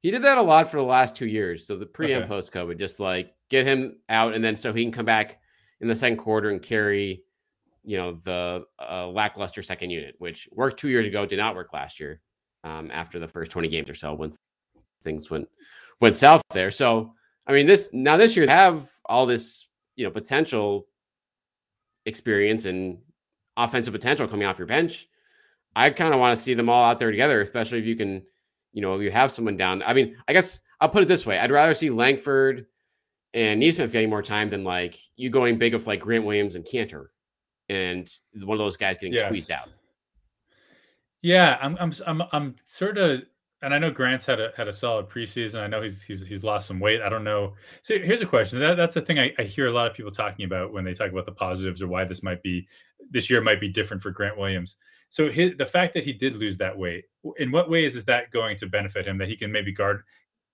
He 0.00 0.10
did 0.10 0.22
that 0.22 0.38
a 0.38 0.42
lot 0.42 0.70
for 0.70 0.76
the 0.78 0.82
last 0.82 1.14
two 1.14 1.26
years. 1.26 1.66
So 1.66 1.76
the 1.76 1.86
pre 1.86 2.06
Okay. 2.06 2.14
and 2.14 2.28
post 2.28 2.52
COVID, 2.52 2.78
just 2.78 3.00
like 3.00 3.32
get 3.48 3.66
him 3.66 3.98
out, 4.08 4.34
and 4.34 4.44
then 4.44 4.56
so 4.56 4.72
he 4.72 4.82
can 4.82 4.92
come 4.92 5.06
back 5.06 5.40
in 5.80 5.88
the 5.88 5.96
second 5.96 6.18
quarter 6.18 6.50
and 6.50 6.62
carry, 6.62 7.24
you 7.84 7.96
know, 7.96 8.18
the 8.24 8.64
uh, 8.78 9.08
lackluster 9.08 9.62
second 9.62 9.90
unit, 9.90 10.14
which 10.18 10.48
worked 10.52 10.78
two 10.78 10.88
years 10.88 11.06
ago, 11.06 11.24
did 11.24 11.38
not 11.38 11.54
work 11.54 11.72
last 11.72 11.98
year. 12.00 12.20
Um, 12.64 12.90
after 12.92 13.18
the 13.18 13.26
first 13.26 13.50
twenty 13.50 13.68
games 13.68 13.90
or 13.90 13.94
so, 13.94 14.14
when 14.14 14.32
things 15.02 15.30
went 15.30 15.48
went 16.00 16.14
south 16.14 16.42
there. 16.50 16.70
So 16.70 17.14
I 17.46 17.52
mean, 17.52 17.66
this 17.66 17.88
now 17.92 18.16
this 18.16 18.36
year 18.36 18.46
they 18.46 18.52
have 18.52 18.90
all 19.04 19.26
this 19.26 19.66
you 19.96 20.04
know 20.04 20.10
potential 20.10 20.86
experience 22.06 22.64
and 22.64 22.98
offensive 23.56 23.92
potential 23.92 24.26
coming 24.26 24.46
off 24.46 24.58
your 24.58 24.66
bench. 24.66 25.08
I 25.74 25.90
kind 25.90 26.12
of 26.12 26.20
want 26.20 26.36
to 26.36 26.42
see 26.42 26.54
them 26.54 26.68
all 26.68 26.84
out 26.84 26.98
there 26.98 27.10
together, 27.10 27.40
especially 27.40 27.78
if 27.78 27.86
you 27.86 27.96
can, 27.96 28.22
you 28.72 28.82
know, 28.82 28.94
if 28.94 29.02
you 29.02 29.10
have 29.10 29.32
someone 29.32 29.56
down. 29.56 29.82
I 29.82 29.94
mean, 29.94 30.16
I 30.28 30.32
guess 30.32 30.60
I'll 30.80 30.88
put 30.88 31.02
it 31.02 31.08
this 31.08 31.26
way: 31.26 31.38
I'd 31.38 31.50
rather 31.50 31.74
see 31.74 31.90
Langford 31.90 32.66
and 33.34 33.60
Nesmith 33.60 33.92
getting 33.92 34.10
more 34.10 34.22
time 34.22 34.50
than 34.50 34.64
like 34.64 34.98
you 35.16 35.30
going 35.30 35.58
big 35.58 35.74
of 35.74 35.86
like 35.86 36.00
Grant 36.00 36.24
Williams 36.24 36.54
and 36.54 36.64
Kanter, 36.64 37.06
and 37.68 38.10
one 38.34 38.56
of 38.56 38.58
those 38.58 38.76
guys 38.76 38.98
getting 38.98 39.18
squeezed 39.18 39.50
out. 39.50 39.68
Yeah, 41.22 41.56
I'm 41.60 41.76
I'm 41.80 41.92
I'm 42.06 42.22
I'm 42.32 42.56
sort 42.64 42.98
of 42.98 43.22
and 43.62 43.72
I 43.72 43.78
know 43.78 43.90
Grant's 43.90 44.26
had 44.26 44.40
a 44.40 44.52
had 44.56 44.68
a 44.68 44.72
solid 44.72 45.08
preseason. 45.08 45.62
I 45.62 45.68
know 45.68 45.80
he's 45.80 46.02
he's 46.02 46.26
he's 46.26 46.44
lost 46.44 46.66
some 46.66 46.80
weight. 46.80 47.00
I 47.00 47.08
don't 47.08 47.24
know. 47.24 47.54
So 47.80 47.98
here's 47.98 48.20
a 48.20 48.26
question. 48.26 48.58
That 48.58 48.76
that's 48.76 48.94
the 48.94 49.00
thing 49.00 49.18
I, 49.18 49.32
I 49.38 49.44
hear 49.44 49.68
a 49.68 49.72
lot 49.72 49.86
of 49.86 49.94
people 49.94 50.10
talking 50.10 50.44
about 50.44 50.72
when 50.72 50.84
they 50.84 50.94
talk 50.94 51.10
about 51.10 51.26
the 51.26 51.32
positives 51.32 51.80
or 51.80 51.86
why 51.86 52.04
this 52.04 52.22
might 52.22 52.42
be 52.42 52.66
this 53.10 53.30
year 53.30 53.40
might 53.40 53.60
be 53.60 53.68
different 53.68 54.02
for 54.02 54.10
Grant 54.10 54.36
Williams. 54.36 54.76
So 55.10 55.30
his, 55.30 55.52
the 55.58 55.66
fact 55.66 55.94
that 55.94 56.04
he 56.04 56.12
did 56.12 56.34
lose 56.34 56.56
that 56.58 56.76
weight, 56.76 57.04
in 57.36 57.52
what 57.52 57.70
ways 57.70 57.94
is 57.96 58.04
that 58.06 58.30
going 58.30 58.56
to 58.56 58.66
benefit 58.66 59.06
him? 59.06 59.18
That 59.18 59.28
he 59.28 59.36
can 59.36 59.52
maybe 59.52 59.70
guard 59.70 60.02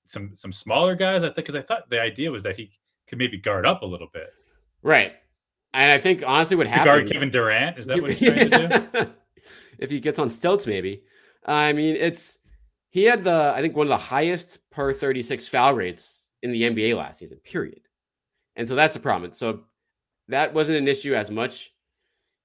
some 0.05 0.33
some 0.37 0.53
smaller 0.53 0.95
guys. 0.95 1.23
I 1.23 1.27
think 1.27 1.37
because 1.37 1.57
I 1.57 1.63
thought 1.63 1.89
the 1.89 2.01
idea 2.01 2.31
was 2.31 2.43
that 2.43 2.57
he 2.57 2.71
could 3.07 3.19
maybe 3.19 3.39
guard 3.39 3.65
up 3.65 3.83
a 3.83 3.87
little 3.87 4.09
bit. 4.13 4.31
Right. 4.83 5.15
And 5.73 5.91
I 5.91 5.99
think 5.99 6.23
honestly, 6.27 6.57
what 6.57 6.67
happened? 6.67 6.85
guard 6.85 7.11
Kevin 7.11 7.31
Durant 7.31 7.79
is 7.79 7.87
that 7.87 8.03
what 8.03 8.13
he's 8.13 8.33
trying 8.33 8.51
to 8.51 8.89
do? 8.93 9.11
if 9.79 9.91
he 9.91 10.01
gets 10.01 10.19
on 10.19 10.29
stilts, 10.29 10.67
maybe. 10.67 11.05
I 11.45 11.73
mean, 11.73 11.97
it's 11.97 12.38
he 12.91 13.05
had 13.05 13.25
the 13.25 13.53
I 13.55 13.61
think 13.61 13.77
one 13.77 13.87
of 13.87 13.91
the 13.91 13.97
highest 13.97 14.59
per 14.71 14.93
36 14.93 15.49
foul 15.49 15.75
rates 15.75 16.23
in 16.43 16.53
the 16.53 16.63
NBA 16.63 16.97
last 16.97 17.19
season, 17.19 17.39
period. 17.39 17.81
And 18.57 18.67
so 18.67 18.75
that's 18.75 18.95
the 18.95 19.01
problem. 19.01 19.33
So 19.33 19.65
that 20.29 20.55
wasn't 20.55 20.79
an 20.79 20.89
issue 20.89 21.15
as 21.15 21.31
much 21.31 21.73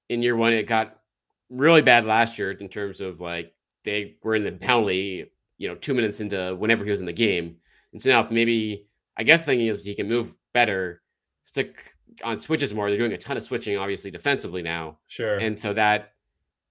in 0.08 0.22
year 0.22 0.36
one. 0.36 0.52
It 0.52 0.66
got 0.66 0.98
really 1.50 1.82
bad 1.82 2.04
last 2.04 2.38
year 2.38 2.50
in 2.50 2.68
terms 2.68 3.00
of 3.00 3.20
like 3.20 3.52
they 3.84 4.16
were 4.22 4.34
in 4.34 4.44
the 4.44 4.52
penalty, 4.52 5.30
you 5.58 5.68
know, 5.68 5.74
two 5.74 5.94
minutes 5.94 6.20
into 6.20 6.54
whenever 6.56 6.84
he 6.84 6.90
was 6.90 7.00
in 7.00 7.06
the 7.06 7.12
game. 7.12 7.56
And 7.92 8.00
so 8.00 8.10
now 8.10 8.20
if 8.20 8.30
maybe 8.30 8.86
I 9.16 9.22
guess 9.22 9.40
the 9.40 9.46
thing 9.46 9.60
is 9.60 9.84
he 9.84 9.94
can 9.94 10.08
move 10.08 10.34
better, 10.52 11.02
stick 11.44 11.94
on 12.22 12.40
switches 12.40 12.72
more. 12.72 12.88
They're 12.88 12.98
doing 12.98 13.12
a 13.12 13.18
ton 13.18 13.36
of 13.36 13.42
switching, 13.42 13.76
obviously 13.76 14.10
defensively 14.10 14.62
now. 14.62 14.98
Sure. 15.06 15.38
And 15.38 15.58
so 15.58 15.72
that 15.74 16.13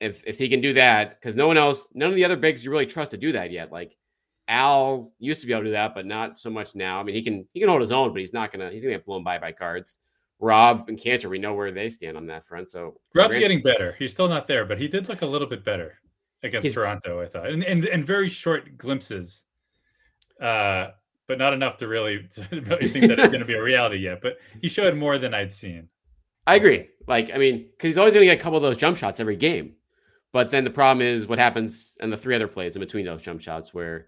if 0.03 0.23
if 0.25 0.37
he 0.37 0.49
can 0.49 0.61
do 0.61 0.73
that, 0.73 1.19
because 1.19 1.35
no 1.35 1.47
one 1.47 1.57
else, 1.57 1.87
none 1.93 2.09
of 2.09 2.15
the 2.15 2.25
other 2.25 2.35
bigs 2.37 2.63
you 2.63 2.71
really 2.71 2.85
trust 2.85 3.11
to 3.11 3.17
do 3.17 3.31
that 3.31 3.51
yet. 3.51 3.71
Like 3.71 3.95
Al 4.47 5.11
used 5.19 5.41
to 5.41 5.47
be 5.47 5.53
able 5.53 5.63
to 5.63 5.69
do 5.69 5.71
that, 5.73 5.95
but 5.95 6.05
not 6.05 6.37
so 6.37 6.49
much 6.49 6.75
now. 6.75 6.99
I 6.99 7.03
mean, 7.03 7.15
he 7.15 7.21
can 7.21 7.47
he 7.53 7.59
can 7.59 7.69
hold 7.69 7.81
his 7.81 7.91
own, 7.91 8.11
but 8.11 8.19
he's 8.19 8.33
not 8.33 8.51
gonna 8.51 8.69
he's 8.71 8.83
gonna 8.83 8.95
get 8.95 9.05
blown 9.05 9.23
by 9.23 9.39
by 9.39 9.51
cards. 9.51 9.99
Rob 10.39 10.89
and 10.89 10.99
Kanter, 10.99 11.29
we 11.29 11.39
know 11.39 11.53
where 11.53 11.71
they 11.71 11.89
stand 11.89 12.17
on 12.17 12.27
that 12.27 12.45
front. 12.45 12.69
So 12.69 12.99
Rob's 13.15 13.29
Grant's- 13.29 13.39
getting 13.39 13.61
better. 13.61 13.95
He's 13.97 14.11
still 14.11 14.27
not 14.27 14.45
there, 14.47 14.65
but 14.65 14.77
he 14.79 14.89
did 14.89 15.07
look 15.07 15.21
a 15.21 15.25
little 15.25 15.47
bit 15.47 15.63
better 15.63 15.99
against 16.43 16.65
He's- 16.65 16.75
Toronto, 16.75 17.21
I 17.21 17.27
thought, 17.27 17.49
and, 17.49 17.63
and 17.63 17.85
and 17.85 18.05
very 18.05 18.27
short 18.27 18.77
glimpses, 18.77 19.45
uh, 20.41 20.87
but 21.27 21.37
not 21.37 21.53
enough 21.53 21.77
to 21.77 21.87
really, 21.87 22.27
to 22.33 22.47
really 22.51 22.89
think 22.89 23.07
that 23.07 23.19
it's 23.19 23.29
going 23.29 23.39
to 23.39 23.45
be 23.45 23.53
a 23.53 23.63
reality 23.63 23.97
yet. 23.97 24.19
But 24.21 24.37
he 24.61 24.67
showed 24.67 24.97
more 24.97 25.17
than 25.17 25.33
I'd 25.33 25.51
seen. 25.51 25.87
I 26.45 26.55
agree. 26.55 26.89
Like, 27.07 27.31
I 27.33 27.37
mean, 27.37 27.69
because 27.71 27.87
he's 27.89 27.97
always 27.97 28.13
going 28.13 28.27
to 28.27 28.33
get 28.33 28.39
a 28.39 28.43
couple 28.43 28.57
of 28.57 28.63
those 28.63 28.75
jump 28.77 28.97
shots 28.97 29.21
every 29.21 29.37
game. 29.37 29.75
But 30.33 30.49
then 30.49 30.63
the 30.63 30.69
problem 30.69 31.05
is 31.05 31.27
what 31.27 31.39
happens 31.39 31.95
in 32.01 32.09
the 32.09 32.17
three 32.17 32.35
other 32.35 32.47
plays 32.47 32.75
in 32.75 32.81
between 32.81 33.05
those 33.05 33.21
jump 33.21 33.41
shots 33.41 33.73
where, 33.73 34.07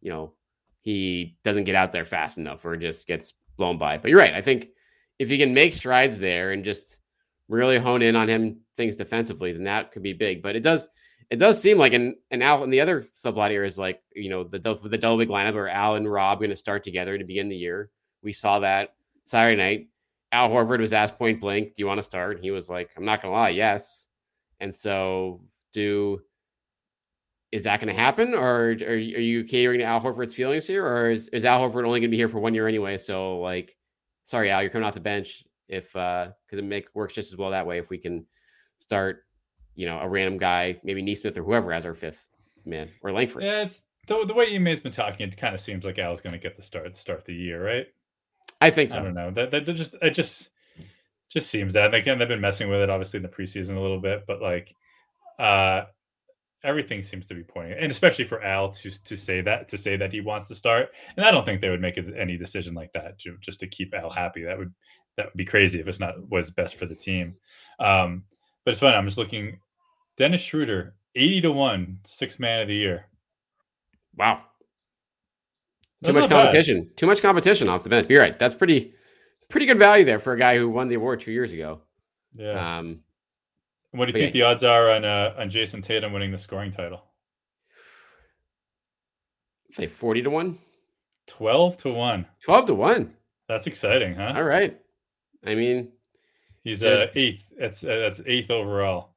you 0.00 0.10
know, 0.10 0.32
he 0.80 1.36
doesn't 1.44 1.64
get 1.64 1.74
out 1.74 1.92
there 1.92 2.06
fast 2.06 2.38
enough 2.38 2.64
or 2.64 2.76
just 2.76 3.06
gets 3.06 3.34
blown 3.56 3.78
by. 3.78 3.98
But 3.98 4.10
you're 4.10 4.18
right. 4.18 4.34
I 4.34 4.40
think 4.40 4.70
if 5.18 5.28
he 5.28 5.38
can 5.38 5.54
make 5.54 5.74
strides 5.74 6.18
there 6.18 6.52
and 6.52 6.64
just 6.64 7.00
really 7.48 7.78
hone 7.78 8.02
in 8.02 8.16
on 8.16 8.28
him 8.28 8.60
things 8.76 8.96
defensively, 8.96 9.52
then 9.52 9.64
that 9.64 9.92
could 9.92 10.02
be 10.02 10.14
big. 10.14 10.42
But 10.42 10.56
it 10.56 10.62
does 10.62 10.88
it 11.28 11.36
does 11.36 11.60
seem 11.60 11.78
like 11.78 11.92
and 11.92 12.14
and 12.30 12.42
Al 12.42 12.62
and 12.62 12.72
the 12.72 12.80
other 12.80 13.06
subplot 13.14 13.50
here 13.50 13.64
is 13.64 13.78
like, 13.78 14.00
you 14.14 14.30
know, 14.30 14.44
the 14.44 14.58
the 14.58 14.98
double 14.98 15.18
big 15.18 15.28
lineup 15.28 15.54
where 15.54 15.68
Al 15.68 15.96
and 15.96 16.10
Rob 16.10 16.38
going 16.38 16.50
to 16.50 16.56
start 16.56 16.84
together 16.84 17.18
to 17.18 17.24
begin 17.24 17.48
the 17.48 17.56
year. 17.56 17.90
We 18.22 18.32
saw 18.32 18.60
that 18.60 18.94
Saturday 19.24 19.56
night. 19.56 19.88
Al 20.32 20.48
Horford 20.48 20.80
was 20.80 20.92
asked 20.92 21.18
point 21.18 21.40
blank, 21.40 21.74
"Do 21.74 21.82
you 21.82 21.86
want 21.86 21.98
to 21.98 22.02
start?" 22.02 22.40
He 22.40 22.50
was 22.50 22.68
like, 22.68 22.90
"I'm 22.96 23.04
not 23.04 23.22
gonna 23.22 23.34
lie, 23.34 23.50
yes." 23.50 24.08
And 24.60 24.74
so, 24.74 25.40
do 25.76 26.20
is 27.52 27.64
that 27.64 27.80
going 27.80 27.94
to 27.94 28.00
happen, 28.00 28.34
or 28.34 28.70
are 28.70 28.96
you, 28.96 29.16
are 29.16 29.20
you 29.20 29.44
catering 29.44 29.78
to 29.78 29.84
Al 29.84 30.00
Horford's 30.00 30.34
feelings 30.34 30.66
here, 30.66 30.84
or 30.84 31.10
is, 31.10 31.28
is 31.28 31.44
Al 31.44 31.60
Horford 31.60 31.86
only 31.86 32.00
going 32.00 32.02
to 32.02 32.08
be 32.08 32.16
here 32.16 32.28
for 32.28 32.40
one 32.40 32.54
year 32.54 32.66
anyway? 32.66 32.98
So, 32.98 33.38
like, 33.38 33.76
sorry, 34.24 34.50
Al, 34.50 34.62
you're 34.62 34.70
coming 34.70 34.86
off 34.86 34.94
the 34.94 35.00
bench 35.00 35.44
if 35.68 35.94
uh 35.96 36.28
because 36.46 36.62
it 36.62 36.64
make 36.64 36.86
works 36.94 37.14
just 37.14 37.32
as 37.32 37.36
well 37.36 37.50
that 37.50 37.66
way 37.66 37.78
if 37.78 37.90
we 37.90 37.98
can 37.98 38.24
start, 38.78 39.24
you 39.74 39.86
know, 39.86 39.98
a 39.98 40.08
random 40.08 40.38
guy, 40.38 40.80
maybe 40.84 41.02
Nesmith 41.02 41.36
or 41.38 41.44
whoever 41.44 41.72
as 41.72 41.84
our 41.84 41.94
fifth 41.94 42.24
man 42.64 42.88
or 43.02 43.12
Langford. 43.12 43.42
Yeah, 43.42 43.62
it's 43.62 43.82
the, 44.06 44.24
the 44.24 44.34
way 44.34 44.54
Ime's 44.54 44.80
been 44.80 44.92
talking. 44.92 45.26
It 45.26 45.36
kind 45.36 45.54
of 45.54 45.60
seems 45.60 45.84
like 45.84 45.98
Al's 45.98 46.20
going 46.20 46.34
to 46.34 46.38
get 46.38 46.56
the 46.56 46.62
start 46.62 46.96
start 46.96 47.24
the 47.24 47.34
year, 47.34 47.64
right? 47.64 47.86
I 48.60 48.70
think 48.70 48.90
so. 48.90 49.00
I 49.00 49.02
don't 49.02 49.14
know. 49.14 49.30
That 49.30 49.50
that, 49.50 49.66
that 49.66 49.72
just 49.74 49.96
it 50.02 50.10
just 50.10 50.50
just 51.28 51.48
seems 51.48 51.74
that. 51.74 51.86
And 51.86 51.94
again, 51.94 52.18
they've 52.18 52.28
been 52.28 52.40
messing 52.40 52.68
with 52.68 52.80
it 52.80 52.90
obviously 52.90 53.18
in 53.18 53.22
the 53.22 53.28
preseason 53.28 53.76
a 53.76 53.80
little 53.80 54.00
bit, 54.00 54.24
but 54.26 54.40
like 54.40 54.74
uh 55.38 55.84
everything 56.64 57.02
seems 57.02 57.28
to 57.28 57.34
be 57.34 57.44
pointing 57.44 57.78
and 57.78 57.92
especially 57.92 58.24
for 58.24 58.42
Al 58.42 58.70
to 58.70 58.90
to 59.04 59.16
say 59.16 59.40
that 59.40 59.68
to 59.68 59.78
say 59.78 59.96
that 59.96 60.12
he 60.12 60.20
wants 60.20 60.48
to 60.48 60.54
start. 60.54 60.90
And 61.16 61.24
I 61.24 61.30
don't 61.30 61.44
think 61.44 61.60
they 61.60 61.70
would 61.70 61.80
make 61.80 61.98
any 61.98 62.36
decision 62.36 62.74
like 62.74 62.92
that 62.92 63.18
to, 63.20 63.36
just 63.40 63.60
to 63.60 63.66
keep 63.66 63.94
Al 63.94 64.10
happy. 64.10 64.42
That 64.42 64.58
would 64.58 64.72
that 65.16 65.26
would 65.26 65.36
be 65.36 65.44
crazy 65.44 65.80
if 65.80 65.88
it's 65.88 66.00
not 66.00 66.14
what's 66.28 66.50
best 66.50 66.76
for 66.76 66.86
the 66.86 66.94
team. 66.94 67.36
Um 67.78 68.24
but 68.64 68.72
it's 68.72 68.80
fun. 68.80 68.94
I'm 68.94 69.06
just 69.06 69.18
looking 69.18 69.60
Dennis 70.16 70.40
Schroeder, 70.40 70.94
80 71.14 71.42
to 71.42 71.52
1, 71.52 71.98
six 72.04 72.38
man 72.40 72.62
of 72.62 72.68
the 72.68 72.74
year. 72.74 73.06
Wow. 74.16 74.42
Too 76.04 76.12
much 76.12 76.22
not 76.22 76.30
bad. 76.30 76.42
competition. 76.44 76.90
Too 76.96 77.06
much 77.06 77.22
competition 77.22 77.68
off 77.68 77.82
the 77.82 77.88
bench. 77.88 78.06
But 78.06 78.12
You're 78.12 78.22
right. 78.22 78.38
That's 78.38 78.54
pretty 78.54 78.94
pretty 79.48 79.66
good 79.66 79.78
value 79.78 80.04
there 80.04 80.18
for 80.18 80.32
a 80.32 80.38
guy 80.38 80.56
who 80.56 80.68
won 80.68 80.88
the 80.88 80.94
award 80.96 81.20
two 81.20 81.32
years 81.32 81.52
ago. 81.52 81.80
Yeah. 82.32 82.78
Um, 82.78 83.00
what 83.96 84.06
do 84.06 84.10
you 84.10 84.12
but 84.12 84.18
think 84.20 84.32
the 84.32 84.42
odds 84.42 84.62
are 84.64 84.90
on 84.90 85.04
uh, 85.04 85.34
on 85.38 85.50
Jayson 85.50 85.82
Tatum 85.82 86.12
winning 86.12 86.30
the 86.32 86.38
scoring 86.38 86.70
title? 86.70 87.02
say 89.72 89.86
40 89.86 90.22
to 90.22 90.30
1, 90.30 90.58
12 91.26 91.76
to 91.78 91.92
1. 91.92 92.26
12 92.42 92.66
to 92.66 92.74
1. 92.74 93.14
That's 93.48 93.66
exciting, 93.66 94.14
huh? 94.14 94.32
All 94.36 94.42
right. 94.42 94.80
I 95.44 95.54
mean, 95.54 95.92
He's 96.64 96.82
uh, 96.82 97.08
eighth. 97.14 97.44
That's 97.58 97.84
uh, 97.84 97.96
that's 97.98 98.20
eighth 98.26 98.50
overall. 98.50 99.10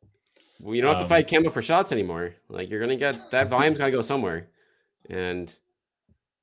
well, 0.59 0.75
you 0.75 0.81
don't 0.83 0.91
have 0.93 0.97
Um, 1.03 1.05
to 1.05 1.09
fight 1.09 1.27
Kemba 1.27 1.51
for 1.51 1.63
shots 1.63 1.91
anymore. 1.91 2.35
Like 2.47 2.69
you're 2.69 2.79
gonna 2.79 2.95
get 2.95 3.31
that 3.31 3.49
volume's 3.49 3.77
gotta 3.79 3.91
go 3.91 4.01
somewhere. 4.01 4.49
And 5.09 5.51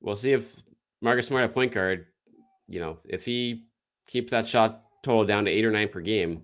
we'll 0.01 0.17
see 0.17 0.33
if 0.33 0.53
Marcus 1.01 1.27
Smart 1.27 1.45
at 1.45 1.53
point 1.53 1.71
guard, 1.71 2.07
you 2.67 2.81
know, 2.81 2.97
if 3.05 3.23
he 3.23 3.67
keeps 4.07 4.31
that 4.31 4.47
shot 4.47 4.83
total 5.01 5.23
down 5.25 5.45
to 5.45 5.51
eight 5.51 5.63
or 5.63 5.71
nine 5.71 5.87
per 5.87 6.01
game, 6.01 6.43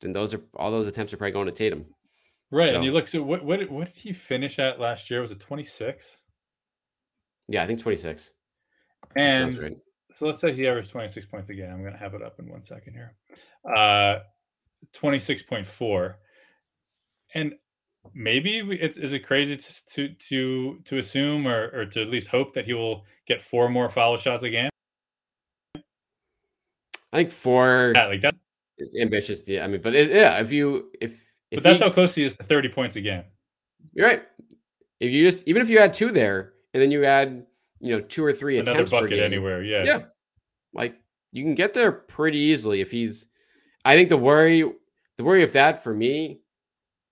then 0.00 0.12
those 0.12 0.34
are 0.34 0.40
all 0.54 0.70
those 0.70 0.86
attempts 0.86 1.12
are 1.12 1.16
probably 1.16 1.32
going 1.32 1.46
to 1.46 1.52
Tatum. 1.52 1.86
Right, 2.50 2.70
So- 2.70 2.76
and 2.76 2.84
you 2.84 2.92
look. 2.92 3.08
So 3.08 3.22
what 3.22 3.44
what 3.44 3.58
did- 3.58 3.70
what 3.70 3.92
did 3.92 3.96
he 3.96 4.12
finish 4.12 4.58
at 4.58 4.80
last 4.80 5.10
year? 5.10 5.20
Was 5.20 5.30
it 5.32 5.40
twenty 5.40 5.64
six? 5.64 6.24
Yeah, 7.48 7.62
I 7.62 7.66
think 7.66 7.80
26. 7.80 8.34
And 9.16 9.58
right. 9.62 9.76
so 10.10 10.26
let's 10.26 10.38
say 10.38 10.52
he 10.54 10.66
averaged 10.68 10.90
twenty 10.90 11.10
six 11.10 11.24
points 11.26 11.48
again. 11.50 11.70
I'm 11.72 11.82
gonna 11.82 11.96
have 11.96 12.14
it 12.14 12.22
up 12.22 12.38
in 12.38 12.48
one 12.48 12.62
second 12.62 12.92
here. 12.94 13.14
Uh, 13.74 14.20
twenty 14.92 15.18
six 15.18 15.42
point 15.42 15.66
four, 15.66 16.18
and 17.34 17.54
maybe 18.14 18.62
we, 18.62 18.78
it's 18.78 18.98
is 18.98 19.12
it 19.12 19.20
crazy 19.20 19.56
to 19.56 19.84
to 19.86 20.08
to 20.14 20.78
to 20.84 20.98
assume 20.98 21.46
or 21.48 21.70
or 21.74 21.86
to 21.86 22.02
at 22.02 22.08
least 22.08 22.28
hope 22.28 22.54
that 22.54 22.64
he 22.66 22.74
will 22.74 23.04
get 23.26 23.40
four 23.42 23.68
more 23.68 23.88
foul 23.88 24.16
shots 24.16 24.42
again? 24.42 24.70
I 25.74 25.80
think 27.16 27.30
four 27.32 27.92
Yeah, 27.94 28.06
like 28.06 28.20
that. 28.22 28.34
Is 28.78 28.96
ambitious. 29.00 29.46
Yeah, 29.46 29.64
I 29.64 29.68
mean, 29.68 29.80
but 29.80 29.94
it, 29.94 30.10
yeah, 30.10 30.38
if 30.38 30.52
you 30.52 30.90
if 31.00 31.14
but 31.52 31.62
that's 31.62 31.78
he, 31.78 31.84
how 31.84 31.90
close 31.90 32.14
he 32.14 32.24
is 32.24 32.34
to 32.36 32.42
30 32.42 32.68
points 32.68 32.96
a 32.96 33.00
game. 33.00 33.24
You're 33.92 34.06
right. 34.06 34.22
If 35.00 35.10
you 35.10 35.24
just 35.24 35.42
even 35.46 35.62
if 35.62 35.68
you 35.68 35.78
add 35.78 35.92
two 35.92 36.10
there 36.10 36.52
and 36.74 36.82
then 36.82 36.90
you 36.90 37.04
add 37.04 37.46
you 37.80 37.96
know 37.96 38.00
two 38.00 38.24
or 38.24 38.32
three 38.32 38.58
another 38.58 38.86
bucket 38.86 39.10
game, 39.10 39.22
anywhere, 39.22 39.62
yeah, 39.62 39.84
yeah, 39.84 39.98
like 40.74 40.96
you 41.32 41.44
can 41.44 41.54
get 41.54 41.74
there 41.74 41.92
pretty 41.92 42.38
easily 42.38 42.80
if 42.80 42.90
he's. 42.90 43.28
I 43.84 43.94
think 43.94 44.08
the 44.08 44.16
worry, 44.16 44.70
the 45.16 45.24
worry 45.24 45.42
of 45.44 45.52
that 45.52 45.82
for 45.82 45.94
me, 45.94 46.40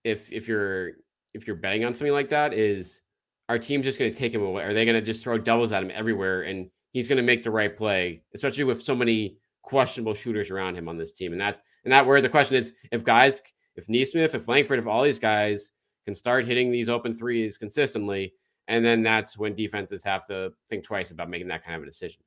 if 0.04 0.30
if 0.30 0.48
you're 0.48 0.92
if 1.32 1.46
you're 1.46 1.56
betting 1.56 1.84
on 1.84 1.94
something 1.94 2.12
like 2.12 2.30
that, 2.30 2.52
is 2.52 3.00
our 3.48 3.58
team's 3.58 3.84
just 3.84 3.98
going 3.98 4.12
to 4.12 4.18
take 4.18 4.34
him 4.34 4.42
away? 4.42 4.64
Are 4.64 4.74
they 4.74 4.84
going 4.84 4.98
to 4.98 5.04
just 5.04 5.22
throw 5.22 5.38
doubles 5.38 5.72
at 5.72 5.82
him 5.82 5.92
everywhere 5.94 6.42
and 6.42 6.68
he's 6.92 7.08
going 7.08 7.18
to 7.18 7.22
make 7.22 7.44
the 7.44 7.50
right 7.50 7.76
play, 7.76 8.22
especially 8.34 8.64
with 8.64 8.82
so 8.82 8.94
many 8.94 9.36
questionable 9.66 10.14
shooters 10.14 10.50
around 10.50 10.76
him 10.76 10.88
on 10.88 10.96
this 10.96 11.12
team? 11.12 11.32
And 11.32 11.40
that 11.42 11.60
and 11.84 11.92
that 11.92 12.06
where 12.06 12.22
the 12.22 12.28
question 12.30 12.56
is, 12.56 12.72
if 12.90 13.04
guys, 13.04 13.42
if 13.74 13.88
Nesmith, 13.90 14.34
if 14.34 14.48
Langford, 14.48 14.78
if 14.78 14.86
all 14.86 15.02
these 15.02 15.18
guys 15.18 15.72
can 16.06 16.14
start 16.14 16.46
hitting 16.46 16.70
these 16.70 16.88
open 16.88 17.12
threes 17.12 17.58
consistently, 17.58 18.32
and 18.68 18.84
then 18.84 19.02
that's 19.02 19.36
when 19.36 19.54
defenses 19.54 20.02
have 20.04 20.26
to 20.28 20.52
think 20.68 20.84
twice 20.84 21.10
about 21.10 21.28
making 21.28 21.48
that 21.48 21.64
kind 21.64 21.76
of 21.76 21.82
a 21.82 21.86
decision. 21.86 22.22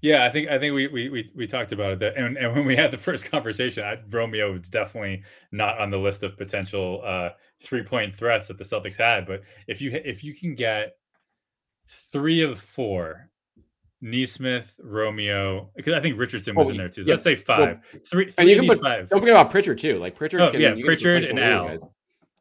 Yeah, 0.00 0.24
I 0.24 0.30
think 0.30 0.48
I 0.48 0.58
think 0.58 0.74
we 0.74 0.86
we 0.88 1.08
we, 1.08 1.30
we 1.34 1.46
talked 1.46 1.72
about 1.72 1.92
it 1.92 1.98
that, 2.00 2.16
and, 2.16 2.36
and 2.36 2.54
when 2.54 2.66
we 2.66 2.76
had 2.76 2.90
the 2.90 2.98
first 2.98 3.24
conversation, 3.30 3.84
I, 3.84 3.98
Romeo 4.10 4.54
is 4.54 4.68
definitely 4.68 5.22
not 5.52 5.78
on 5.78 5.90
the 5.90 5.96
list 5.98 6.22
of 6.22 6.36
potential 6.36 7.00
uh, 7.04 7.30
three 7.62 7.82
point 7.82 8.14
threats 8.14 8.48
that 8.48 8.58
the 8.58 8.64
Celtics 8.64 8.96
had. 8.96 9.26
But 9.26 9.42
if 9.66 9.80
you 9.80 9.92
if 10.04 10.22
you 10.22 10.34
can 10.34 10.54
get 10.54 10.96
three 12.12 12.42
of 12.42 12.58
four, 12.58 13.30
Nesmith, 14.04 14.74
Romeo, 14.82 15.70
because 15.74 15.94
I 15.94 16.00
think 16.00 16.18
Richardson 16.18 16.54
was 16.54 16.66
oh, 16.66 16.70
in 16.70 16.76
there 16.76 16.90
too. 16.90 17.02
So 17.02 17.08
yeah. 17.08 17.14
Let's 17.14 17.24
say 17.24 17.36
five, 17.36 17.58
well, 17.58 18.00
three, 18.06 18.24
three, 18.26 18.34
and 18.36 18.48
you 18.50 18.56
can 18.56 18.68
put, 18.68 18.80
five. 18.80 19.08
Don't 19.08 19.18
forget 19.18 19.34
about 19.34 19.50
Pritchard 19.50 19.78
too. 19.78 19.98
Like 19.98 20.14
Pritchard, 20.14 20.42
oh, 20.42 20.50
can, 20.50 20.60
yeah, 20.60 20.74
Pritchard 20.84 21.24
and 21.24 21.38
Al, 21.38 21.68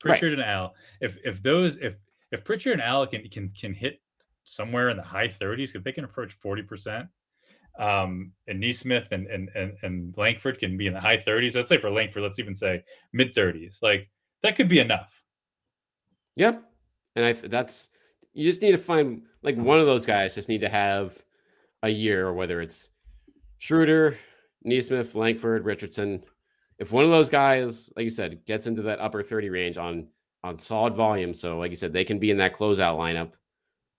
Pritchard 0.02 0.34
right. 0.34 0.40
and 0.40 0.42
Al. 0.42 0.76
If 1.00 1.18
if 1.24 1.42
those 1.42 1.78
if 1.78 1.96
if 2.32 2.44
Pritchard 2.44 2.74
and 2.74 2.82
Al 2.82 3.08
can 3.08 3.28
can 3.30 3.50
can 3.50 3.74
hit 3.74 4.02
somewhere 4.44 4.90
in 4.90 4.98
the 4.98 5.04
high 5.04 5.30
30s, 5.30 5.74
if 5.74 5.86
they 5.86 5.94
can 5.94 6.04
approach 6.04 6.34
40 6.34 6.64
percent 6.64 7.08
um, 7.80 8.34
and 8.48 8.60
Nesmith 8.60 9.08
and, 9.12 9.28
and 9.28 9.50
and 9.56 9.78
and 9.84 10.14
Langford 10.18 10.60
can 10.60 10.78
be 10.78 10.88
in 10.88 10.94
the 10.94 11.00
high 11.00 11.18
30s. 11.18 11.56
Let's 11.56 11.70
say 11.70 11.78
for 11.78 11.90
Langford, 11.90 12.24
let's 12.24 12.40
even 12.40 12.56
say 12.56 12.84
mid 13.14 13.34
30s. 13.34 13.82
Like 13.82 14.10
that 14.42 14.56
could 14.56 14.68
be 14.68 14.80
enough. 14.80 15.24
Yep, 16.36 16.62
and 17.16 17.26
I 17.26 17.34
that's 17.34 17.90
you 18.34 18.48
just 18.50 18.62
need 18.62 18.72
to 18.74 18.78
find 18.78 19.24
like 19.42 19.56
one 19.56 19.80
of 19.80 19.86
those 19.86 20.06
guys. 20.06 20.36
Just 20.36 20.50
need 20.50 20.62
to 20.62 20.70
have 20.70 21.18
a 21.84 21.90
year, 21.90 22.28
or 22.28 22.34
whether 22.34 22.62
it's 22.62 22.90
Schroeder, 23.60 24.18
Nesmith, 24.64 25.14
Langford, 25.14 25.66
Richardson. 25.66 26.24
If 26.80 26.92
one 26.92 27.06
of 27.06 27.12
those 27.12 27.30
guys, 27.30 27.92
like 27.96 28.06
you 28.06 28.10
said, 28.10 28.46
gets 28.46 28.66
into 28.66 28.82
that 28.84 29.00
upper 29.00 29.22
30 29.22 29.50
range 29.50 29.78
on 29.78 30.08
on 30.44 30.60
solid 30.60 30.96
volume, 30.96 31.34
so 31.34 31.58
like 31.60 31.70
you 31.70 31.78
said, 31.78 31.94
they 31.94 32.04
can 32.04 32.20
be 32.20 32.32
in 32.32 32.38
that 32.38 32.56
closeout 32.56 32.98
lineup 32.98 33.34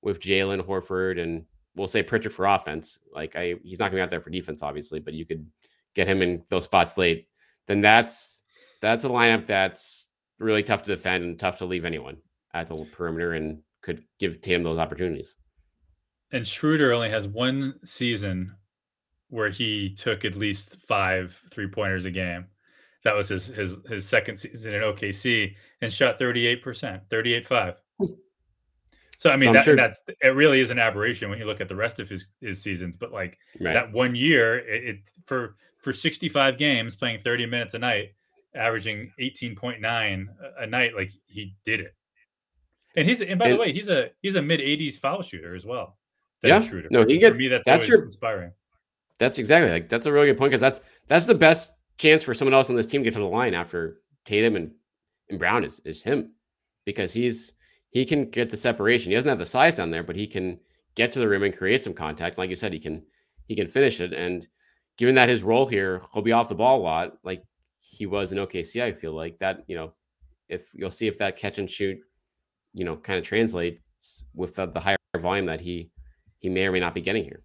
with 0.03 0.21
Jaylen 0.21 0.67
Horford 0.67 1.19
and 1.19 1.47
we'll 1.77 1.89
say 1.89 2.03
Pritchard 2.03 2.33
for 2.33 2.47
offense. 2.47 2.99
Like 3.13 3.37
I, 3.37 3.55
he's 3.63 3.79
not 3.79 3.91
going 3.91 3.93
to 3.93 3.97
be 3.99 4.03
out 4.03 4.11
there 4.11 4.21
for 4.21 4.31
defense, 4.31 4.63
obviously, 4.63 5.01
but 5.01 5.15
you 5.15 5.25
could 5.25 5.47
get 5.95 6.09
him 6.09 6.23
in 6.23 6.45
those 6.51 6.65
spots 6.65 6.99
late. 6.99 7.29
Then 7.67 7.81
that's 7.81 8.43
that's 8.81 9.05
a 9.05 9.09
lineup 9.09 9.47
that's 9.47 10.11
really 10.39 10.63
tough 10.63 10.83
to 10.83 10.95
defend 10.95 11.25
and 11.25 11.39
tough 11.39 11.59
to 11.59 11.65
leave 11.65 11.85
anyone 11.85 12.19
at 12.53 12.69
the 12.69 12.87
perimeter 12.93 13.33
and 13.33 13.63
could 13.83 14.05
give 14.19 14.41
Tatum 14.41 14.63
those 14.63 14.79
opportunities. 14.79 15.37
And 16.33 16.47
Schroeder 16.47 16.93
only 16.93 17.11
has 17.11 17.29
one 17.29 17.75
season 17.85 18.55
where 19.29 19.51
he 19.51 19.95
took 19.95 20.25
at 20.25 20.37
least 20.37 20.77
five 20.87 21.41
three 21.51 21.69
pointers 21.69 22.05
a 22.05 22.11
game. 22.11 22.47
That 23.05 23.15
was 23.15 23.29
his 23.29 23.47
his 23.47 23.77
his 23.89 24.09
second 24.09 24.39
season 24.39 24.75
in 24.75 24.83
OKC 24.83 25.55
and 25.83 25.93
shot 25.93 26.19
38%, 26.19 27.03
38 27.11 27.47
5. 27.47 27.75
So 29.19 29.31
I 29.31 29.37
mean 29.37 29.53
that, 29.53 29.65
sure. 29.65 29.75
that's 29.77 30.01
it 30.21 30.35
really 30.35 30.61
is 30.61 30.71
an 30.71 30.79
aberration 30.79 31.31
when 31.31 31.39
you 31.39 31.47
look 31.47 31.61
at 31.61 31.69
the 31.69 31.75
rest 31.75 31.99
of 31.99 32.11
his 32.11 32.33
his 32.43 32.63
seasons. 32.63 32.95
But 32.95 33.11
like 33.13 33.39
right. 33.61 33.73
that 33.73 33.93
one 33.93 34.15
year, 34.15 34.59
it, 34.59 34.85
it, 34.85 35.11
for 35.25 35.57
for 35.79 35.95
65 35.95 36.59
games, 36.59 36.95
playing 36.97 37.21
30 37.21 37.47
minutes 37.47 37.73
a 37.73 37.79
night, 37.79 38.15
averaging 38.55 39.13
18.9 39.19 40.27
a, 40.59 40.67
night, 40.67 40.95
like 40.95 41.11
he 41.27 41.55
did 41.65 41.81
it. 41.81 41.95
And 42.97 43.09
he's 43.09 43.23
and 43.23 43.39
by 43.39 43.47
and, 43.47 43.55
the 43.55 43.61
way, 43.61 43.73
he's 43.73 43.89
a 43.89 44.11
he's 44.21 44.37
a 44.37 44.43
mid 44.43 44.61
80s 44.61 44.99
foul 44.99 45.23
shooter 45.23 45.55
as 45.55 45.65
well. 45.65 45.97
Yeah, 46.49 46.61
shooter. 46.63 46.89
no, 46.91 47.05
he 47.05 47.19
gets 47.19 47.33
for 47.33 47.39
me 47.39 47.49
that's, 47.49 47.65
that's 47.65 47.89
your, 47.89 48.03
inspiring. 48.03 48.53
That's 49.19 49.39
exactly 49.39 49.71
like 49.71 49.89
that's 49.89 50.07
a 50.07 50.13
really 50.13 50.27
good 50.27 50.39
point 50.39 50.51
because 50.51 50.61
that's 50.61 50.81
that's 51.09 51.27
the 51.27 51.35
best 51.35 51.73
chance 51.99 52.23
for 52.23 52.35
someone 52.35 52.55
else 52.55 52.71
on 52.71 52.77
this 52.77 52.87
team 52.87 53.03
to 53.03 53.05
get 53.05 53.15
to 53.15 53.21
the 53.21 53.27
line 53.27 53.55
after 53.55 54.01
Tatum 54.25 54.57
and 54.57 54.73
and 55.31 55.39
Brown 55.39 55.65
is 55.65 55.81
is 55.85 56.03
him 56.03 56.33
because 56.85 57.13
he's 57.13 57.55
he 57.91 58.05
can 58.05 58.29
get 58.31 58.51
the 58.51 58.57
separation. 58.57 59.11
He 59.11 59.17
doesn't 59.17 59.29
have 59.29 59.39
the 59.39 59.47
size 59.47 59.77
down 59.77 59.91
there, 59.91 60.03
but 60.03 60.17
he 60.17 60.27
can 60.27 60.59
get 60.97 61.13
to 61.13 61.21
the 61.21 61.29
rim 61.29 61.45
and 61.45 61.57
create 61.57 61.85
some 61.85 61.95
contact. 61.95 62.39
Like 62.39 62.51
you 62.51 62.57
said, 62.57 62.73
he 62.73 62.81
can 62.81 63.05
he 63.47 63.55
can 63.55 63.69
finish 63.69 64.01
it. 64.01 64.13
And 64.13 64.47
given 64.99 65.15
that 65.15 65.29
his 65.29 65.43
role 65.43 65.67
here, 65.67 66.03
he'll 66.13 66.23
be 66.23 66.33
off 66.33 66.49
the 66.49 66.55
ball 66.55 66.81
a 66.81 66.83
lot, 66.83 67.19
like 67.23 67.43
he 67.81 68.07
was 68.07 68.33
in 68.33 68.39
OKC. 68.39 68.83
I 68.83 68.93
feel 68.93 69.13
like 69.13 69.39
that. 69.39 69.65
You 69.69 69.77
know, 69.77 69.93
if 70.49 70.63
you'll 70.75 70.91
see 70.91 71.07
if 71.07 71.19
that 71.19 71.37
catch 71.37 71.59
and 71.59 71.71
shoot, 71.71 71.99
you 72.73 72.85
know, 72.85 72.97
kind 72.97 73.19
of 73.19 73.25
translates 73.25 73.81
with 74.35 74.57
the, 74.57 74.67
the 74.67 74.81
higher 74.81 74.97
volume 75.17 75.47
that 75.47 75.61
he 75.61 75.91
he 76.45 76.51
may 76.51 76.67
or 76.67 76.73
may 76.73 76.81
not 76.81 76.95
be 76.95 77.01
getting 77.01 77.25
here. 77.25 77.43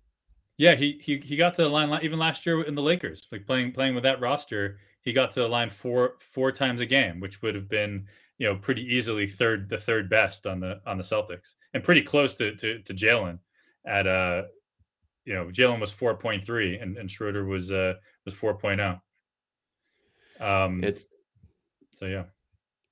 Yeah, 0.58 0.76
he 0.76 1.00
he 1.02 1.20
he 1.20 1.38
got 1.38 1.56
to 1.56 1.64
the 1.64 1.70
line 1.70 1.98
even 2.04 2.20
last 2.20 2.46
year 2.46 2.62
in 2.64 2.76
the 2.76 2.82
Lakers, 2.82 3.28
like 3.32 3.48
playing 3.48 3.72
playing 3.72 3.96
with 3.96 4.04
that 4.04 4.20
roster. 4.20 4.78
He 5.04 5.14
got 5.14 5.32
to 5.32 5.40
the 5.40 5.48
line 5.48 5.70
four 5.70 6.16
four 6.20 6.52
times 6.52 6.82
a 6.82 6.86
game, 6.86 7.22
which 7.22 7.42
would 7.42 7.56
have 7.56 7.70
been 7.70 8.06
you 8.40 8.48
know 8.48 8.58
pretty 8.58 8.84
easily 8.84 9.26
third 9.26 9.70
the 9.70 9.78
third 9.78 10.10
best 10.10 10.46
on 10.46 10.60
the 10.60 10.82
on 10.86 10.98
the 10.98 11.04
Celtics 11.04 11.56
and 11.74 11.82
pretty 11.82 12.02
close 12.02 12.36
to 12.36 12.54
to, 12.58 12.82
to 12.82 12.94
Jaylen 12.94 13.40
at 13.86 14.06
uh 14.06 14.44
you 15.24 15.34
know 15.34 15.46
Jaylen 15.46 15.80
was 15.80 15.94
4.3 15.94 16.84
and, 16.84 16.98
and 16.98 17.10
Schroeder 17.10 17.46
was 17.46 17.72
uh 17.72 17.94
was 18.26 18.36
4.0 18.36 19.00
um 20.42 20.84
it's 20.84 21.08
so 21.94 22.06
yeah 22.06 22.24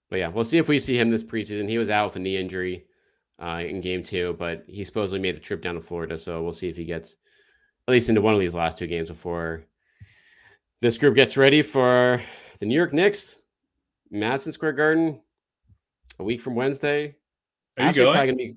but 0.09 0.19
yeah 0.19 0.29
we'll 0.29 0.45
see 0.45 0.57
if 0.57 0.69
we 0.69 0.79
see 0.79 0.97
him 0.97 1.09
this 1.09 1.23
preseason 1.23 1.69
he 1.69 1.77
was 1.77 1.89
out 1.89 2.07
with 2.07 2.15
a 2.17 2.19
knee 2.19 2.37
injury 2.37 2.85
uh 3.39 3.61
in 3.65 3.81
game 3.81 4.03
two 4.03 4.35
but 4.39 4.63
he 4.67 4.83
supposedly 4.83 5.19
made 5.19 5.35
the 5.35 5.39
trip 5.39 5.61
down 5.61 5.75
to 5.75 5.81
Florida 5.81 6.17
so 6.17 6.43
we'll 6.43 6.53
see 6.53 6.69
if 6.69 6.77
he 6.77 6.85
gets 6.85 7.17
at 7.87 7.91
least 7.91 8.09
into 8.09 8.21
one 8.21 8.33
of 8.33 8.39
these 8.39 8.55
last 8.55 8.77
two 8.77 8.87
games 8.87 9.09
before 9.09 9.63
this 10.81 10.97
group 10.97 11.15
gets 11.15 11.37
ready 11.37 11.61
for 11.61 12.21
the 12.59 12.65
New 12.65 12.75
York 12.75 12.93
Knicks 12.93 13.41
Madison 14.11 14.51
Square 14.51 14.73
Garden 14.73 15.19
a 16.19 16.23
week 16.23 16.41
from 16.41 16.55
Wednesday. 16.55 17.15
Are 17.77 17.87
you 17.87 17.93
going? 17.93 18.37
Be, 18.37 18.55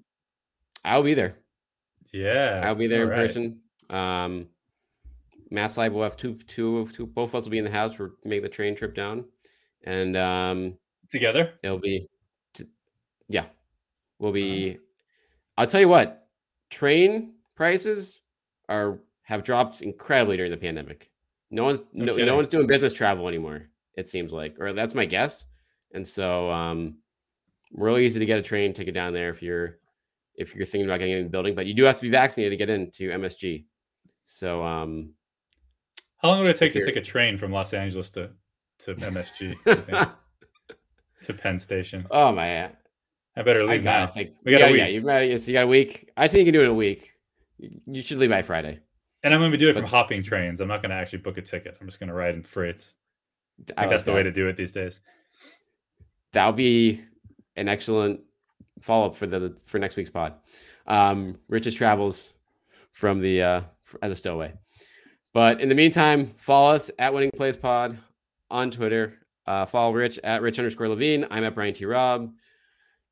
I'll 0.84 1.02
be 1.02 1.14
there. 1.14 1.36
Yeah, 2.12 2.62
I'll 2.64 2.74
be 2.74 2.86
there 2.86 3.02
in 3.02 3.08
right. 3.08 3.16
person. 3.16 3.60
Um, 3.88 4.46
Matt's 5.50 5.76
live 5.76 5.92
will 5.92 6.02
have 6.02 6.16
two, 6.16 6.34
two, 6.46 6.88
two. 6.94 7.06
Both 7.06 7.30
of 7.30 7.34
us 7.36 7.44
will 7.44 7.50
be 7.50 7.58
in 7.58 7.64
the 7.64 7.70
house. 7.70 7.92
for 7.92 8.14
make 8.24 8.42
the 8.42 8.48
train 8.48 8.74
trip 8.74 8.94
down, 8.94 9.24
and 9.84 10.16
um, 10.16 10.78
together 11.08 11.54
it'll 11.62 11.78
be, 11.78 12.08
t- 12.54 12.66
yeah, 13.28 13.46
we'll 14.20 14.32
be. 14.32 14.78
I'll 15.58 15.66
tell 15.66 15.80
you 15.80 15.88
what, 15.88 16.28
train 16.70 17.34
prices 17.56 18.20
are 18.68 19.00
have 19.22 19.42
dropped 19.42 19.82
incredibly 19.82 20.36
during 20.36 20.52
the 20.52 20.56
pandemic. 20.56 21.10
No 21.50 21.64
one's 21.64 21.80
no, 21.92 22.12
no 22.14 22.36
one's 22.36 22.48
doing 22.48 22.68
business 22.68 22.94
travel 22.94 23.26
anymore. 23.26 23.68
It 23.96 24.08
seems 24.08 24.32
like, 24.32 24.60
or 24.60 24.72
that's 24.72 24.94
my 24.94 25.04
guess. 25.04 25.44
And 25.92 26.06
so, 26.06 26.48
um, 26.50 26.98
really 27.72 28.06
easy 28.06 28.20
to 28.20 28.26
get 28.26 28.38
a 28.38 28.42
train 28.42 28.72
ticket 28.72 28.94
down 28.94 29.12
there 29.12 29.30
if 29.30 29.42
you're 29.42 29.78
if 30.36 30.54
you're 30.54 30.64
thinking 30.64 30.86
about 30.86 31.00
getting 31.00 31.16
in 31.16 31.24
the 31.24 31.30
building, 31.30 31.54
but 31.54 31.66
you 31.66 31.74
do 31.74 31.82
have 31.84 31.96
to 31.96 32.02
be 32.02 32.08
vaccinated 32.08 32.52
to 32.52 32.56
get 32.56 32.70
into 32.70 33.10
MSG. 33.10 33.64
So, 34.24 34.62
um, 34.62 35.14
how 36.18 36.28
long 36.28 36.40
would 36.40 36.50
it 36.50 36.56
take 36.56 36.72
to 36.74 36.84
take 36.84 36.96
a 36.96 37.02
train 37.02 37.36
from 37.36 37.50
Los 37.50 37.72
Angeles 37.72 38.10
to 38.10 38.30
to 38.80 38.94
MSG 38.94 39.56
to 41.22 41.34
Penn 41.34 41.58
Station? 41.58 42.06
Oh 42.10 42.32
man, 42.32 42.76
I 43.36 43.42
better 43.42 43.64
leave 43.64 43.80
I 43.80 43.84
now. 43.84 44.06
Think, 44.06 44.30
we 44.44 44.52
got 44.52 44.60
yeah, 44.60 44.66
a 44.66 44.72
week. 44.72 44.78
Yeah, 44.80 44.86
you, 44.88 45.00
got, 45.02 45.48
you 45.48 45.52
got 45.54 45.64
a 45.64 45.66
week. 45.66 46.10
I 46.16 46.28
think 46.28 46.40
you 46.40 46.44
can 46.46 46.54
do 46.54 46.60
it 46.60 46.64
in 46.64 46.70
a 46.70 46.74
week. 46.74 47.10
You 47.58 48.02
should 48.02 48.18
leave 48.18 48.30
by 48.30 48.42
Friday. 48.42 48.80
And 49.22 49.34
I'm 49.34 49.40
going 49.40 49.52
to 49.52 49.58
do 49.58 49.68
it 49.68 49.74
but, 49.74 49.80
from 49.80 49.90
hopping 49.90 50.22
trains. 50.22 50.60
I'm 50.60 50.68
not 50.68 50.82
going 50.82 50.90
to 50.90 50.96
actually 50.96 51.18
book 51.18 51.38
a 51.38 51.42
ticket. 51.42 51.76
I'm 51.80 51.86
just 51.86 52.00
going 52.00 52.08
to 52.08 52.14
ride 52.14 52.34
in 52.34 52.42
freights. 52.42 52.94
I 53.76 53.82
think 53.82 53.90
that's 53.90 54.04
the 54.04 54.12
way 54.12 54.22
to 54.22 54.32
do 54.32 54.48
it 54.48 54.56
these 54.56 54.72
days. 54.72 55.00
That'll 56.32 56.52
be 56.52 57.02
an 57.56 57.68
excellent 57.68 58.20
follow 58.80 59.06
up 59.06 59.16
for 59.16 59.26
the 59.26 59.56
for 59.66 59.78
next 59.78 59.96
week's 59.96 60.10
pod. 60.10 60.34
Um, 60.86 61.38
Rich's 61.48 61.74
travels 61.74 62.34
from 62.92 63.20
the 63.20 63.42
uh, 63.42 63.60
as 64.02 64.12
a 64.12 64.16
stowaway. 64.16 64.54
But 65.32 65.60
in 65.60 65.68
the 65.68 65.74
meantime, 65.74 66.32
follow 66.38 66.74
us 66.74 66.90
at 66.98 67.12
Winning 67.12 67.30
Plays 67.36 67.56
Pod 67.56 67.98
on 68.50 68.70
Twitter. 68.70 69.14
Uh, 69.46 69.66
follow 69.66 69.92
Rich 69.92 70.18
at 70.24 70.42
Rich 70.42 70.58
underscore 70.58 70.88
Levine. 70.88 71.26
I'm 71.30 71.44
at 71.44 71.54
Brian 71.54 71.74
T. 71.74 71.84
Robb. 71.84 72.32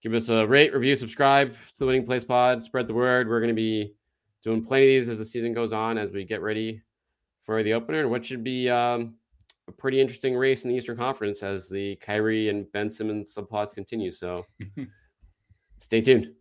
Give 0.02 0.14
us 0.14 0.28
a 0.28 0.46
rate, 0.46 0.72
review, 0.72 0.94
subscribe 0.94 1.52
to 1.52 1.78
the 1.78 1.86
Winning 1.86 2.06
Plays 2.06 2.24
Pod. 2.24 2.62
Spread 2.62 2.86
the 2.86 2.94
word. 2.94 3.28
We're 3.28 3.40
going 3.40 3.48
to 3.48 3.54
be 3.54 3.94
doing 4.44 4.62
plenty 4.62 4.84
of 4.84 4.88
these 4.88 5.08
as 5.08 5.18
the 5.18 5.24
season 5.24 5.52
goes 5.52 5.72
on, 5.72 5.98
as 5.98 6.12
we 6.12 6.24
get 6.24 6.40
ready 6.40 6.82
for 7.42 7.62
the 7.62 7.72
opener, 7.72 8.00
and 8.00 8.10
what 8.10 8.24
should 8.24 8.44
be 8.44 8.70
um, 8.70 9.14
a 9.66 9.72
pretty 9.72 10.00
interesting 10.00 10.36
race 10.36 10.64
in 10.64 10.70
the 10.70 10.76
Eastern 10.76 10.96
Conference 10.96 11.42
as 11.42 11.68
the 11.68 11.96
Kyrie 11.96 12.48
and 12.48 12.70
Ben 12.72 12.88
Simmons 12.88 13.34
subplots 13.34 13.74
continue. 13.74 14.10
So 14.10 14.44
stay 15.78 16.00
tuned. 16.00 16.32